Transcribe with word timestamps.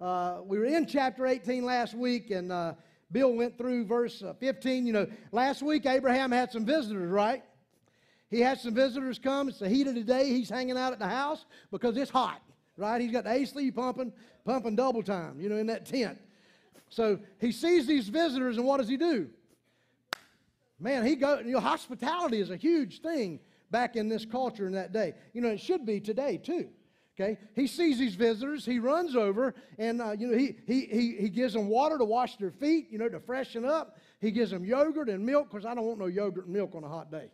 Uh, 0.00 0.38
we 0.44 0.58
were 0.58 0.64
in 0.64 0.86
chapter 0.86 1.26
18 1.26 1.64
last 1.64 1.92
week, 1.92 2.30
and 2.30 2.52
uh, 2.52 2.74
Bill 3.10 3.32
went 3.32 3.58
through 3.58 3.84
verse 3.84 4.22
uh, 4.22 4.32
15. 4.34 4.86
You 4.86 4.92
know, 4.92 5.06
last 5.32 5.60
week 5.60 5.86
Abraham 5.86 6.30
had 6.30 6.52
some 6.52 6.64
visitors, 6.64 7.10
right? 7.10 7.42
He 8.30 8.40
had 8.40 8.60
some 8.60 8.74
visitors 8.74 9.18
come. 9.18 9.48
It's 9.48 9.58
the 9.58 9.68
heat 9.68 9.88
of 9.88 9.96
the 9.96 10.04
day. 10.04 10.28
He's 10.28 10.48
hanging 10.48 10.76
out 10.76 10.92
at 10.92 11.00
the 11.00 11.08
house 11.08 11.46
because 11.72 11.96
it's 11.96 12.10
hot, 12.10 12.40
right? 12.76 13.00
He's 13.00 13.10
got 13.10 13.24
the 13.24 13.32
AC 13.32 13.72
pumping, 13.72 14.12
pumping 14.44 14.76
double 14.76 15.02
time, 15.02 15.40
you 15.40 15.48
know, 15.48 15.56
in 15.56 15.66
that 15.66 15.84
tent. 15.84 16.18
So 16.90 17.18
he 17.40 17.50
sees 17.50 17.86
these 17.86 18.08
visitors, 18.08 18.56
and 18.56 18.64
what 18.64 18.78
does 18.78 18.88
he 18.88 18.96
do? 18.96 19.28
Man, 20.78 21.04
he 21.04 21.16
go. 21.16 21.40
You 21.40 21.52
know, 21.52 21.60
hospitality 21.60 22.40
is 22.40 22.50
a 22.50 22.56
huge 22.56 23.00
thing 23.00 23.40
back 23.72 23.96
in 23.96 24.08
this 24.08 24.24
culture 24.24 24.68
in 24.68 24.74
that 24.74 24.92
day. 24.92 25.14
You 25.32 25.40
know, 25.40 25.48
it 25.48 25.60
should 25.60 25.84
be 25.84 25.98
today 25.98 26.36
too. 26.36 26.68
Okay, 27.20 27.36
he 27.56 27.66
sees 27.66 27.98
these 27.98 28.14
visitors. 28.14 28.64
He 28.64 28.78
runs 28.78 29.16
over, 29.16 29.54
and 29.76 30.00
uh, 30.00 30.12
you 30.12 30.28
know, 30.28 30.38
he, 30.38 30.56
he 30.66 30.86
he 30.86 31.16
he 31.18 31.28
gives 31.28 31.52
them 31.52 31.68
water 31.68 31.98
to 31.98 32.04
wash 32.04 32.36
their 32.36 32.52
feet. 32.52 32.88
You 32.90 32.98
know, 32.98 33.08
to 33.08 33.18
freshen 33.18 33.64
up. 33.64 33.96
He 34.20 34.30
gives 34.30 34.52
them 34.52 34.64
yogurt 34.64 35.08
and 35.08 35.26
milk 35.26 35.50
because 35.50 35.66
I 35.66 35.74
don't 35.74 35.84
want 35.84 35.98
no 35.98 36.06
yogurt 36.06 36.44
and 36.44 36.54
milk 36.54 36.74
on 36.76 36.84
a 36.84 36.88
hot 36.88 37.10
day. 37.10 37.28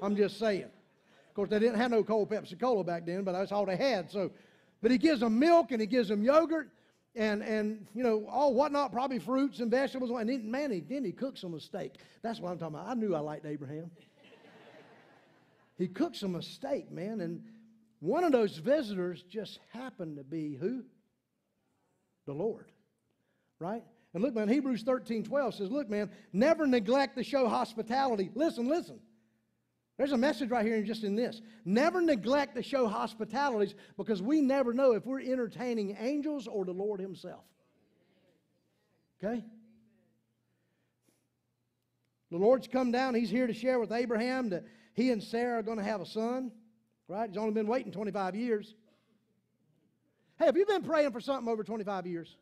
I'm 0.00 0.16
just 0.16 0.38
saying. 0.38 0.64
Of 0.64 1.34
course, 1.34 1.50
they 1.50 1.58
didn't 1.58 1.76
have 1.76 1.90
no 1.90 2.02
cold 2.02 2.30
Pepsi 2.30 2.58
Cola 2.58 2.82
back 2.82 3.04
then, 3.04 3.24
but 3.24 3.32
that's 3.32 3.52
all 3.52 3.66
they 3.66 3.76
had. 3.76 4.10
So, 4.10 4.30
but 4.80 4.90
he 4.90 4.96
gives 4.96 5.20
them 5.20 5.38
milk 5.38 5.70
and 5.70 5.82
he 5.82 5.86
gives 5.86 6.08
them 6.08 6.22
yogurt 6.22 6.70
and 7.14 7.42
and 7.42 7.86
you 7.94 8.02
know 8.02 8.26
all 8.30 8.54
whatnot, 8.54 8.90
probably 8.90 9.18
fruits 9.18 9.60
and 9.60 9.70
vegetables. 9.70 10.10
And 10.18 10.30
then, 10.30 10.50
man, 10.50 10.70
he, 10.70 10.80
then 10.80 11.04
he 11.04 11.12
cooks 11.12 11.42
them 11.42 11.52
a 11.52 11.60
steak. 11.60 11.96
That's 12.22 12.40
what 12.40 12.52
I'm 12.52 12.58
talking 12.58 12.76
about. 12.76 12.88
I 12.88 12.94
knew 12.94 13.14
I 13.14 13.20
liked 13.20 13.44
Abraham. 13.44 13.90
he 15.76 15.88
cooks 15.88 16.20
them 16.20 16.36
a 16.36 16.42
steak, 16.42 16.90
man, 16.90 17.20
and 17.20 17.42
one 18.00 18.24
of 18.24 18.32
those 18.32 18.58
visitors 18.58 19.22
just 19.28 19.58
happened 19.72 20.16
to 20.16 20.24
be 20.24 20.54
who? 20.54 20.84
The 22.26 22.32
Lord, 22.32 22.70
right? 23.58 23.84
And 24.14 24.22
look, 24.22 24.34
man, 24.34 24.48
Hebrews 24.48 24.82
13 24.82 25.24
12 25.24 25.54
says, 25.54 25.70
Look, 25.70 25.88
man, 25.88 26.10
never 26.32 26.66
neglect 26.66 27.16
to 27.16 27.24
show 27.24 27.48
hospitality. 27.48 28.30
Listen, 28.34 28.68
listen. 28.68 28.98
There's 29.98 30.12
a 30.12 30.18
message 30.18 30.50
right 30.50 30.66
here 30.66 30.82
just 30.82 31.04
in 31.04 31.16
this. 31.16 31.40
Never 31.64 32.02
neglect 32.02 32.56
to 32.56 32.62
show 32.62 32.86
hospitalities 32.86 33.74
because 33.96 34.20
we 34.20 34.42
never 34.42 34.74
know 34.74 34.92
if 34.92 35.06
we're 35.06 35.20
entertaining 35.20 35.96
angels 35.98 36.46
or 36.46 36.66
the 36.66 36.72
Lord 36.72 37.00
Himself. 37.00 37.44
Okay? 39.22 39.42
The 42.30 42.36
Lord's 42.36 42.68
come 42.68 42.92
down. 42.92 43.14
He's 43.14 43.30
here 43.30 43.46
to 43.46 43.54
share 43.54 43.78
with 43.78 43.92
Abraham 43.92 44.50
that 44.50 44.64
he 44.94 45.10
and 45.10 45.22
Sarah 45.22 45.60
are 45.60 45.62
going 45.62 45.78
to 45.78 45.84
have 45.84 46.00
a 46.00 46.06
son. 46.06 46.50
Right? 47.08 47.28
He's 47.28 47.38
only 47.38 47.52
been 47.52 47.66
waiting 47.66 47.92
25 47.92 48.34
years. 48.34 48.74
Hey, 50.38 50.46
have 50.46 50.56
you 50.56 50.66
been 50.66 50.82
praying 50.82 51.12
for 51.12 51.20
something 51.20 51.50
over 51.50 51.62
25 51.62 52.06
years? 52.06 52.36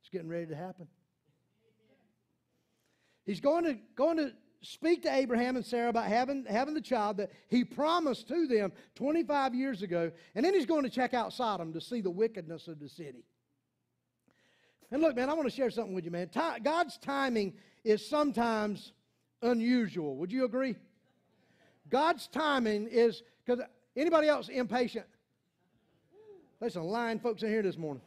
It's 0.00 0.10
getting 0.10 0.28
ready 0.28 0.46
to 0.46 0.56
happen. 0.56 0.86
He's 3.24 3.40
going 3.40 3.64
to, 3.64 3.76
going 3.96 4.18
to 4.18 4.32
speak 4.62 5.02
to 5.02 5.12
Abraham 5.12 5.56
and 5.56 5.64
Sarah 5.64 5.88
about 5.88 6.06
having, 6.06 6.44
having 6.48 6.74
the 6.74 6.80
child 6.80 7.16
that 7.18 7.32
he 7.48 7.64
promised 7.64 8.28
to 8.28 8.46
them 8.46 8.72
25 8.94 9.54
years 9.54 9.82
ago. 9.82 10.12
And 10.34 10.44
then 10.44 10.54
he's 10.54 10.66
going 10.66 10.84
to 10.84 10.90
check 10.90 11.12
out 11.12 11.32
Sodom 11.32 11.72
to 11.72 11.80
see 11.80 12.00
the 12.00 12.10
wickedness 12.10 12.68
of 12.68 12.78
the 12.78 12.88
city. 12.88 13.24
And 14.90 15.02
look, 15.02 15.16
man, 15.16 15.28
I 15.28 15.34
want 15.34 15.48
to 15.48 15.54
share 15.54 15.70
something 15.70 15.94
with 15.94 16.04
you, 16.04 16.12
man. 16.12 16.30
God's 16.62 16.96
timing 16.98 17.54
is 17.84 18.06
sometimes 18.06 18.92
unusual. 19.42 20.16
Would 20.16 20.32
you 20.32 20.44
agree? 20.44 20.76
God's 21.88 22.26
timing 22.26 22.88
is 22.88 23.22
because 23.44 23.64
anybody 23.96 24.28
else 24.28 24.48
impatient? 24.48 25.06
There's 26.60 26.74
some 26.74 26.84
lying 26.84 27.18
folks 27.18 27.42
in 27.42 27.50
here 27.50 27.62
this 27.62 27.76
morning. 27.76 28.02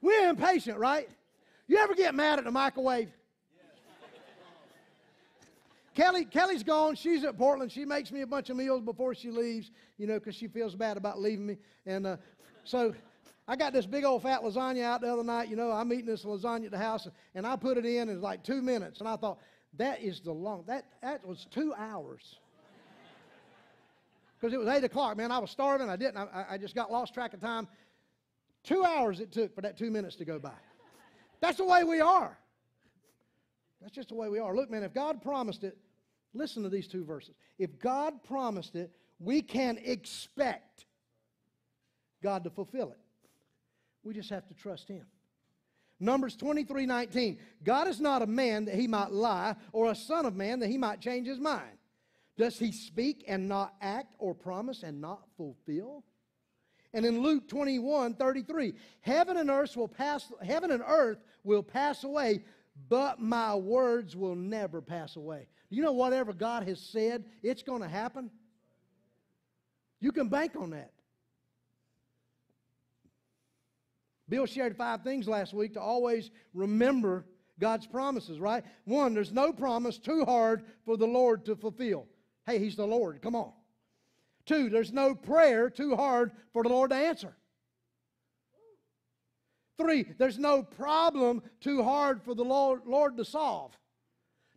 We're 0.00 0.30
impatient, 0.30 0.78
right? 0.78 1.08
You 1.66 1.78
ever 1.78 1.94
get 1.94 2.14
mad 2.14 2.38
at 2.38 2.44
the 2.44 2.50
microwave? 2.50 3.10
Kelly, 5.94 6.24
Kelly's 6.24 6.62
gone. 6.62 6.94
She's 6.94 7.24
at 7.24 7.36
Portland. 7.36 7.70
She 7.70 7.84
makes 7.84 8.10
me 8.10 8.22
a 8.22 8.26
bunch 8.26 8.48
of 8.48 8.56
meals 8.56 8.80
before 8.80 9.14
she 9.14 9.30
leaves, 9.30 9.70
you 9.98 10.06
know, 10.06 10.18
because 10.18 10.34
she 10.34 10.46
feels 10.46 10.74
bad 10.74 10.96
about 10.96 11.20
leaving 11.20 11.46
me. 11.46 11.58
And 11.84 12.06
uh, 12.06 12.16
so 12.64 12.94
I 13.50 13.56
got 13.56 13.72
this 13.72 13.84
big 13.84 14.04
old 14.04 14.22
fat 14.22 14.42
lasagna 14.42 14.84
out 14.84 15.00
the 15.00 15.12
other 15.12 15.24
night. 15.24 15.48
You 15.48 15.56
know, 15.56 15.72
I'm 15.72 15.92
eating 15.92 16.06
this 16.06 16.24
lasagna 16.24 16.66
at 16.66 16.70
the 16.70 16.78
house, 16.78 17.08
and 17.34 17.44
I 17.44 17.56
put 17.56 17.78
it 17.78 17.84
in, 17.84 18.08
it's 18.08 18.22
like 18.22 18.44
two 18.44 18.62
minutes. 18.62 19.00
And 19.00 19.08
I 19.08 19.16
thought, 19.16 19.40
that 19.76 20.00
is 20.00 20.20
the 20.20 20.30
long, 20.30 20.62
that, 20.68 20.84
that 21.02 21.26
was 21.26 21.48
two 21.50 21.74
hours. 21.76 22.36
Because 24.40 24.54
it 24.54 24.58
was 24.58 24.68
8 24.68 24.84
o'clock, 24.84 25.16
man. 25.16 25.32
I 25.32 25.38
was 25.38 25.50
starving. 25.50 25.90
I 25.90 25.96
didn't. 25.96 26.16
I, 26.16 26.46
I 26.50 26.58
just 26.58 26.74
got 26.74 26.90
lost 26.90 27.12
track 27.12 27.34
of 27.34 27.40
time. 27.40 27.68
Two 28.62 28.84
hours 28.84 29.20
it 29.20 29.32
took 29.32 29.54
for 29.54 29.60
that 29.60 29.76
two 29.76 29.90
minutes 29.90 30.16
to 30.16 30.24
go 30.24 30.38
by. 30.38 30.54
That's 31.40 31.58
the 31.58 31.64
way 31.66 31.84
we 31.84 32.00
are. 32.00 32.38
That's 33.82 33.92
just 33.92 34.08
the 34.08 34.14
way 34.14 34.30
we 34.30 34.38
are. 34.38 34.56
Look, 34.56 34.70
man, 34.70 34.82
if 34.82 34.94
God 34.94 35.20
promised 35.20 35.62
it, 35.62 35.76
listen 36.32 36.62
to 36.62 36.70
these 36.70 36.88
two 36.88 37.04
verses. 37.04 37.34
If 37.58 37.78
God 37.78 38.22
promised 38.22 38.76
it, 38.76 38.92
we 39.18 39.42
can 39.42 39.76
expect 39.84 40.86
God 42.22 42.44
to 42.44 42.50
fulfill 42.50 42.92
it. 42.92 42.98
We 44.02 44.14
just 44.14 44.30
have 44.30 44.46
to 44.48 44.54
trust 44.54 44.88
Him. 44.88 45.06
Numbers 46.00 46.34
23 46.34 46.86
19. 46.86 47.38
God 47.62 47.86
is 47.86 48.00
not 48.00 48.22
a 48.22 48.26
man 48.26 48.64
that 48.64 48.74
he 48.74 48.88
might 48.88 49.12
lie, 49.12 49.54
or 49.72 49.90
a 49.90 49.94
son 49.94 50.24
of 50.24 50.34
man 50.34 50.60
that 50.60 50.70
he 50.70 50.78
might 50.78 51.00
change 51.00 51.28
his 51.28 51.38
mind. 51.38 51.76
Does 52.38 52.58
he 52.58 52.72
speak 52.72 53.24
and 53.28 53.48
not 53.48 53.74
act, 53.82 54.14
or 54.18 54.34
promise 54.34 54.82
and 54.82 55.00
not 55.00 55.28
fulfill? 55.36 56.02
And 56.94 57.04
in 57.04 57.20
Luke 57.20 57.48
21 57.48 58.14
33, 58.14 58.72
heaven 59.02 59.36
and 59.36 59.50
earth 59.50 59.76
will 59.76 59.88
pass, 59.88 60.32
heaven 60.42 60.70
and 60.70 60.82
earth 60.84 61.18
will 61.44 61.62
pass 61.62 62.02
away, 62.02 62.42
but 62.88 63.20
my 63.20 63.54
words 63.54 64.16
will 64.16 64.34
never 64.34 64.80
pass 64.80 65.16
away. 65.16 65.48
You 65.68 65.82
know, 65.82 65.92
whatever 65.92 66.32
God 66.32 66.66
has 66.66 66.80
said, 66.80 67.24
it's 67.42 67.62
going 67.62 67.82
to 67.82 67.88
happen. 67.88 68.30
You 70.00 70.12
can 70.12 70.28
bank 70.28 70.56
on 70.56 70.70
that. 70.70 70.92
Bill 74.30 74.46
shared 74.46 74.76
five 74.76 75.02
things 75.02 75.28
last 75.28 75.52
week 75.52 75.74
to 75.74 75.80
always 75.80 76.30
remember 76.54 77.26
God's 77.58 77.86
promises, 77.86 78.40
right? 78.40 78.64
One, 78.84 79.12
there's 79.12 79.32
no 79.32 79.52
promise 79.52 79.98
too 79.98 80.24
hard 80.24 80.62
for 80.86 80.96
the 80.96 81.06
Lord 81.06 81.44
to 81.46 81.56
fulfill. 81.56 82.06
Hey, 82.46 82.58
He's 82.58 82.76
the 82.76 82.86
Lord. 82.86 83.20
Come 83.20 83.34
on. 83.34 83.52
Two, 84.46 84.70
there's 84.70 84.92
no 84.92 85.14
prayer 85.14 85.68
too 85.68 85.96
hard 85.96 86.30
for 86.52 86.62
the 86.62 86.68
Lord 86.68 86.90
to 86.90 86.96
answer. 86.96 87.36
Three, 89.76 90.06
there's 90.16 90.38
no 90.38 90.62
problem 90.62 91.42
too 91.60 91.82
hard 91.82 92.22
for 92.22 92.34
the 92.34 92.44
Lord, 92.44 92.82
Lord 92.86 93.16
to 93.16 93.24
solve. 93.24 93.76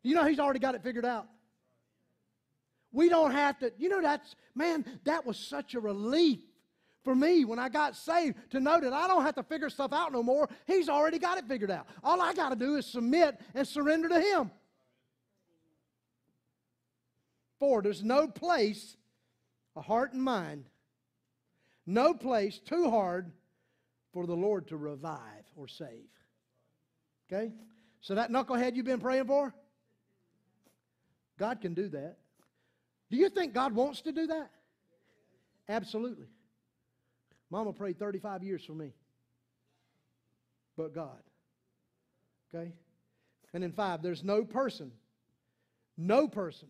You 0.03 0.15
know, 0.15 0.25
He's 0.25 0.39
already 0.39 0.59
got 0.59 0.75
it 0.75 0.83
figured 0.83 1.05
out. 1.05 1.27
We 2.91 3.09
don't 3.09 3.31
have 3.31 3.57
to, 3.59 3.73
you 3.79 3.89
know, 3.89 4.01
that's, 4.01 4.35
man, 4.53 4.85
that 5.05 5.25
was 5.25 5.37
such 5.37 5.73
a 5.73 5.79
relief 5.79 6.39
for 7.03 7.15
me 7.15 7.45
when 7.45 7.59
I 7.59 7.69
got 7.69 7.95
saved 7.95 8.37
to 8.51 8.59
know 8.59 8.79
that 8.79 8.93
I 8.93 9.07
don't 9.07 9.23
have 9.23 9.35
to 9.35 9.43
figure 9.43 9.69
stuff 9.69 9.93
out 9.93 10.11
no 10.11 10.23
more. 10.23 10.49
He's 10.65 10.89
already 10.89 11.19
got 11.19 11.37
it 11.37 11.45
figured 11.45 11.71
out. 11.71 11.87
All 12.03 12.21
I 12.21 12.33
got 12.33 12.49
to 12.49 12.55
do 12.55 12.75
is 12.75 12.85
submit 12.85 13.39
and 13.53 13.67
surrender 13.67 14.09
to 14.09 14.19
Him. 14.19 14.51
Four, 17.59 17.81
there's 17.81 18.03
no 18.03 18.27
place, 18.27 18.97
a 19.75 19.81
heart 19.81 20.13
and 20.13 20.21
mind, 20.21 20.65
no 21.85 22.13
place 22.13 22.59
too 22.59 22.89
hard 22.89 23.31
for 24.13 24.25
the 24.25 24.35
Lord 24.35 24.67
to 24.67 24.77
revive 24.77 25.19
or 25.55 25.67
save. 25.67 26.09
Okay? 27.31 27.51
So 28.01 28.15
that 28.15 28.31
knucklehead 28.31 28.75
you've 28.75 28.85
been 28.85 28.99
praying 28.99 29.25
for, 29.25 29.53
God 31.39 31.61
can 31.61 31.73
do 31.73 31.89
that. 31.89 32.17
Do 33.09 33.17
you 33.17 33.29
think 33.29 33.53
God 33.53 33.73
wants 33.73 34.01
to 34.01 34.11
do 34.11 34.27
that? 34.27 34.49
Absolutely. 35.67 36.27
Mama 37.53 37.71
prayed 37.71 37.99
35 37.99 38.43
years 38.43 38.65
for 38.65 38.73
me. 38.73 38.95
But 40.75 40.95
God. 40.95 41.19
Okay? 42.51 42.73
And 43.53 43.61
then 43.61 43.71
five, 43.71 44.01
there's 44.01 44.23
no 44.23 44.43
person, 44.43 44.91
no 45.95 46.27
person 46.27 46.67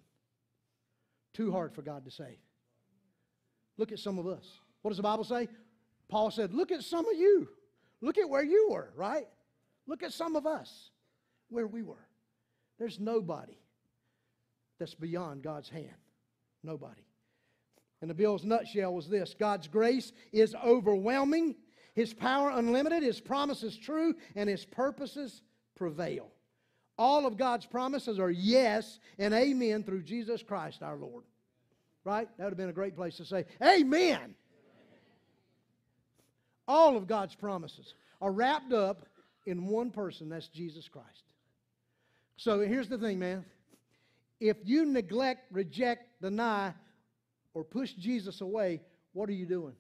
too 1.32 1.54
hard 1.54 1.74
for 1.74 1.84
God 1.84 2.04
to 2.04 2.12
save. 2.12 2.36
Look 3.78 3.94
at 3.94 4.00
some 4.00 4.20
of 4.20 4.28
us. 4.28 4.46
What 4.82 4.90
does 4.90 4.98
the 4.98 5.04
Bible 5.04 5.24
say? 5.24 5.48
Paul 6.10 6.32
said, 6.32 6.54
Look 6.54 6.70
at 6.70 6.84
some 6.84 7.08
of 7.08 7.16
you. 7.16 7.48
Look 8.02 8.18
at 8.18 8.30
where 8.30 8.44
you 8.44 8.68
were, 8.70 8.92
right? 8.98 9.30
Look 9.88 10.04
at 10.04 10.12
some 10.12 10.36
of 10.36 10.46
us, 10.46 10.90
where 11.48 11.66
we 11.66 11.82
were. 11.82 12.10
There's 12.78 13.00
nobody 13.00 13.58
that's 14.80 14.96
beyond 14.96 15.44
God's 15.44 15.70
hand. 15.70 15.96
Nobody. 16.62 17.06
And 18.04 18.10
the 18.10 18.14
Bill's 18.16 18.44
nutshell 18.44 18.94
was 18.94 19.08
this 19.08 19.34
God's 19.34 19.70
grace 19.70 20.12
is 20.34 20.54
overwhelming, 20.56 21.56
His 21.94 22.14
power 22.14 22.50
unlimited, 22.50 23.02
His 23.02 23.22
promises 23.22 23.78
true, 23.78 24.14
and 24.36 24.50
His 24.50 24.66
purposes 24.66 25.42
prevail. 25.78 26.28
All 26.98 27.26
of 27.26 27.38
God's 27.38 27.66
promises 27.66 28.20
are 28.20 28.30
yes 28.30 29.00
and 29.18 29.34
amen 29.34 29.86
through 29.86 30.04
Jesus 30.04 30.44
Christ 30.44 30.84
our 30.84 30.98
Lord. 30.98 31.24
Right? 32.04 32.28
That 32.38 32.44
would 32.44 32.52
have 32.52 32.58
been 32.58 32.68
a 32.68 32.74
great 32.74 32.98
place 32.98 33.16
to 33.18 33.26
say, 33.26 33.46
Amen. 33.64 34.36
All 36.68 36.98
of 36.98 37.08
God's 37.08 37.36
promises 37.36 37.94
are 38.20 38.34
wrapped 38.34 38.74
up 38.74 39.06
in 39.46 39.68
one 39.68 39.92
person, 39.92 40.28
that's 40.28 40.50
Jesus 40.50 40.90
Christ. 40.90 41.24
So 42.36 42.60
here's 42.60 42.90
the 42.90 42.98
thing, 42.98 43.18
man. 43.18 43.46
If 44.42 44.58
you 44.66 44.84
neglect, 44.84 45.54
reject, 45.54 46.22
deny, 46.22 46.74
or 47.54 47.64
push 47.64 47.94
Jesus 47.94 48.42
away, 48.42 48.82
what 49.14 49.30
are 49.30 49.34
you 49.34 49.46
doing? 49.46 49.76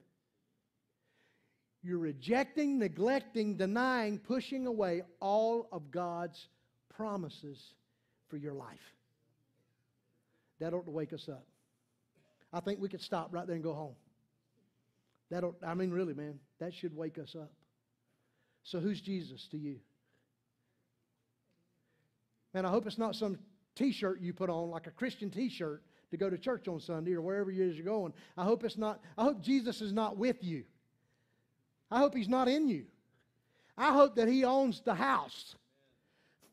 You're 1.81 1.99
rejecting, 1.99 2.79
neglecting, 2.79 3.57
denying, 3.57 4.19
pushing 4.19 4.67
away 4.67 5.01
all 5.19 5.67
of 5.71 5.91
God's 5.91 6.47
promises 6.95 7.61
for 8.29 8.37
your 8.37 8.53
life. 8.53 8.79
That 10.59 10.73
ought 10.73 10.85
to 10.85 10.91
wake 10.91 11.11
us 11.11 11.27
up. 11.27 11.45
I 12.53 12.61
think 12.61 12.79
we 12.79 12.87
could 12.87 13.01
stop 13.01 13.29
right 13.31 13.45
there 13.45 13.55
and 13.55 13.63
go 13.63 13.73
home. 13.73 13.95
That 15.29 15.43
ought, 15.43 15.57
I 15.65 15.73
mean, 15.73 15.91
really, 15.91 16.13
man, 16.13 16.39
that 16.59 16.73
should 16.73 16.95
wake 16.95 17.17
us 17.17 17.35
up. 17.37 17.51
So, 18.63 18.79
who's 18.79 19.01
Jesus 19.01 19.47
to 19.51 19.57
you? 19.57 19.79
Man, 22.53 22.65
I 22.65 22.69
hope 22.69 22.85
it's 22.85 22.99
not 22.99 23.15
some 23.15 23.39
t 23.75 23.91
shirt 23.91 24.21
you 24.21 24.31
put 24.31 24.49
on, 24.49 24.69
like 24.69 24.87
a 24.87 24.91
Christian 24.91 25.29
t 25.29 25.49
shirt, 25.49 25.83
to 26.13 26.17
go 26.17 26.29
to 26.29 26.37
church 26.37 26.67
on 26.67 26.79
Sunday 26.79 27.13
or 27.13 27.21
wherever 27.21 27.51
it 27.51 27.57
is 27.57 27.75
you're 27.75 27.85
going. 27.85 28.13
I 28.37 28.43
hope 28.43 28.63
it's 28.63 28.77
not, 28.77 29.01
I 29.17 29.23
hope 29.23 29.41
Jesus 29.41 29.81
is 29.81 29.91
not 29.91 30.17
with 30.17 30.43
you. 30.43 30.63
I 31.91 31.99
hope 31.99 32.15
he's 32.15 32.29
not 32.29 32.47
in 32.47 32.69
you. 32.69 32.85
I 33.77 33.91
hope 33.91 34.15
that 34.15 34.27
he 34.27 34.45
owns 34.45 34.81
the 34.81 34.95
house. 34.95 35.55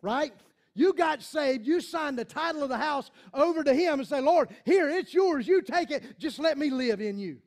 Right? 0.03 0.33
You 0.75 0.93
got 0.93 1.23
saved, 1.23 1.67
you 1.67 1.81
signed 1.81 2.19
the 2.19 2.25
title 2.25 2.63
of 2.63 2.69
the 2.69 2.79
house 2.79 3.11
over 3.35 3.63
to 3.63 3.75
him 3.75 4.01
and 4.01 4.09
say, 4.09 4.21
Lord, 4.21 4.49
here, 4.65 4.89
it's 4.89 5.13
yours. 5.13 5.47
You 5.47 5.63
take 5.63 5.91
it. 5.91 6.19
Just 6.19 6.39
let 6.39 6.59
me 6.59 6.71
live 6.71 7.01
in 7.01 7.19
you. 7.19 7.39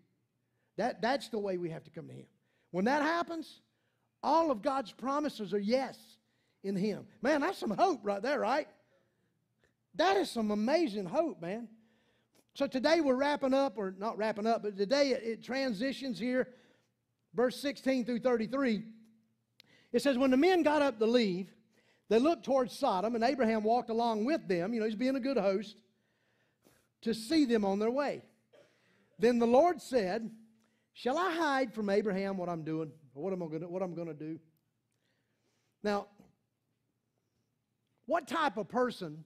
That, 0.77 1.01
that's 1.01 1.29
the 1.29 1.39
way 1.39 1.57
we 1.57 1.69
have 1.69 1.83
to 1.83 1.91
come 1.91 2.07
to 2.07 2.13
him. 2.13 2.25
When 2.71 2.85
that 2.85 3.01
happens, 3.01 3.61
all 4.21 4.51
of 4.51 4.61
God's 4.61 4.91
promises 4.91 5.53
are 5.53 5.59
yes 5.59 5.97
in 6.63 6.75
him. 6.75 7.05
Man, 7.21 7.41
that's 7.41 7.57
some 7.57 7.71
hope 7.71 8.01
right 8.03 8.21
there, 8.21 8.39
right? 8.39 8.67
That 9.95 10.17
is 10.17 10.29
some 10.31 10.51
amazing 10.51 11.05
hope, 11.05 11.41
man. 11.41 11.67
So 12.55 12.67
today 12.67 13.01
we're 13.01 13.15
wrapping 13.15 13.53
up, 13.53 13.77
or 13.77 13.95
not 13.97 14.17
wrapping 14.17 14.45
up, 14.45 14.61
but 14.61 14.77
today 14.77 15.09
it, 15.09 15.23
it 15.23 15.43
transitions 15.43 16.19
here, 16.19 16.49
verse 17.33 17.59
16 17.59 18.05
through 18.05 18.19
33. 18.19 18.83
It 19.91 20.01
says, 20.01 20.17
When 20.17 20.29
the 20.29 20.37
men 20.37 20.61
got 20.61 20.81
up 20.81 20.99
to 20.99 21.05
leave, 21.05 21.51
they 22.09 22.19
looked 22.19 22.45
towards 22.45 22.77
Sodom, 22.77 23.15
and 23.15 23.23
Abraham 23.23 23.63
walked 23.63 23.89
along 23.89 24.25
with 24.25 24.47
them. 24.47 24.73
You 24.73 24.81
know, 24.81 24.85
he's 24.85 24.95
being 24.95 25.15
a 25.15 25.19
good 25.19 25.37
host 25.37 25.77
to 27.01 27.13
see 27.13 27.45
them 27.45 27.65
on 27.65 27.79
their 27.79 27.91
way. 27.91 28.21
Then 29.17 29.39
the 29.39 29.47
Lord 29.47 29.81
said, 29.81 30.29
Shall 30.93 31.17
I 31.17 31.35
hide 31.35 31.73
from 31.73 31.89
Abraham 31.89 32.37
what 32.37 32.49
I'm 32.49 32.63
doing, 32.63 32.91
or 33.15 33.23
what 33.23 33.33
am 33.33 33.41
I 33.41 33.47
to, 33.57 33.67
what 33.67 33.81
I'm 33.81 33.95
going 33.95 34.09
to 34.09 34.13
do? 34.13 34.39
Now, 35.81 36.07
what 38.05 38.27
type 38.27 38.57
of 38.57 38.67
person 38.67 39.23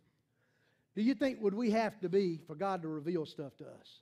do 0.97 1.03
you 1.03 1.13
think 1.13 1.39
would 1.41 1.53
we 1.53 1.69
have 1.69 1.99
to 1.99 2.09
be 2.09 2.39
for 2.47 2.55
God 2.55 2.81
to 2.81 2.87
reveal 2.87 3.27
stuff 3.27 3.55
to 3.57 3.65
us? 3.65 3.99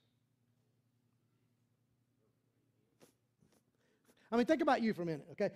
I 4.32 4.38
mean, 4.38 4.46
think 4.46 4.62
about 4.62 4.82
you 4.82 4.94
for 4.94 5.02
a 5.02 5.06
minute, 5.06 5.28
okay? 5.34 5.50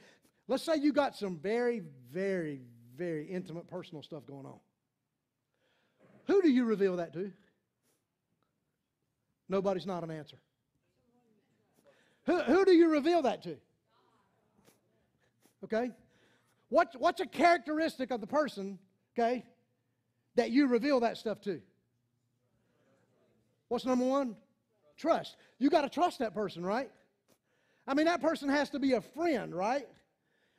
Let's 0.49 0.63
say 0.63 0.75
you 0.75 0.91
got 0.91 1.15
some 1.15 1.37
very, 1.37 1.81
very, 2.11 2.59
very 2.97 3.25
intimate 3.25 3.69
personal 3.69 4.03
stuff 4.03 4.25
going 4.27 4.45
on. 4.45 4.59
Who 6.27 6.41
do 6.41 6.49
you 6.49 6.65
reveal 6.65 6.97
that 6.97 7.13
to? 7.13 7.31
Nobody's 9.47 9.85
not 9.85 10.03
an 10.03 10.11
answer. 10.11 10.39
Who, 12.25 12.37
who 12.41 12.65
do 12.65 12.73
you 12.73 12.89
reveal 12.89 13.21
that 13.21 13.43
to? 13.43 13.55
Okay? 15.63 15.91
What, 16.67 16.93
what's 16.99 17.21
a 17.21 17.25
characteristic 17.25 18.11
of 18.11 18.19
the 18.19 18.27
person, 18.27 18.77
okay, 19.17 19.45
that 20.39 20.51
you 20.51 20.67
reveal 20.67 21.01
that 21.01 21.17
stuff 21.17 21.41
to? 21.41 21.61
What's 23.67 23.85
number 23.85 24.05
one? 24.05 24.35
Trust. 24.97 25.35
You 25.59 25.69
got 25.69 25.81
to 25.81 25.89
trust 25.89 26.19
that 26.19 26.33
person, 26.33 26.65
right? 26.65 26.89
I 27.85 27.93
mean, 27.93 28.05
that 28.05 28.21
person 28.21 28.49
has 28.49 28.69
to 28.71 28.79
be 28.79 28.93
a 28.93 29.01
friend, 29.01 29.53
right? 29.53 29.87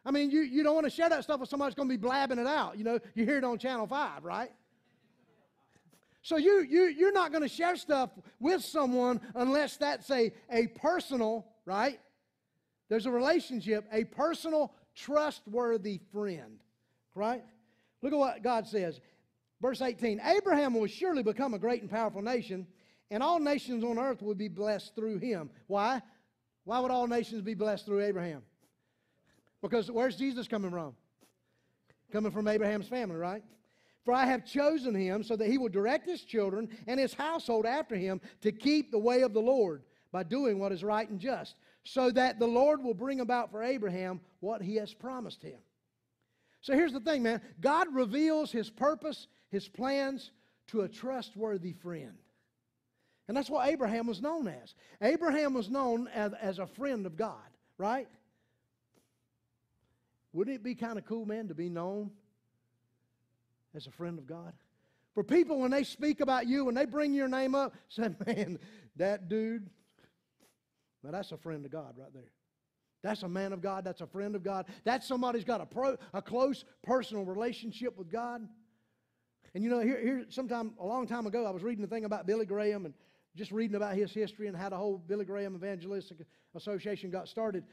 I 0.04 0.10
mean, 0.10 0.30
you, 0.30 0.40
you 0.40 0.62
don't 0.62 0.74
want 0.74 0.84
to 0.84 0.90
share 0.90 1.08
that 1.08 1.24
stuff 1.24 1.40
with 1.40 1.48
somebody 1.48 1.70
that's 1.70 1.76
going 1.76 1.88
to 1.88 1.92
be 1.92 2.00
blabbing 2.00 2.38
it 2.38 2.46
out. 2.46 2.76
You 2.76 2.84
know, 2.84 2.98
you 3.14 3.24
hear 3.24 3.38
it 3.38 3.44
on 3.44 3.58
Channel 3.58 3.86
5, 3.86 4.24
right? 4.24 4.50
So 6.22 6.36
you, 6.36 6.60
you, 6.60 6.84
you're 6.84 7.12
not 7.12 7.30
going 7.30 7.42
to 7.42 7.48
share 7.48 7.76
stuff 7.76 8.10
with 8.38 8.62
someone 8.62 9.20
unless 9.34 9.76
that's 9.78 10.10
a, 10.10 10.32
a 10.50 10.66
personal, 10.68 11.46
right? 11.64 11.98
There's 12.90 13.06
a 13.06 13.10
relationship, 13.10 13.86
a 13.90 14.04
personal, 14.04 14.74
trustworthy 14.94 16.00
friend, 16.12 16.60
right? 17.14 17.42
Look 18.02 18.12
at 18.12 18.18
what 18.18 18.42
God 18.42 18.66
says. 18.66 19.00
Verse 19.60 19.82
18 19.82 20.20
Abraham 20.24 20.74
will 20.74 20.86
surely 20.86 21.22
become 21.22 21.54
a 21.54 21.58
great 21.58 21.82
and 21.82 21.90
powerful 21.90 22.22
nation, 22.22 22.66
and 23.10 23.22
all 23.22 23.38
nations 23.38 23.84
on 23.84 23.98
earth 23.98 24.22
will 24.22 24.34
be 24.34 24.48
blessed 24.48 24.94
through 24.94 25.18
him. 25.18 25.50
Why? 25.66 26.00
Why 26.64 26.78
would 26.78 26.90
all 26.90 27.06
nations 27.06 27.42
be 27.42 27.54
blessed 27.54 27.86
through 27.86 28.02
Abraham? 28.04 28.42
Because 29.62 29.90
where's 29.90 30.16
Jesus 30.16 30.48
coming 30.48 30.70
from? 30.70 30.94
Coming 32.12 32.32
from 32.32 32.48
Abraham's 32.48 32.88
family, 32.88 33.16
right? 33.16 33.42
For 34.04 34.14
I 34.14 34.24
have 34.26 34.46
chosen 34.46 34.94
him 34.94 35.22
so 35.22 35.36
that 35.36 35.48
he 35.48 35.58
will 35.58 35.68
direct 35.68 36.06
his 36.06 36.22
children 36.22 36.68
and 36.86 36.98
his 36.98 37.14
household 37.14 37.66
after 37.66 37.94
him 37.94 38.20
to 38.40 38.52
keep 38.52 38.90
the 38.90 38.98
way 38.98 39.22
of 39.22 39.34
the 39.34 39.40
Lord 39.40 39.82
by 40.10 40.22
doing 40.22 40.58
what 40.58 40.72
is 40.72 40.82
right 40.82 41.08
and 41.08 41.20
just, 41.20 41.54
so 41.84 42.10
that 42.10 42.38
the 42.38 42.46
Lord 42.46 42.82
will 42.82 42.94
bring 42.94 43.20
about 43.20 43.50
for 43.50 43.62
Abraham 43.62 44.20
what 44.40 44.62
he 44.62 44.76
has 44.76 44.92
promised 44.92 45.42
him. 45.42 45.58
So 46.62 46.74
here's 46.74 46.92
the 46.92 47.00
thing, 47.00 47.22
man 47.22 47.40
God 47.60 47.88
reveals 47.94 48.50
his 48.50 48.70
purpose, 48.70 49.26
his 49.50 49.68
plans 49.68 50.30
to 50.68 50.82
a 50.82 50.88
trustworthy 50.88 51.72
friend. 51.72 52.18
And 53.28 53.36
that's 53.36 53.50
what 53.50 53.68
Abraham 53.68 54.06
was 54.06 54.20
known 54.20 54.48
as. 54.48 54.74
Abraham 55.00 55.54
was 55.54 55.70
known 55.70 56.08
as, 56.08 56.32
as 56.40 56.58
a 56.58 56.66
friend 56.66 57.06
of 57.06 57.16
God, 57.16 57.36
right? 57.78 58.08
Wouldn't 60.32 60.56
it 60.56 60.62
be 60.62 60.74
kind 60.74 60.98
of 60.98 61.04
cool, 61.04 61.26
man, 61.26 61.48
to 61.48 61.54
be 61.54 61.68
known 61.68 62.10
as 63.74 63.86
a 63.86 63.90
friend 63.90 64.18
of 64.18 64.26
God? 64.26 64.52
For 65.14 65.24
people, 65.24 65.58
when 65.58 65.70
they 65.70 65.84
speak 65.84 66.20
about 66.20 66.46
you, 66.46 66.64
when 66.64 66.74
they 66.74 66.84
bring 66.84 67.12
your 67.12 67.28
name 67.28 67.54
up, 67.54 67.74
say, 67.88 68.08
man, 68.26 68.58
that 68.96 69.28
dude, 69.28 69.68
now 71.02 71.10
that's 71.10 71.32
a 71.32 71.36
friend 71.36 71.64
of 71.64 71.70
God 71.70 71.94
right 71.96 72.12
there. 72.12 72.30
That's 73.02 73.22
a 73.22 73.28
man 73.28 73.52
of 73.52 73.62
God. 73.62 73.84
That's 73.84 74.02
a 74.02 74.06
friend 74.06 74.36
of 74.36 74.42
God. 74.42 74.66
That's 74.84 75.06
somebody 75.06 75.38
who's 75.38 75.44
got 75.44 75.60
a, 75.60 75.66
pro, 75.66 75.96
a 76.12 76.20
close 76.20 76.64
personal 76.82 77.24
relationship 77.24 77.96
with 77.96 78.10
God. 78.10 78.46
And 79.54 79.64
you 79.64 79.70
know, 79.70 79.80
here, 79.80 80.00
here, 80.00 80.24
sometime 80.28 80.72
a 80.78 80.86
long 80.86 81.06
time 81.06 81.26
ago, 81.26 81.44
I 81.44 81.50
was 81.50 81.62
reading 81.62 81.84
a 81.84 81.88
thing 81.88 82.04
about 82.04 82.26
Billy 82.26 82.46
Graham 82.46 82.84
and 82.84 82.94
just 83.36 83.50
reading 83.50 83.76
about 83.76 83.96
his 83.96 84.12
history 84.12 84.46
and 84.46 84.56
how 84.56 84.68
the 84.68 84.76
whole 84.76 84.98
Billy 84.98 85.24
Graham 85.24 85.54
Evangelistic 85.54 86.18
Association 86.54 87.10
got 87.10 87.28
started. 87.28 87.64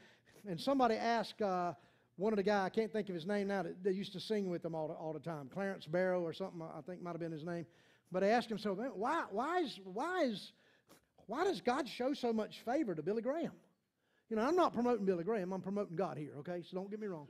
And 0.48 0.60
somebody 0.60 0.96
asked 0.96 1.40
uh, 1.40 1.74
one 2.16 2.32
of 2.32 2.36
the 2.36 2.42
guys, 2.42 2.66
I 2.66 2.68
can't 2.70 2.92
think 2.92 3.08
of 3.08 3.14
his 3.14 3.26
name 3.26 3.48
now, 3.48 3.62
that, 3.62 3.82
that 3.84 3.94
used 3.94 4.12
to 4.14 4.20
sing 4.20 4.50
with 4.50 4.62
them 4.62 4.74
all, 4.74 4.90
all 5.00 5.12
the 5.12 5.20
time, 5.20 5.48
Clarence 5.52 5.86
Barrow 5.86 6.20
or 6.20 6.32
something, 6.32 6.60
I 6.62 6.80
think 6.80 7.00
might 7.00 7.12
have 7.12 7.20
been 7.20 7.32
his 7.32 7.44
name. 7.44 7.64
But 8.10 8.20
they 8.20 8.30
asked 8.30 8.50
him, 8.50 8.58
so 8.58 8.74
why, 8.74 9.24
why, 9.30 9.60
is, 9.60 9.78
why, 9.84 10.24
is, 10.24 10.52
why 11.26 11.44
does 11.44 11.60
God 11.60 11.88
show 11.88 12.12
so 12.12 12.32
much 12.32 12.60
favor 12.64 12.94
to 12.94 13.02
Billy 13.02 13.22
Graham? 13.22 13.52
You 14.30 14.36
know, 14.36 14.42
I'm 14.42 14.56
not 14.56 14.74
promoting 14.74 15.06
Billy 15.06 15.24
Graham, 15.24 15.52
I'm 15.52 15.60
promoting 15.60 15.96
God 15.96 16.18
here, 16.18 16.32
okay? 16.38 16.62
So 16.68 16.76
don't 16.76 16.90
get 16.90 17.00
me 17.00 17.06
wrong. 17.06 17.28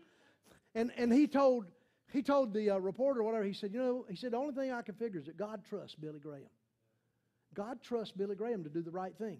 And, 0.74 0.90
and 0.96 1.12
he 1.12 1.26
told, 1.26 1.66
he 2.12 2.22
told 2.22 2.54
the 2.54 2.70
uh, 2.70 2.78
reporter 2.78 3.20
or 3.20 3.24
whatever, 3.24 3.44
he 3.44 3.52
said, 3.52 3.72
you 3.72 3.78
know, 3.78 4.06
he 4.08 4.16
said, 4.16 4.32
the 4.32 4.36
only 4.36 4.54
thing 4.54 4.72
I 4.72 4.82
can 4.82 4.94
figure 4.94 5.20
is 5.20 5.26
that 5.26 5.36
God 5.36 5.62
trusts 5.68 5.94
Billy 5.94 6.18
Graham. 6.18 6.48
God 7.54 7.82
trusts 7.82 8.12
Billy 8.16 8.34
Graham 8.34 8.64
to 8.64 8.70
do 8.70 8.82
the 8.82 8.90
right 8.90 9.16
thing. 9.16 9.38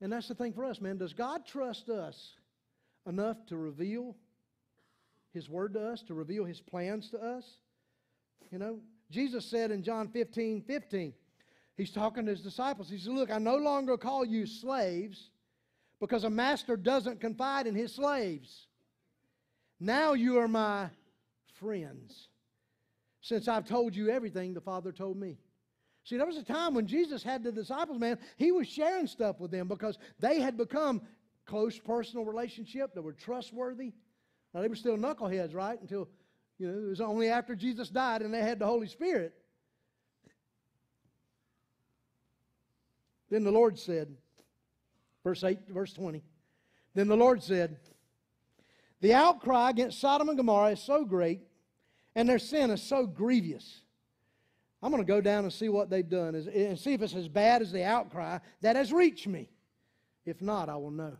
And 0.00 0.12
that's 0.12 0.28
the 0.28 0.34
thing 0.34 0.52
for 0.52 0.64
us, 0.64 0.80
man. 0.80 0.98
Does 0.98 1.12
God 1.12 1.46
trust 1.46 1.88
us 1.88 2.34
enough 3.06 3.44
to 3.46 3.56
reveal 3.56 4.16
his 5.32 5.48
word 5.48 5.74
to 5.74 5.88
us, 5.88 6.02
to 6.02 6.14
reveal 6.14 6.44
His 6.44 6.60
plans 6.60 7.10
to 7.10 7.18
us. 7.18 7.44
You 8.50 8.58
know, 8.58 8.80
Jesus 9.10 9.44
said 9.44 9.70
in 9.70 9.82
John 9.82 10.08
15 10.08 10.62
15, 10.62 11.12
He's 11.76 11.92
talking 11.92 12.24
to 12.26 12.30
His 12.30 12.42
disciples. 12.42 12.90
He 12.90 12.98
said, 12.98 13.12
Look, 13.12 13.30
I 13.30 13.38
no 13.38 13.56
longer 13.56 13.96
call 13.96 14.24
you 14.24 14.46
slaves 14.46 15.30
because 16.00 16.24
a 16.24 16.30
master 16.30 16.76
doesn't 16.76 17.20
confide 17.20 17.66
in 17.66 17.74
his 17.74 17.94
slaves. 17.94 18.66
Now 19.78 20.14
you 20.14 20.38
are 20.38 20.48
my 20.48 20.88
friends, 21.60 22.28
since 23.20 23.48
I've 23.48 23.68
told 23.68 23.94
you 23.94 24.08
everything 24.08 24.54
the 24.54 24.60
Father 24.60 24.92
told 24.92 25.16
me. 25.16 25.38
See, 26.04 26.16
there 26.16 26.26
was 26.26 26.38
a 26.38 26.42
time 26.42 26.74
when 26.74 26.86
Jesus 26.86 27.22
had 27.22 27.44
the 27.44 27.52
disciples, 27.52 28.00
man, 28.00 28.18
he 28.36 28.52
was 28.52 28.66
sharing 28.66 29.06
stuff 29.06 29.38
with 29.38 29.50
them 29.50 29.68
because 29.68 29.98
they 30.18 30.40
had 30.40 30.56
become 30.56 31.02
close 31.46 31.78
personal 31.78 32.24
relationship. 32.24 32.94
They 32.94 33.00
were 33.00 33.12
trustworthy. 33.12 33.92
Now, 34.54 34.62
they 34.62 34.68
were 34.68 34.76
still 34.76 34.96
knuckleheads, 34.96 35.54
right? 35.54 35.80
Until, 35.80 36.08
you 36.58 36.68
know, 36.68 36.86
it 36.86 36.88
was 36.88 37.00
only 37.00 37.28
after 37.28 37.54
Jesus 37.54 37.90
died 37.90 38.22
and 38.22 38.32
they 38.32 38.40
had 38.40 38.58
the 38.58 38.66
Holy 38.66 38.88
Spirit. 38.88 39.34
Then 43.30 43.44
the 43.44 43.52
Lord 43.52 43.78
said, 43.78 44.16
verse 45.22 45.44
8, 45.44 45.58
verse 45.68 45.92
20. 45.92 46.22
Then 46.94 47.06
the 47.06 47.16
Lord 47.16 47.42
said, 47.42 47.78
The 49.00 49.14
outcry 49.14 49.70
against 49.70 50.00
Sodom 50.00 50.28
and 50.28 50.36
Gomorrah 50.36 50.72
is 50.72 50.82
so 50.82 51.04
great, 51.04 51.40
and 52.14 52.28
their 52.28 52.38
sin 52.38 52.70
is 52.70 52.82
so 52.82 53.06
grievous. 53.06 53.80
I'm 54.82 54.90
going 54.90 55.02
to 55.02 55.06
go 55.06 55.20
down 55.20 55.44
and 55.44 55.52
see 55.52 55.68
what 55.68 55.90
they've 55.90 56.08
done 56.08 56.34
and 56.34 56.78
see 56.78 56.94
if 56.94 57.02
it's 57.02 57.14
as 57.14 57.28
bad 57.28 57.60
as 57.60 57.70
the 57.70 57.84
outcry 57.84 58.38
that 58.62 58.76
has 58.76 58.92
reached 58.92 59.26
me. 59.26 59.50
If 60.24 60.40
not, 60.40 60.68
I 60.68 60.76
will 60.76 60.90
know. 60.90 61.16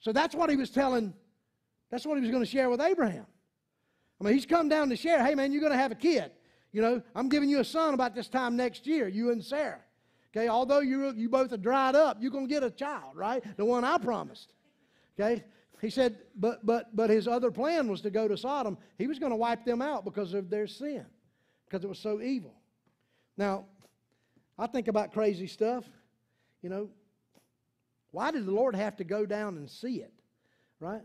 So 0.00 0.12
that's 0.12 0.34
what 0.34 0.50
he 0.50 0.56
was 0.56 0.70
telling, 0.70 1.14
that's 1.90 2.04
what 2.04 2.16
he 2.16 2.20
was 2.20 2.30
going 2.30 2.42
to 2.42 2.50
share 2.50 2.68
with 2.68 2.80
Abraham. 2.80 3.26
I 4.20 4.24
mean, 4.24 4.34
he's 4.34 4.46
come 4.46 4.68
down 4.68 4.88
to 4.90 4.96
share, 4.96 5.24
hey 5.24 5.34
man, 5.34 5.52
you're 5.52 5.60
going 5.60 5.72
to 5.72 5.78
have 5.78 5.92
a 5.92 5.96
kid. 5.96 6.30
You 6.72 6.82
know, 6.82 7.02
I'm 7.14 7.28
giving 7.28 7.48
you 7.48 7.60
a 7.60 7.64
son 7.64 7.94
about 7.94 8.14
this 8.14 8.28
time 8.28 8.56
next 8.56 8.86
year, 8.86 9.06
you 9.06 9.30
and 9.30 9.44
Sarah. 9.44 9.80
Okay, 10.36 10.48
although 10.48 10.80
you, 10.80 11.12
you 11.12 11.28
both 11.28 11.52
are 11.52 11.56
dried 11.56 11.94
up, 11.94 12.18
you're 12.20 12.32
going 12.32 12.48
to 12.48 12.52
get 12.52 12.64
a 12.64 12.70
child, 12.70 13.14
right? 13.14 13.44
The 13.56 13.64
one 13.64 13.84
I 13.84 13.98
promised. 13.98 14.52
Okay, 15.18 15.44
he 15.80 15.90
said, 15.90 16.16
but, 16.36 16.64
but, 16.64 16.94
but 16.94 17.10
his 17.10 17.28
other 17.28 17.50
plan 17.50 17.88
was 17.88 18.00
to 18.02 18.10
go 18.10 18.26
to 18.26 18.36
Sodom. 18.36 18.78
He 18.98 19.06
was 19.06 19.18
going 19.18 19.30
to 19.30 19.36
wipe 19.36 19.64
them 19.64 19.82
out 19.82 20.04
because 20.04 20.32
of 20.34 20.50
their 20.50 20.66
sin, 20.66 21.04
because 21.66 21.84
it 21.84 21.88
was 21.88 21.98
so 21.98 22.20
evil. 22.20 22.54
Now, 23.36 23.66
I 24.58 24.66
think 24.66 24.88
about 24.88 25.12
crazy 25.12 25.46
stuff. 25.46 25.84
You 26.62 26.70
know, 26.70 26.90
why 28.12 28.30
did 28.30 28.46
the 28.46 28.52
Lord 28.52 28.74
have 28.74 28.96
to 28.96 29.04
go 29.04 29.26
down 29.26 29.56
and 29.56 29.68
see 29.68 29.96
it? 29.96 30.12
Right? 30.80 31.02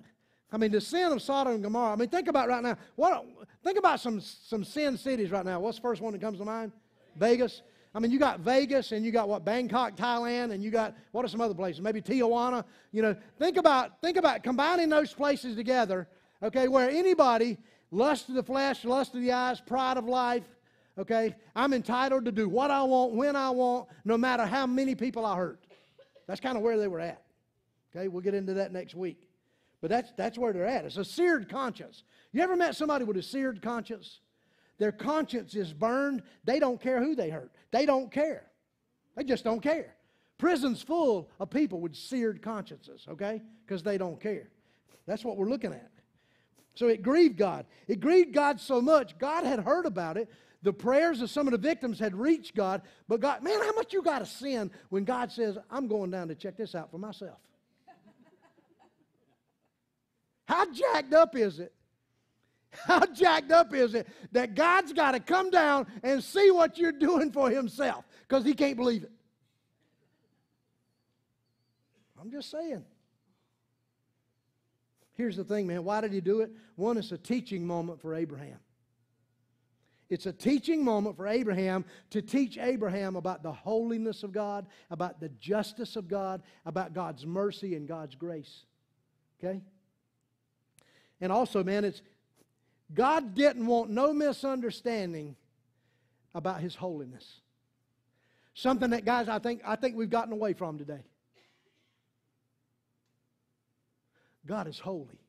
I 0.52 0.58
mean, 0.58 0.72
the 0.72 0.82
sin 0.82 1.12
of 1.12 1.22
Sodom 1.22 1.54
and 1.54 1.64
Gomorrah. 1.64 1.94
I 1.94 1.96
mean, 1.96 2.10
think 2.10 2.28
about 2.28 2.50
right 2.50 2.64
now. 2.64 2.78
What? 2.96 3.26
Think 3.64 3.78
about 3.78 4.00
some 4.00 4.20
some 4.20 4.64
sin 4.64 4.98
cities 4.98 5.32
right 5.32 5.46
now. 5.46 5.60
What's 5.60 5.78
the 5.78 5.84
first 5.84 6.02
one 6.02 6.14
that 6.14 6.22
comes 6.22 6.40
to 6.40 6.46
mind? 6.46 6.72
Vegas. 7.16 7.62
I 7.94 8.00
mean, 8.00 8.12
you 8.12 8.20
got 8.20 8.42
Vegas 8.42 8.92
and 8.92 9.04
you 9.04 9.12
got 9.12 9.28
what 9.28 9.44
Bangkok, 9.44 9.96
Thailand, 9.98 10.52
and 10.52 10.64
you 10.64 10.70
got 10.70 10.96
what 11.12 11.26
are 11.26 11.28
some 11.28 11.42
other 11.42 11.56
places? 11.56 11.82
Maybe 11.82 12.02
Tijuana. 12.02 12.64
You 12.92 13.02
know, 13.02 13.16
think 13.40 13.58
about 13.58 14.00
think 14.02 14.18
about 14.18 14.44
combining 14.44 14.90
those 14.90 15.14
places 15.14 15.56
together. 15.56 16.08
Okay, 16.44 16.68
where 16.68 16.90
anybody 16.90 17.58
lust 17.92 18.30
of 18.30 18.36
the 18.36 18.44
flesh, 18.44 18.86
lust 18.86 19.16
of 19.16 19.22
the 19.22 19.32
eyes, 19.32 19.60
pride 19.60 19.98
of 19.98 20.06
life. 20.06 20.44
Okay, 20.98 21.36
I'm 21.56 21.74
entitled 21.74 22.26
to 22.26 22.32
do 22.32 22.48
what 22.48 22.72
I 22.72 22.84
want 22.84 23.14
when 23.14 23.36
I 23.36 23.50
want, 23.50 23.88
no 24.06 24.18
matter 24.18 24.46
how 24.46 24.68
many 24.68 24.96
people 24.96 25.26
I 25.26 25.36
hurt. 25.36 25.64
That's 26.28 26.42
kind 26.42 26.58
of 26.58 26.64
where 26.64 26.78
they 26.78 26.88
were 26.88 27.00
at. 27.00 27.24
Okay, 27.96 28.08
we'll 28.08 28.22
get 28.22 28.36
into 28.36 28.54
that 28.56 28.72
next 28.72 28.94
week. 28.94 29.30
But 29.82 29.90
that's, 29.90 30.12
that's 30.18 30.38
where 30.38 30.52
they're 30.52 30.66
at. 30.66 30.86
It's 30.86 30.98
a 30.98 31.06
seared 31.06 31.50
conscience. 31.50 32.04
You 32.34 32.42
ever 32.42 32.56
met 32.56 32.76
somebody 32.76 33.06
with 33.06 33.18
a 33.18 33.24
seared 33.24 33.62
conscience? 33.62 34.20
Their 34.80 34.94
conscience 34.94 35.56
is 35.56 35.74
burned. 35.74 36.24
They 36.46 36.60
don't 36.60 36.82
care 36.82 37.04
who 37.04 37.14
they 37.14 37.30
hurt. 37.30 37.52
They 37.72 37.86
don't 37.86 38.12
care. 38.12 38.46
They 39.16 39.24
just 39.24 39.44
don't 39.44 39.62
care. 39.62 39.96
Prison's 40.38 40.82
full 40.82 41.30
of 41.40 41.50
people 41.50 41.82
with 41.82 41.96
seared 41.96 42.42
consciences, 42.42 43.06
okay? 43.10 43.42
Because 43.66 43.84
they 43.84 43.98
don't 43.98 44.20
care. 44.20 44.50
That's 45.06 45.24
what 45.24 45.38
we're 45.38 45.50
looking 45.50 45.74
at. 45.74 45.92
So 46.76 46.88
it 46.88 47.04
grieved 47.04 47.38
God. 47.38 47.66
It 47.88 48.00
grieved 48.00 48.34
God 48.34 48.62
so 48.62 48.82
much, 48.82 49.18
God 49.20 49.44
had 49.44 49.60
heard 49.60 49.86
about 49.86 50.16
it. 50.16 50.30
The 50.62 50.74
prayers 50.74 51.22
of 51.22 51.30
some 51.30 51.48
of 51.48 51.52
the 51.52 51.58
victims 51.58 52.00
had 52.00 52.16
reached 52.16 52.56
God, 52.56 52.82
but 53.08 53.22
God, 53.22 53.44
man, 53.44 53.62
how 53.62 53.74
much 53.74 53.94
you 53.94 54.02
got 54.02 54.20
to 54.20 54.26
sin 54.26 54.72
when 54.90 55.06
God 55.06 55.32
says, 55.32 55.58
I'm 55.70 55.88
going 55.88 56.12
down 56.12 56.28
to 56.30 56.36
check 56.36 56.58
this 56.58 56.76
out 56.76 56.92
for 56.92 56.98
myself? 56.98 57.38
How 60.46 60.70
jacked 60.72 61.14
up 61.14 61.38
is 61.38 61.60
it? 61.60 61.74
How 62.86 63.06
jacked 63.06 63.52
up 63.52 63.74
is 63.74 63.96
it 63.96 64.08
that 64.32 64.56
God's 64.56 64.94
got 64.94 65.12
to 65.12 65.20
come 65.20 65.50
down 65.50 65.88
and 66.04 66.24
see 66.24 66.52
what 66.52 66.78
you're 66.78 66.92
doing 66.92 67.32
for 67.32 67.50
Himself 67.50 68.06
because 68.28 68.46
He 68.46 68.54
can't 68.54 68.78
believe 68.78 69.04
it? 69.04 69.12
I'm 72.22 72.32
just 72.32 72.52
saying. 72.52 72.84
Here's 75.14 75.36
the 75.36 75.44
thing, 75.44 75.68
man. 75.68 75.84
Why 75.84 76.02
did 76.02 76.14
He 76.14 76.22
do 76.22 76.42
it? 76.42 76.52
One, 76.76 76.98
it's 76.98 77.12
a 77.12 77.18
teaching 77.18 77.66
moment 77.66 78.02
for 78.02 78.14
Abraham. 78.14 78.60
It's 80.10 80.26
a 80.26 80.34
teaching 80.34 80.84
moment 80.84 81.18
for 81.18 81.28
Abraham 81.28 81.86
to 82.10 82.22
teach 82.22 82.58
Abraham 82.58 83.16
about 83.16 83.44
the 83.44 83.52
holiness 83.52 84.24
of 84.24 84.32
God, 84.32 84.66
about 84.90 85.20
the 85.20 85.30
justice 85.30 85.96
of 85.96 86.08
God, 86.08 86.42
about 86.66 86.94
God's 86.94 87.28
mercy 87.28 87.76
and 87.76 87.88
God's 87.88 88.16
grace. 88.16 88.66
Okay? 89.40 89.62
And 91.22 91.32
also, 91.32 91.64
man, 91.64 91.86
it's 91.86 92.02
God 92.94 93.36
didn't 93.36 93.66
want 93.66 93.90
no 93.90 94.14
misunderstanding 94.14 95.36
about 96.34 96.62
his 96.62 96.76
holiness. 96.76 97.26
Something 98.54 98.90
that, 98.92 99.06
guys, 99.06 99.30
I 99.30 99.40
think, 99.40 99.62
I 99.66 99.76
think 99.76 99.96
we've 99.96 100.10
gotten 100.10 100.34
away 100.34 100.54
from 100.54 100.78
today. 100.78 101.04
God 104.46 104.68
is 104.68 104.80
holy. 104.80 105.20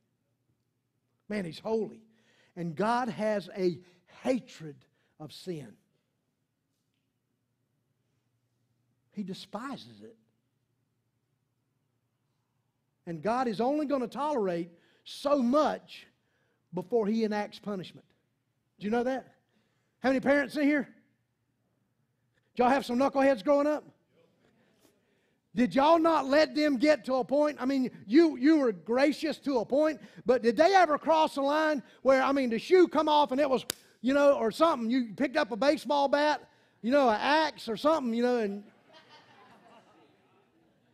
Man, 1.28 1.44
he's 1.44 1.58
holy. 1.58 2.00
And 2.56 2.74
God 2.74 3.08
has 3.08 3.48
a 3.56 3.78
hatred 4.22 4.76
of 5.18 5.32
sin. 5.32 5.74
He 9.12 9.22
despises 9.22 10.02
it. 10.02 10.16
And 13.06 13.22
God 13.22 13.48
is 13.48 13.60
only 13.60 13.86
going 13.86 14.00
to 14.02 14.08
tolerate 14.08 14.70
so 15.04 15.42
much 15.42 16.06
before 16.74 17.06
he 17.06 17.24
enacts 17.24 17.58
punishment. 17.58 18.06
Do 18.78 18.84
you 18.84 18.90
know 18.90 19.04
that? 19.04 19.34
How 20.00 20.08
many 20.08 20.20
parents 20.20 20.56
in 20.56 20.62
here? 20.62 20.88
Did 22.54 22.62
y'all 22.62 22.70
have 22.70 22.86
some 22.86 22.98
knuckleheads 22.98 23.44
growing 23.44 23.66
up? 23.66 23.84
Did 25.54 25.74
y'all 25.74 25.98
not 25.98 26.26
let 26.26 26.54
them 26.54 26.76
get 26.76 27.04
to 27.06 27.14
a 27.14 27.24
point? 27.24 27.56
I 27.60 27.66
mean, 27.66 27.90
you, 28.06 28.36
you 28.36 28.58
were 28.58 28.72
gracious 28.72 29.36
to 29.38 29.58
a 29.58 29.64
point, 29.64 30.00
but 30.24 30.42
did 30.42 30.56
they 30.56 30.74
ever 30.74 30.96
cross 30.96 31.34
the 31.34 31.42
line 31.42 31.82
where, 32.02 32.22
I 32.22 32.30
mean, 32.30 32.50
the 32.50 32.58
shoe 32.58 32.86
come 32.86 33.08
off 33.08 33.32
and 33.32 33.40
it 33.40 33.50
was, 33.50 33.66
you 34.00 34.14
know, 34.14 34.34
or 34.34 34.52
something? 34.52 34.88
You 34.88 35.12
picked 35.16 35.36
up 35.36 35.50
a 35.50 35.56
baseball 35.56 36.06
bat, 36.06 36.48
you 36.82 36.92
know, 36.92 37.08
an 37.08 37.18
axe 37.20 37.68
or 37.68 37.76
something, 37.76 38.14
you 38.14 38.22
know, 38.22 38.38
and. 38.38 38.62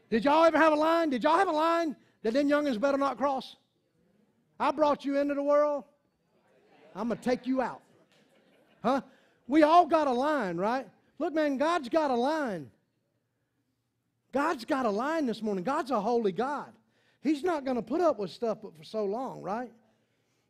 Did 0.08 0.24
y'all 0.24 0.44
ever 0.44 0.56
have 0.56 0.72
a 0.72 0.76
line? 0.76 1.10
Did 1.10 1.24
y'all 1.24 1.36
have 1.36 1.48
a 1.48 1.52
line 1.52 1.96
that 2.22 2.32
them 2.32 2.48
youngins 2.48 2.80
better 2.80 2.96
not 2.96 3.18
cross? 3.18 3.56
I 4.58 4.70
brought 4.70 5.04
you 5.04 5.18
into 5.18 5.34
the 5.34 5.42
world. 5.42 5.84
I'm 6.94 7.08
going 7.08 7.18
to 7.18 7.24
take 7.24 7.46
you 7.46 7.60
out. 7.60 7.82
Huh? 8.82 9.02
We 9.46 9.62
all 9.62 9.86
got 9.86 10.06
a 10.06 10.12
line, 10.12 10.56
right? 10.56 10.88
Look, 11.18 11.34
man, 11.34 11.58
God's 11.58 11.88
got 11.88 12.10
a 12.10 12.14
line. 12.14 12.70
God's 14.32 14.64
got 14.64 14.86
a 14.86 14.90
line 14.90 15.26
this 15.26 15.42
morning. 15.42 15.64
God's 15.64 15.90
a 15.90 16.00
holy 16.00 16.32
God. 16.32 16.72
He's 17.22 17.42
not 17.42 17.64
going 17.64 17.76
to 17.76 17.82
put 17.82 18.00
up 18.00 18.18
with 18.18 18.30
stuff 18.30 18.58
for 18.60 18.84
so 18.84 19.04
long, 19.04 19.42
right? 19.42 19.70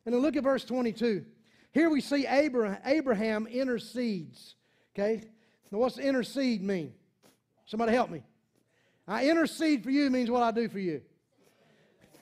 And 0.05 0.15
then 0.15 0.21
look 0.21 0.35
at 0.35 0.43
verse 0.43 0.63
22. 0.63 1.25
Here 1.73 1.89
we 1.89 2.01
see 2.01 2.25
Abraham, 2.27 2.79
Abraham 2.85 3.47
intercedes. 3.47 4.55
Okay? 4.95 5.23
Now, 5.71 5.79
what's 5.79 5.97
intercede 5.97 6.63
mean? 6.63 6.93
Somebody 7.65 7.91
help 7.91 8.09
me. 8.09 8.23
I 9.07 9.29
intercede 9.29 9.83
for 9.83 9.91
you 9.91 10.09
means 10.09 10.29
what 10.29 10.43
I 10.43 10.51
do 10.51 10.69
for 10.69 10.79
you. 10.79 11.01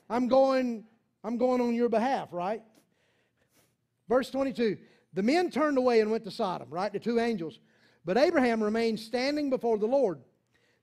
I'm 0.09 0.27
going 0.27 0.85
I'm 1.25 1.37
going 1.37 1.59
on 1.59 1.73
your 1.73 1.89
behalf, 1.89 2.29
right? 2.31 2.61
Verse 4.07 4.29
22 4.29 4.77
The 5.13 5.23
men 5.23 5.49
turned 5.49 5.79
away 5.79 5.99
and 5.99 6.11
went 6.11 6.23
to 6.25 6.31
Sodom, 6.31 6.69
right? 6.69 6.93
The 6.93 6.99
two 6.99 7.19
angels. 7.19 7.59
But 8.05 8.17
Abraham 8.17 8.63
remained 8.63 8.99
standing 8.99 9.49
before 9.49 9.79
the 9.79 9.87
Lord. 9.87 10.19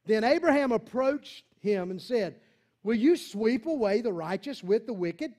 Then 0.04 0.24
Abraham 0.24 0.72
approached 0.72 1.44
him 1.60 1.92
and 1.92 2.02
said, 2.02 2.40
Will 2.82 2.96
you 2.96 3.16
sweep 3.16 3.66
away 3.66 4.00
the 4.00 4.12
righteous 4.12 4.64
with 4.64 4.86
the 4.86 4.92
wicked? 4.92 5.32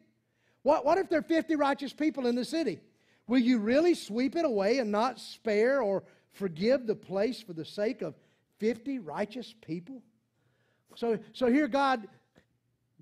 What, 0.61 0.85
what 0.85 0.97
if 0.97 1.09
there 1.09 1.19
are 1.19 1.23
50 1.23 1.57
righteous 1.57 1.91
people 1.91 2.25
in 2.25 2.35
the 2.35 2.45
city? 2.45 2.79
Will 3.27 3.39
you 3.39 3.57
really 3.57 3.95
sweep 3.95 4.37
it 4.37 4.45
away 4.45 4.77
and 4.77 4.89
not 4.89 5.19
spare 5.19 5.81
or 5.81 6.03
forgive 6.31 6.87
the 6.87 6.95
place 6.95 7.41
for 7.41 7.51
the 7.51 7.65
sake 7.65 8.01
of 8.01 8.15
50 8.59 8.99
righteous 8.99 9.53
people? 9.65 10.01
So, 10.95 11.19
so 11.33 11.47
here 11.47 11.67
God 11.67 12.07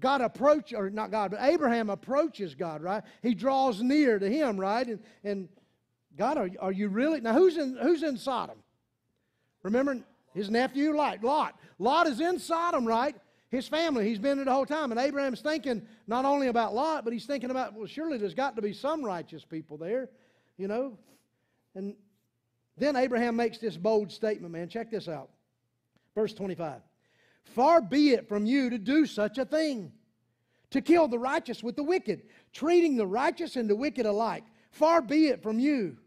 God 0.01 0.21
approach 0.21 0.73
or 0.73 0.89
not 0.89 1.11
God, 1.11 1.31
but 1.31 1.39
Abraham 1.41 1.89
approaches 1.89 2.55
God, 2.55 2.81
right? 2.81 3.03
He 3.21 3.33
draws 3.33 3.81
near 3.81 4.19
to 4.19 4.27
him, 4.27 4.59
right? 4.59 4.85
And, 4.85 4.99
and 5.23 5.49
God, 6.17 6.37
are, 6.37 6.49
are 6.59 6.71
you 6.71 6.89
really 6.89 7.21
now? 7.21 7.33
Who's 7.33 7.57
in 7.57 7.77
who's 7.81 8.03
in 8.03 8.17
Sodom? 8.17 8.57
Remember 9.63 9.99
his 10.33 10.49
nephew 10.49 10.95
Lot. 10.95 11.23
Lot. 11.23 11.57
Lot 11.79 12.07
is 12.07 12.19
in 12.19 12.39
Sodom, 12.39 12.85
right? 12.85 13.15
His 13.49 13.67
family. 13.67 14.07
He's 14.07 14.19
been 14.19 14.37
there 14.37 14.45
the 14.45 14.51
whole 14.51 14.65
time, 14.65 14.91
and 14.91 14.99
Abraham's 14.99 15.41
thinking 15.41 15.83
not 16.07 16.25
only 16.25 16.47
about 16.47 16.73
Lot, 16.73 17.03
but 17.03 17.13
he's 17.13 17.25
thinking 17.25 17.51
about 17.51 17.73
well, 17.73 17.85
surely 17.85 18.17
there's 18.17 18.33
got 18.33 18.55
to 18.55 18.61
be 18.61 18.73
some 18.73 19.03
righteous 19.03 19.45
people 19.45 19.77
there, 19.77 20.09
you 20.57 20.67
know. 20.67 20.97
And 21.75 21.95
then 22.77 22.95
Abraham 22.95 23.35
makes 23.35 23.59
this 23.59 23.77
bold 23.77 24.11
statement, 24.11 24.51
man. 24.51 24.67
Check 24.67 24.89
this 24.89 25.07
out, 25.07 25.29
verse 26.15 26.33
twenty-five. 26.33 26.81
Far 27.43 27.81
be 27.81 28.11
it 28.11 28.27
from 28.27 28.45
you 28.45 28.69
to 28.69 28.77
do 28.77 29.05
such 29.05 29.37
a 29.37 29.45
thing, 29.45 29.91
to 30.69 30.81
kill 30.81 31.07
the 31.07 31.19
righteous 31.19 31.61
with 31.61 31.75
the 31.75 31.83
wicked, 31.83 32.23
treating 32.53 32.95
the 32.95 33.07
righteous 33.07 33.55
and 33.55 33.69
the 33.69 33.75
wicked 33.75 34.05
alike. 34.05 34.45
Far 34.71 35.01
be 35.01 35.27
it 35.27 35.43
from 35.43 35.59
you. 35.59 35.97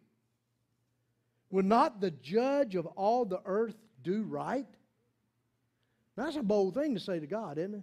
Will 1.50 1.64
not 1.64 2.00
the 2.00 2.10
judge 2.10 2.74
of 2.74 2.86
all 2.86 3.24
the 3.24 3.40
earth 3.44 3.76
do 4.02 4.22
right? 4.22 4.66
That's 6.16 6.36
a 6.36 6.42
bold 6.42 6.74
thing 6.74 6.94
to 6.94 7.00
say 7.00 7.20
to 7.20 7.26
God, 7.26 7.58
isn't 7.58 7.74
it? 7.74 7.82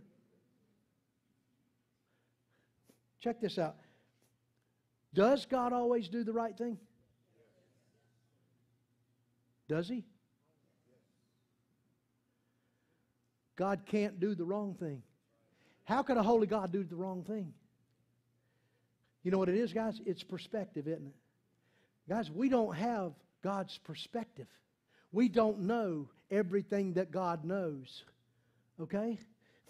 Check 3.19 3.39
this 3.39 3.59
out. 3.59 3.75
Does 5.13 5.45
God 5.45 5.73
always 5.73 6.07
do 6.07 6.23
the 6.23 6.33
right 6.33 6.57
thing? 6.57 6.77
Does 9.67 9.87
He? 9.87 10.03
God 13.61 13.81
can't 13.85 14.19
do 14.19 14.33
the 14.33 14.43
wrong 14.43 14.73
thing. 14.73 15.03
How 15.83 16.01
could 16.01 16.17
a 16.17 16.23
holy 16.23 16.47
God 16.47 16.71
do 16.71 16.83
the 16.83 16.95
wrong 16.95 17.23
thing? 17.23 17.53
You 19.21 19.29
know 19.29 19.37
what 19.37 19.49
it 19.49 19.55
is, 19.55 19.71
guys? 19.71 20.01
It's 20.03 20.23
perspective, 20.23 20.87
isn't 20.87 21.05
it? 21.05 21.15
Guys, 22.09 22.31
we 22.31 22.49
don't 22.49 22.75
have 22.75 23.13
God's 23.43 23.77
perspective. 23.77 24.47
We 25.11 25.29
don't 25.29 25.59
know 25.59 26.09
everything 26.31 26.93
that 26.93 27.11
God 27.11 27.45
knows. 27.45 28.03
Okay? 28.81 29.19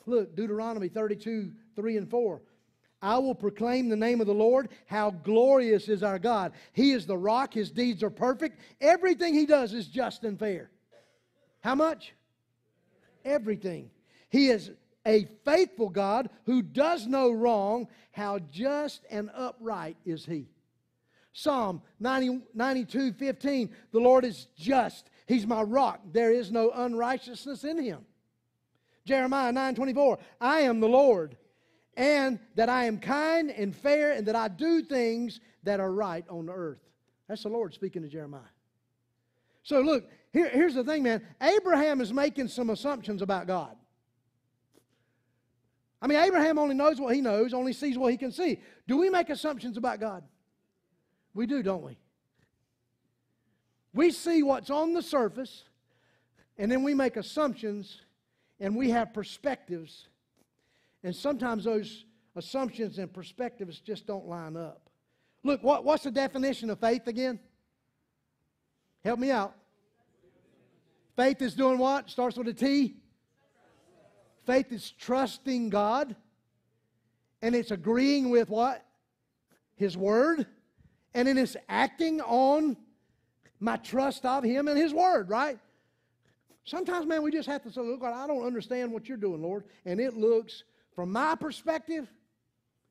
Look, 0.06 0.38
Deuteronomy 0.38 0.88
32, 0.88 1.52
3 1.76 1.98
and 1.98 2.10
4. 2.10 2.42
I 3.02 3.18
will 3.18 3.36
proclaim 3.36 3.90
the 3.90 3.98
name 3.98 4.22
of 4.22 4.28
the 4.28 4.34
Lord. 4.34 4.70
How 4.86 5.10
glorious 5.10 5.90
is 5.90 6.02
our 6.02 6.18
God. 6.18 6.54
He 6.72 6.94
is 6.94 7.06
the 7.06 7.18
rock. 7.18 7.54
His 7.54 7.70
deeds 7.70 8.04
are 8.04 8.10
perfect. 8.10 8.58
Everything 8.80 9.34
he 9.34 9.46
does 9.46 9.74
is 9.74 9.86
just 9.86 10.24
and 10.24 10.40
fair. 10.40 10.72
How 11.60 11.76
much? 11.76 12.14
Everything. 13.26 13.90
He 14.30 14.48
is 14.48 14.72
a 15.06 15.26
faithful 15.46 15.90
God 15.90 16.30
who 16.46 16.62
does 16.62 17.08
no 17.08 17.32
wrong. 17.32 17.88
How 18.12 18.40
just 18.40 19.06
and 19.10 19.30
upright 19.36 19.98
is 20.06 20.26
he. 20.26 20.48
Psalm 21.34 21.82
90, 22.00 22.42
92 22.54 23.14
15. 23.14 23.70
The 23.92 24.00
Lord 24.00 24.26
is 24.26 24.48
just. 24.58 25.10
He's 25.28 25.48
my 25.48 25.62
rock. 25.62 26.02
There 26.12 26.32
is 26.32 26.52
no 26.52 26.72
unrighteousness 26.72 27.64
in 27.64 27.82
him. 27.82 28.06
Jeremiah 29.06 29.52
9 29.52 29.76
24. 29.76 30.20
I 30.40 30.62
am 30.62 30.80
the 30.80 30.90
Lord 30.90 31.38
and 31.98 32.40
that 32.56 32.70
I 32.70 32.86
am 32.86 33.00
kind 33.00 33.52
and 33.52 33.76
fair, 33.76 34.14
and 34.14 34.26
that 34.28 34.36
I 34.36 34.48
do 34.48 34.82
things 34.82 35.40
that 35.64 35.80
are 35.80 35.92
right 35.92 36.26
on 36.30 36.46
the 36.46 36.54
earth. 36.54 36.80
That's 37.28 37.44
the 37.44 37.50
Lord 37.50 37.74
speaking 37.74 38.02
to 38.02 38.08
Jeremiah. 38.08 38.42
So, 39.64 39.82
look, 39.82 40.10
here, 40.34 40.50
here's 40.50 40.76
the 40.76 40.84
thing, 40.84 41.04
man. 41.04 41.22
Abraham 41.42 42.02
is 42.02 42.14
making 42.14 42.48
some 42.48 42.70
assumptions 42.70 43.22
about 43.22 43.48
God. 43.48 43.76
I 46.02 46.08
mean, 46.08 46.18
Abraham 46.20 46.58
only 46.58 46.76
knows 46.76 47.00
what 47.00 47.14
he 47.14 47.22
knows, 47.22 47.54
only 47.54 47.74
sees 47.74 47.98
what 47.98 48.12
he 48.12 48.18
can 48.18 48.32
see. 48.32 48.60
Do 48.88 48.98
we 48.98 49.10
make 49.10 49.30
assumptions 49.30 49.78
about 49.78 50.00
God? 50.00 50.24
We 51.34 51.46
do, 51.46 51.62
don't 51.62 51.84
we? 51.84 51.98
We 53.94 54.12
see 54.12 54.42
what's 54.42 54.70
on 54.70 54.94
the 54.94 55.02
surface, 55.02 55.64
and 56.58 56.72
then 56.72 56.84
we 56.84 56.94
make 56.94 57.18
assumptions, 57.18 58.02
and 58.60 58.76
we 58.76 58.90
have 58.90 59.14
perspectives 59.14 60.08
and 61.04 61.16
sometimes 61.16 61.64
those 61.64 62.06
assumptions 62.36 63.00
and 63.00 63.12
perspectives 63.12 63.80
just 63.80 64.06
don't 64.06 64.28
line 64.28 64.56
up. 64.56 64.90
Look, 65.44 65.64
what, 65.64 65.84
what's 65.84 66.04
the 66.04 66.12
definition 66.12 66.70
of 66.70 66.80
faith 66.80 67.08
again? 67.08 67.40
Help 69.04 69.20
me 69.20 69.32
out. 69.32 69.56
Faith 71.16 71.42
is 71.42 71.54
doing 71.54 71.78
what? 71.78 72.10
Starts 72.10 72.38
with 72.38 72.48
a 72.48 72.54
T. 72.54 72.96
Faith 74.46 74.72
is 74.72 74.92
trusting 74.92 75.70
God. 75.70 76.16
And 77.42 77.56
it's 77.56 77.72
agreeing 77.72 78.30
with 78.30 78.50
what? 78.50 78.86
His 79.76 79.98
Word. 79.98 80.46
And 81.14 81.28
it 81.28 81.38
is 81.38 81.58
acting 81.68 82.22
on 82.22 82.78
my 83.60 83.78
trust 83.78 84.26
of 84.26 84.44
Him 84.44 84.68
and 84.68 84.78
His 84.78 84.94
Word, 84.94 85.30
right? 85.30 85.60
Sometimes, 86.64 87.08
man, 87.08 87.24
we 87.24 87.32
just 87.32 87.48
have 87.48 87.64
to 87.64 87.72
say, 87.72 87.82
look, 87.82 88.02
God, 88.02 88.14
I 88.14 88.28
don't 88.28 88.46
understand 88.46 88.92
what 88.92 89.08
you're 89.08 89.18
doing, 89.18 89.42
Lord. 89.42 89.66
And 89.86 90.00
it 90.00 90.16
looks 90.16 90.64
from 90.96 91.12
my 91.12 91.36
perspective, 91.36 92.12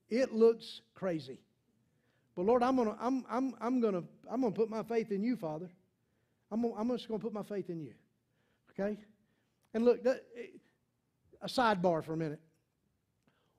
it 0.08 0.32
looks 0.32 0.80
crazy. 0.94 1.38
But 2.34 2.46
Lord, 2.46 2.62
I'm 2.62 2.76
gonna, 2.76 2.96
I'm, 3.00 3.24
I'm, 3.30 3.54
I'm 3.60 3.80
gonna, 3.80 4.02
I'm 4.30 4.40
gonna 4.40 4.54
put 4.54 4.70
my 4.70 4.82
faith 4.82 5.10
in 5.12 5.22
you, 5.22 5.36
Father. 5.36 5.68
I'm, 6.50 6.64
I'm 6.76 6.88
just 6.88 7.08
gonna 7.08 7.20
put 7.20 7.32
my 7.32 7.42
faith 7.42 7.68
in 7.70 7.80
you. 7.80 7.92
Okay? 8.80 8.98
And 9.74 9.84
look, 9.84 10.04
a 10.04 11.46
sidebar 11.46 12.04
for 12.04 12.12
a 12.12 12.16
minute. 12.16 12.40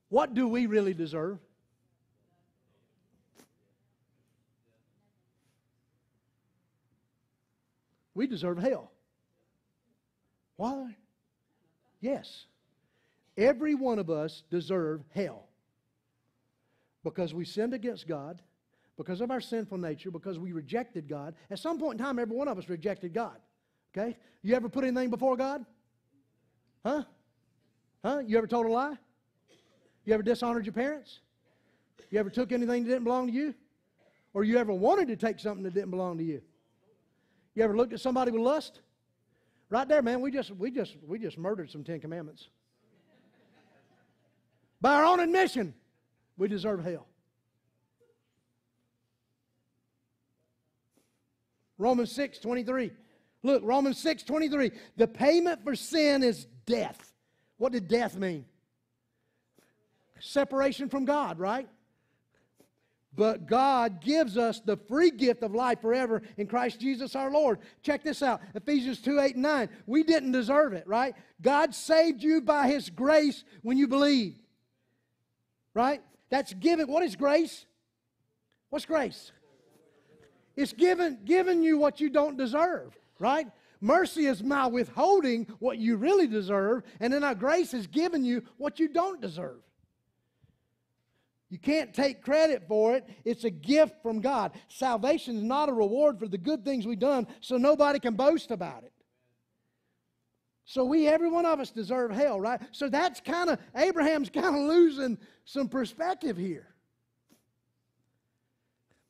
What 0.10 0.34
do 0.34 0.48
we 0.48 0.66
really 0.66 0.94
deserve? 0.94 1.40
We 8.14 8.28
deserve 8.28 8.58
hell. 8.58 8.92
Why? 10.58 10.96
Yes. 12.02 12.46
Every 13.38 13.74
one 13.74 14.00
of 14.00 14.10
us 14.10 14.44
deserve 14.50 15.02
hell 15.16 15.48
because 17.04 17.34
we 17.34 17.46
sinned 17.46 17.74
against 17.74 18.08
God, 18.08 18.42
because 18.98 19.22
of 19.22 19.32
our 19.32 19.42
sinful 19.42 19.78
nature, 19.78 20.12
because 20.12 20.38
we 20.38 20.52
rejected 20.52 21.08
God. 21.08 21.36
At 21.50 21.60
some 21.60 21.80
point 21.80 22.00
in 22.00 22.06
time, 22.06 22.20
every 22.20 22.36
one 22.36 22.48
of 22.50 22.58
us 22.58 22.68
rejected 22.68 23.14
God. 23.14 23.38
Okay? 23.96 24.18
You 24.42 24.56
ever 24.56 24.70
put 24.70 24.84
anything 24.84 25.10
before 25.10 25.36
God? 25.36 25.66
Huh? 26.86 27.04
Huh? 28.04 28.22
You 28.26 28.38
ever 28.38 28.48
told 28.48 28.66
a 28.66 28.70
lie? 28.70 28.98
You 30.06 30.14
ever 30.14 30.24
dishonored 30.24 30.66
your 30.66 30.74
parents? 30.74 31.20
You 32.10 32.20
ever 32.20 32.30
took 32.30 32.52
anything 32.52 32.84
that 32.84 32.90
didn't 32.90 33.04
belong 33.04 33.28
to 33.28 33.34
you? 33.34 33.54
Or 34.34 34.44
you 34.44 34.58
ever 34.58 34.74
wanted 34.74 35.08
to 35.10 35.16
take 35.16 35.40
something 35.40 35.64
that 35.64 35.74
didn't 35.74 35.92
belong 35.92 36.18
to 36.18 36.24
you? 36.24 36.42
You 37.54 37.64
ever 37.64 37.76
looked 37.76 37.94
at 37.94 38.00
somebody 38.00 38.32
with 38.32 38.42
lust? 38.42 38.80
Right 39.70 39.88
there, 39.88 40.02
man, 40.02 40.22
we 40.22 40.32
just 40.32 40.52
we 40.52 40.72
just 40.72 40.96
we 41.06 41.20
just 41.20 41.38
murdered 41.38 41.70
some 41.70 41.84
Ten 41.84 42.00
Commandments. 42.00 42.50
By 44.82 44.96
our 44.96 45.06
own 45.06 45.20
admission, 45.20 45.74
we 46.38 46.48
deserve 46.48 46.84
hell. 46.84 47.08
Romans 51.78 52.12
6 52.12 52.40
23. 52.40 52.92
Look, 53.44 53.64
Romans 53.64 53.98
6 54.00 54.24
23. 54.24 54.72
The 54.98 55.08
payment 55.08 55.64
for 55.64 55.76
sin 55.76 56.24
is 56.24 56.46
death. 56.66 57.14
What 57.58 57.72
did 57.72 57.88
death 57.88 58.16
mean? 58.16 58.46
Separation 60.20 60.90
from 60.90 61.06
God, 61.06 61.40
right? 61.40 61.68
But 63.14 63.46
God 63.46 64.02
gives 64.02 64.38
us 64.38 64.62
the 64.62 64.78
free 64.78 65.12
gift 65.12 65.44
of 65.44 65.54
life 65.54 65.82
forever 65.82 66.22
in 66.38 66.48
Christ 66.48 66.80
Jesus 66.80 67.16
our 67.16 67.30
Lord. 67.30 67.60
Check 67.84 68.04
this 68.04 68.22
out 68.22 68.42
Ephesians 68.56 69.02
2 69.02 69.20
8 69.20 69.34
and 69.36 69.44
9. 69.44 69.70
We 69.86 70.04
didn't 70.04 70.32
deserve 70.32 70.74
it, 70.74 70.88
right? 70.88 71.14
God 71.42 71.76
saved 71.76 72.24
you 72.24 72.42
by 72.42 72.68
His 72.68 72.90
grace 72.90 73.44
when 73.64 73.78
you 73.78 73.88
believed. 73.88 74.40
Right? 75.74 76.02
That's 76.30 76.54
given. 76.54 76.88
What 76.88 77.04
is 77.04 77.16
grace? 77.16 77.66
What's 78.70 78.86
grace? 78.86 79.32
It's 80.56 80.74
given, 80.74 81.20
given 81.26 81.64
you 81.64 81.78
what 81.78 82.00
you 82.00 82.10
don't 82.10 82.38
deserve, 82.38 82.98
right? 83.22 83.48
Mercy 83.80 84.26
is 84.26 84.44
my 84.44 84.68
withholding 84.68 85.48
what 85.60 85.78
you 85.78 85.96
really 85.96 86.28
deserve, 86.28 86.84
and 87.00 87.14
then 87.14 87.24
our 87.24 87.36
grace 87.36 87.74
is 87.74 87.88
giving 87.88 88.24
you 88.24 88.44
what 88.58 88.80
you 88.80 88.90
don't 88.90 89.22
deserve. 89.22 89.62
You 91.50 91.58
can't 91.58 91.94
take 91.94 92.22
credit 92.22 92.64
for 92.68 92.96
it. 92.96 93.08
It's 93.26 93.44
a 93.44 93.50
gift 93.50 94.02
from 94.02 94.22
God. 94.22 94.54
Salvation 94.70 95.38
is 95.38 95.44
not 95.44 95.68
a 95.68 95.74
reward 95.74 96.18
for 96.18 96.28
the 96.28 96.38
good 96.38 96.64
things 96.64 96.88
we've 96.88 96.98
done, 96.98 97.28
so 97.42 97.58
nobody 97.58 98.00
can 98.00 98.16
boast 98.16 98.52
about 98.52 98.84
it. 98.84 98.94
So 100.64 100.86
we, 100.86 101.08
every 101.08 101.30
one 101.30 101.46
of 101.46 101.60
us, 101.60 101.70
deserve 101.70 102.12
hell, 102.12 102.40
right? 102.40 102.62
So 102.72 102.88
that's 102.88 103.20
kind 103.20 103.50
of, 103.50 103.60
Abraham's 103.76 104.30
kind 104.30 104.46
of 104.48 104.54
losing 104.62 105.18
some 105.44 105.68
perspective 105.68 106.38
here. 106.38 106.71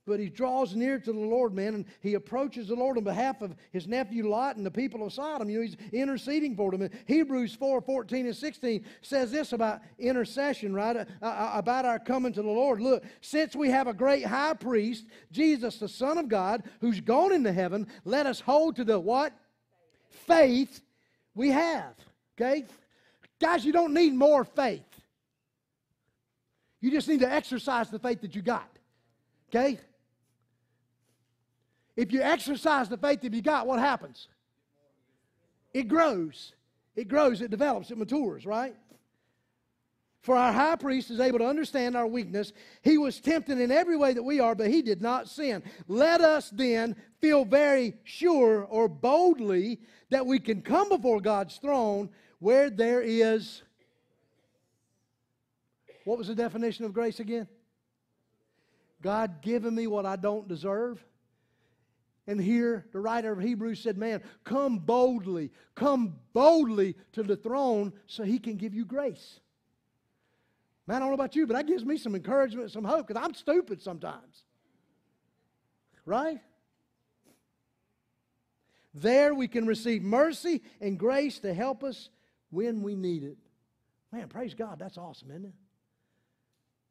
But 0.08 0.20
he 0.20 0.30
draws 0.30 0.76
near 0.76 0.98
to 0.98 1.14
the 1.14 1.20
Lord, 1.20 1.54
man, 1.54 1.76
and 1.76 1.86
he 2.02 2.16
approaches 2.16 2.68
the 2.68 2.76
Lord 2.76 2.98
on 2.98 3.04
behalf 3.04 3.42
of 3.42 3.56
his 3.72 3.88
nephew 3.88 4.28
Lot 4.28 4.56
and 4.56 4.66
the 4.66 4.72
people 4.72 5.06
of 5.06 5.14
Sodom. 5.14 5.48
You 5.48 5.58
know, 5.58 5.64
he's 5.64 5.78
interceding 5.94 6.56
for 6.56 6.72
them. 6.72 6.82
And 6.82 6.92
Hebrews 7.06 7.54
4 7.54 7.82
14 7.82 8.26
and 8.26 8.36
16 8.36 8.84
says 9.04 9.32
this 9.32 9.54
about 9.54 9.82
intercession, 10.00 10.74
right? 10.74 10.96
Uh, 10.96 11.06
uh, 11.22 11.52
about 11.54 11.86
our 11.86 12.00
coming 12.00 12.34
to 12.34 12.42
the 12.42 12.50
Lord. 12.50 12.82
Look, 12.82 13.04
since 13.22 13.56
we 13.56 13.70
have 13.70 13.88
a 13.88 13.94
great 13.94 14.26
high 14.26 14.56
priest, 14.56 15.06
Jesus, 15.32 15.78
the 15.78 15.88
Son 15.88 16.18
of 16.18 16.28
God, 16.28 16.64
who's 16.80 17.00
gone 17.00 17.32
into 17.32 17.54
heaven, 17.54 17.88
let 18.04 18.26
us 18.26 18.40
hold 18.40 18.78
to 18.78 18.84
the 18.84 19.00
what? 19.00 19.34
Faith 20.26 20.82
we 21.36 21.50
have. 21.50 21.94
Okay? 22.40 22.66
Guys, 23.40 23.64
you 23.64 23.72
don't 23.72 23.94
need 23.94 24.16
more 24.16 24.44
faith. 24.44 24.82
You 26.80 26.90
just 26.90 27.08
need 27.08 27.20
to 27.20 27.32
exercise 27.32 27.92
the 27.92 28.00
faith 28.00 28.22
that 28.22 28.36
you 28.36 28.42
got. 28.42 28.68
Okay? 29.50 29.80
If 31.96 32.12
you 32.12 32.22
exercise 32.22 32.90
the 32.90 32.98
faith 32.98 33.22
that 33.22 33.34
you 33.34 33.42
got, 33.42 33.68
what 33.68 33.80
happens? 33.80 34.28
It 35.74 35.88
grows. 35.88 36.54
It 36.96 37.08
grows, 37.08 37.42
it 37.42 37.52
develops, 37.52 37.92
it 37.92 37.98
matures, 37.98 38.46
right? 38.46 38.76
For 40.22 40.36
our 40.36 40.52
high 40.52 40.76
priest 40.76 41.10
is 41.10 41.20
able 41.20 41.40
to 41.40 41.48
understand 41.48 41.96
our 41.96 42.06
weakness. 42.06 42.54
He 42.84 42.98
was 42.98 43.20
tempted 43.20 43.60
in 43.60 43.72
every 43.72 43.98
way 43.98 44.14
that 44.14 44.22
we 44.22 44.40
are, 44.40 44.54
but 44.54 44.70
he 44.70 44.82
did 44.82 45.02
not 45.02 45.28
sin. 45.28 45.64
Let 45.88 46.22
us 46.22 46.52
then 46.52 46.96
feel 47.22 47.44
very 47.44 47.96
sure 48.04 48.64
or 48.66 48.88
boldly 48.88 49.80
that 50.10 50.26
we 50.26 50.40
can 50.40 50.62
come 50.62 50.90
before 50.90 51.22
God's 51.22 51.58
throne 51.58 52.10
where 52.40 52.70
there 52.70 53.02
is. 53.02 53.64
What 56.04 56.18
was 56.18 56.28
the 56.28 56.36
definition 56.36 56.86
of 56.86 56.94
grace 56.94 57.20
again? 57.20 57.48
God 59.02 59.42
giving 59.42 59.74
me 59.74 59.88
what 59.88 60.06
I 60.06 60.18
don't 60.18 60.48
deserve. 60.48 61.04
And 62.32 62.40
here, 62.40 62.86
the 62.94 63.00
writer 63.02 63.34
of 63.34 63.42
Hebrews 63.42 63.82
said, 63.82 63.98
Man, 63.98 64.24
come 64.46 64.78
boldly, 64.78 65.52
come 65.76 66.16
boldly 66.32 66.96
to 67.12 67.24
the 67.24 67.36
throne 67.36 67.92
so 68.08 68.24
he 68.24 68.40
can 68.40 68.56
give 68.56 68.74
you 68.74 68.86
grace. 68.86 69.42
Man, 70.88 70.96
I 70.96 71.00
don't 71.00 71.10
know 71.10 71.16
about 71.16 71.36
you, 71.36 71.46
but 71.46 71.56
that 71.56 71.68
gives 71.68 71.84
me 71.84 71.98
some 71.98 72.16
encouragement, 72.16 72.72
some 72.72 72.86
hope, 72.86 73.06
because 73.06 73.22
I'm 73.22 73.34
stupid 73.34 73.82
sometimes. 73.82 74.46
Right? 76.06 76.40
There 78.94 79.36
we 79.36 79.50
can 79.50 79.68
receive 79.68 80.02
mercy 80.02 80.62
and 80.80 80.98
grace 80.98 81.40
to 81.40 81.54
help 81.54 81.84
us 81.84 82.10
when 82.50 82.82
we 82.82 82.96
need 82.96 83.24
it. 83.24 83.38
Man, 84.14 84.30
praise 84.30 84.54
God. 84.54 84.80
That's 84.80 84.98
awesome, 84.98 85.32
isn't 85.32 85.48
it? 85.48 85.54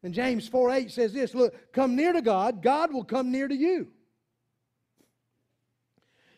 And 0.03 0.12
James 0.12 0.46
4 0.48 0.70
8 0.70 0.90
says 0.90 1.14
this 1.14 1.35
Look, 1.35 1.72
come 1.72 1.96
near 1.96 2.12
to 2.12 2.20
God, 2.20 2.62
God 2.62 2.92
will 2.92 3.05
come 3.05 3.33
near 3.33 3.48
to 3.48 3.57
you. 3.57 3.88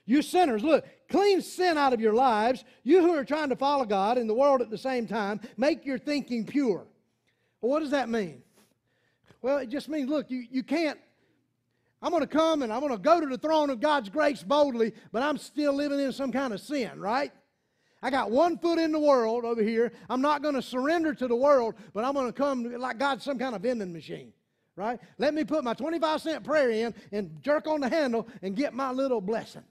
You 0.04 0.22
sinners, 0.22 0.64
look, 0.64 0.84
clean 1.08 1.40
sin 1.40 1.78
out 1.78 1.92
of 1.92 2.00
your 2.00 2.12
lives. 2.12 2.64
You 2.82 3.02
who 3.02 3.14
are 3.14 3.24
trying 3.24 3.50
to 3.50 3.56
follow 3.56 3.84
God 3.84 4.18
in 4.18 4.26
the 4.26 4.34
world 4.34 4.60
at 4.60 4.70
the 4.70 4.78
same 4.78 5.06
time, 5.06 5.40
make 5.56 5.86
your 5.86 5.98
thinking 5.98 6.44
pure. 6.44 6.86
Well, 7.60 7.70
what 7.70 7.80
does 7.80 7.90
that 7.92 8.08
mean? 8.08 8.42
Well, 9.40 9.58
it 9.58 9.68
just 9.68 9.88
means, 9.88 10.08
look, 10.08 10.30
you, 10.30 10.44
you 10.50 10.62
can't, 10.62 10.98
I'm 12.00 12.10
going 12.10 12.22
to 12.22 12.26
come 12.26 12.62
and 12.62 12.72
I'm 12.72 12.80
going 12.80 12.92
to 12.92 12.98
go 12.98 13.20
to 13.20 13.26
the 13.26 13.38
throne 13.38 13.70
of 13.70 13.80
God's 13.80 14.08
grace 14.08 14.42
boldly, 14.42 14.92
but 15.12 15.22
I'm 15.22 15.38
still 15.38 15.72
living 15.72 16.00
in 16.00 16.12
some 16.12 16.32
kind 16.32 16.52
of 16.52 16.60
sin, 16.60 17.00
right? 17.00 17.32
I 18.02 18.10
got 18.10 18.32
one 18.32 18.58
foot 18.58 18.80
in 18.80 18.90
the 18.90 18.98
world 18.98 19.44
over 19.44 19.62
here. 19.62 19.92
I'm 20.10 20.20
not 20.20 20.42
going 20.42 20.54
to 20.54 20.62
surrender 20.62 21.14
to 21.14 21.28
the 21.28 21.36
world, 21.36 21.74
but 21.94 22.04
I'm 22.04 22.14
going 22.14 22.26
to 22.26 22.32
come 22.32 22.64
like 22.78 22.98
God's 22.98 23.24
some 23.24 23.38
kind 23.38 23.54
of 23.54 23.62
vending 23.62 23.92
machine, 23.92 24.32
right? 24.74 24.98
Let 25.18 25.34
me 25.34 25.44
put 25.44 25.62
my 25.62 25.74
25 25.74 26.20
cent 26.20 26.44
prayer 26.44 26.70
in 26.70 26.94
and 27.12 27.40
jerk 27.40 27.68
on 27.68 27.80
the 27.80 27.88
handle 27.88 28.26
and 28.42 28.56
get 28.56 28.74
my 28.74 28.90
little 28.90 29.20
blessing. 29.20 29.62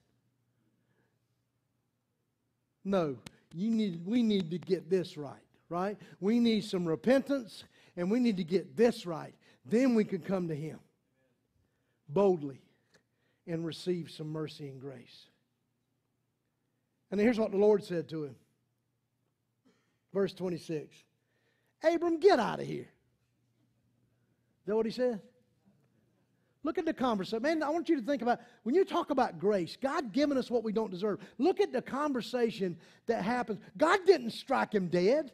No, 2.83 3.17
you 3.53 3.69
need, 3.69 4.05
we 4.05 4.23
need 4.23 4.51
to 4.51 4.57
get 4.57 4.89
this 4.89 5.17
right, 5.17 5.33
right? 5.69 5.97
We 6.19 6.39
need 6.39 6.63
some 6.63 6.87
repentance 6.87 7.63
and 7.95 8.09
we 8.09 8.19
need 8.19 8.37
to 8.37 8.43
get 8.43 8.75
this 8.75 9.05
right. 9.05 9.35
Then 9.65 9.95
we 9.95 10.03
can 10.03 10.21
come 10.21 10.47
to 10.47 10.55
Him 10.55 10.79
boldly 12.09 12.61
and 13.47 13.65
receive 13.65 14.11
some 14.11 14.31
mercy 14.31 14.67
and 14.67 14.79
grace. 14.79 15.27
And 17.11 17.19
here's 17.19 17.39
what 17.39 17.51
the 17.51 17.57
Lord 17.57 17.83
said 17.83 18.07
to 18.09 18.23
him. 18.23 18.35
Verse 20.13 20.33
26 20.33 20.95
Abram, 21.83 22.19
get 22.19 22.39
out 22.39 22.59
of 22.59 22.67
here. 22.67 22.89
Is 24.61 24.67
that 24.67 24.75
what 24.75 24.85
he 24.85 24.91
said? 24.91 25.19
Look 26.63 26.77
at 26.77 26.85
the 26.85 26.93
conversation. 26.93 27.41
Man, 27.41 27.63
I 27.63 27.69
want 27.69 27.89
you 27.89 27.99
to 27.99 28.05
think 28.05 28.21
about 28.21 28.39
when 28.63 28.75
you 28.75 28.85
talk 28.85 29.09
about 29.09 29.39
grace, 29.39 29.77
God 29.81 30.13
giving 30.13 30.37
us 30.37 30.51
what 30.51 30.63
we 30.63 30.71
don't 30.71 30.91
deserve. 30.91 31.19
Look 31.37 31.59
at 31.59 31.73
the 31.73 31.81
conversation 31.81 32.77
that 33.07 33.23
happens. 33.23 33.59
God 33.77 33.99
didn't 34.05 34.31
strike 34.31 34.73
him 34.73 34.87
dead. 34.87 35.31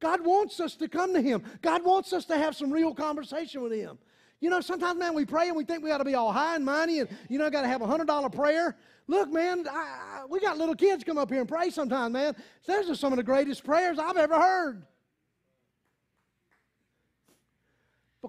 God 0.00 0.24
wants 0.24 0.60
us 0.60 0.76
to 0.76 0.88
come 0.88 1.12
to 1.14 1.20
Him. 1.20 1.42
God 1.60 1.84
wants 1.84 2.12
us 2.12 2.24
to 2.26 2.36
have 2.36 2.54
some 2.54 2.70
real 2.70 2.94
conversation 2.94 3.62
with 3.62 3.72
Him. 3.72 3.98
You 4.40 4.50
know, 4.50 4.60
sometimes, 4.60 4.98
man, 4.98 5.14
we 5.14 5.24
pray 5.24 5.48
and 5.48 5.56
we 5.56 5.64
think 5.64 5.82
we 5.82 5.90
ought 5.90 5.98
to 5.98 6.04
be 6.04 6.14
all 6.14 6.32
high 6.32 6.54
and 6.54 6.64
mighty 6.64 7.00
and, 7.00 7.08
you 7.28 7.38
know, 7.38 7.50
got 7.50 7.62
to 7.62 7.68
have 7.68 7.82
a 7.82 7.86
$100 7.86 8.32
prayer. 8.32 8.76
Look, 9.08 9.32
man, 9.32 9.66
I, 9.68 10.20
I, 10.22 10.24
we 10.28 10.38
got 10.38 10.58
little 10.58 10.76
kids 10.76 11.02
come 11.02 11.18
up 11.18 11.30
here 11.30 11.40
and 11.40 11.48
pray 11.48 11.70
sometimes, 11.70 12.12
man. 12.12 12.36
Those 12.66 12.88
are 12.88 12.94
some 12.94 13.12
of 13.12 13.16
the 13.16 13.24
greatest 13.24 13.64
prayers 13.64 13.98
I've 13.98 14.16
ever 14.16 14.38
heard. 14.38 14.86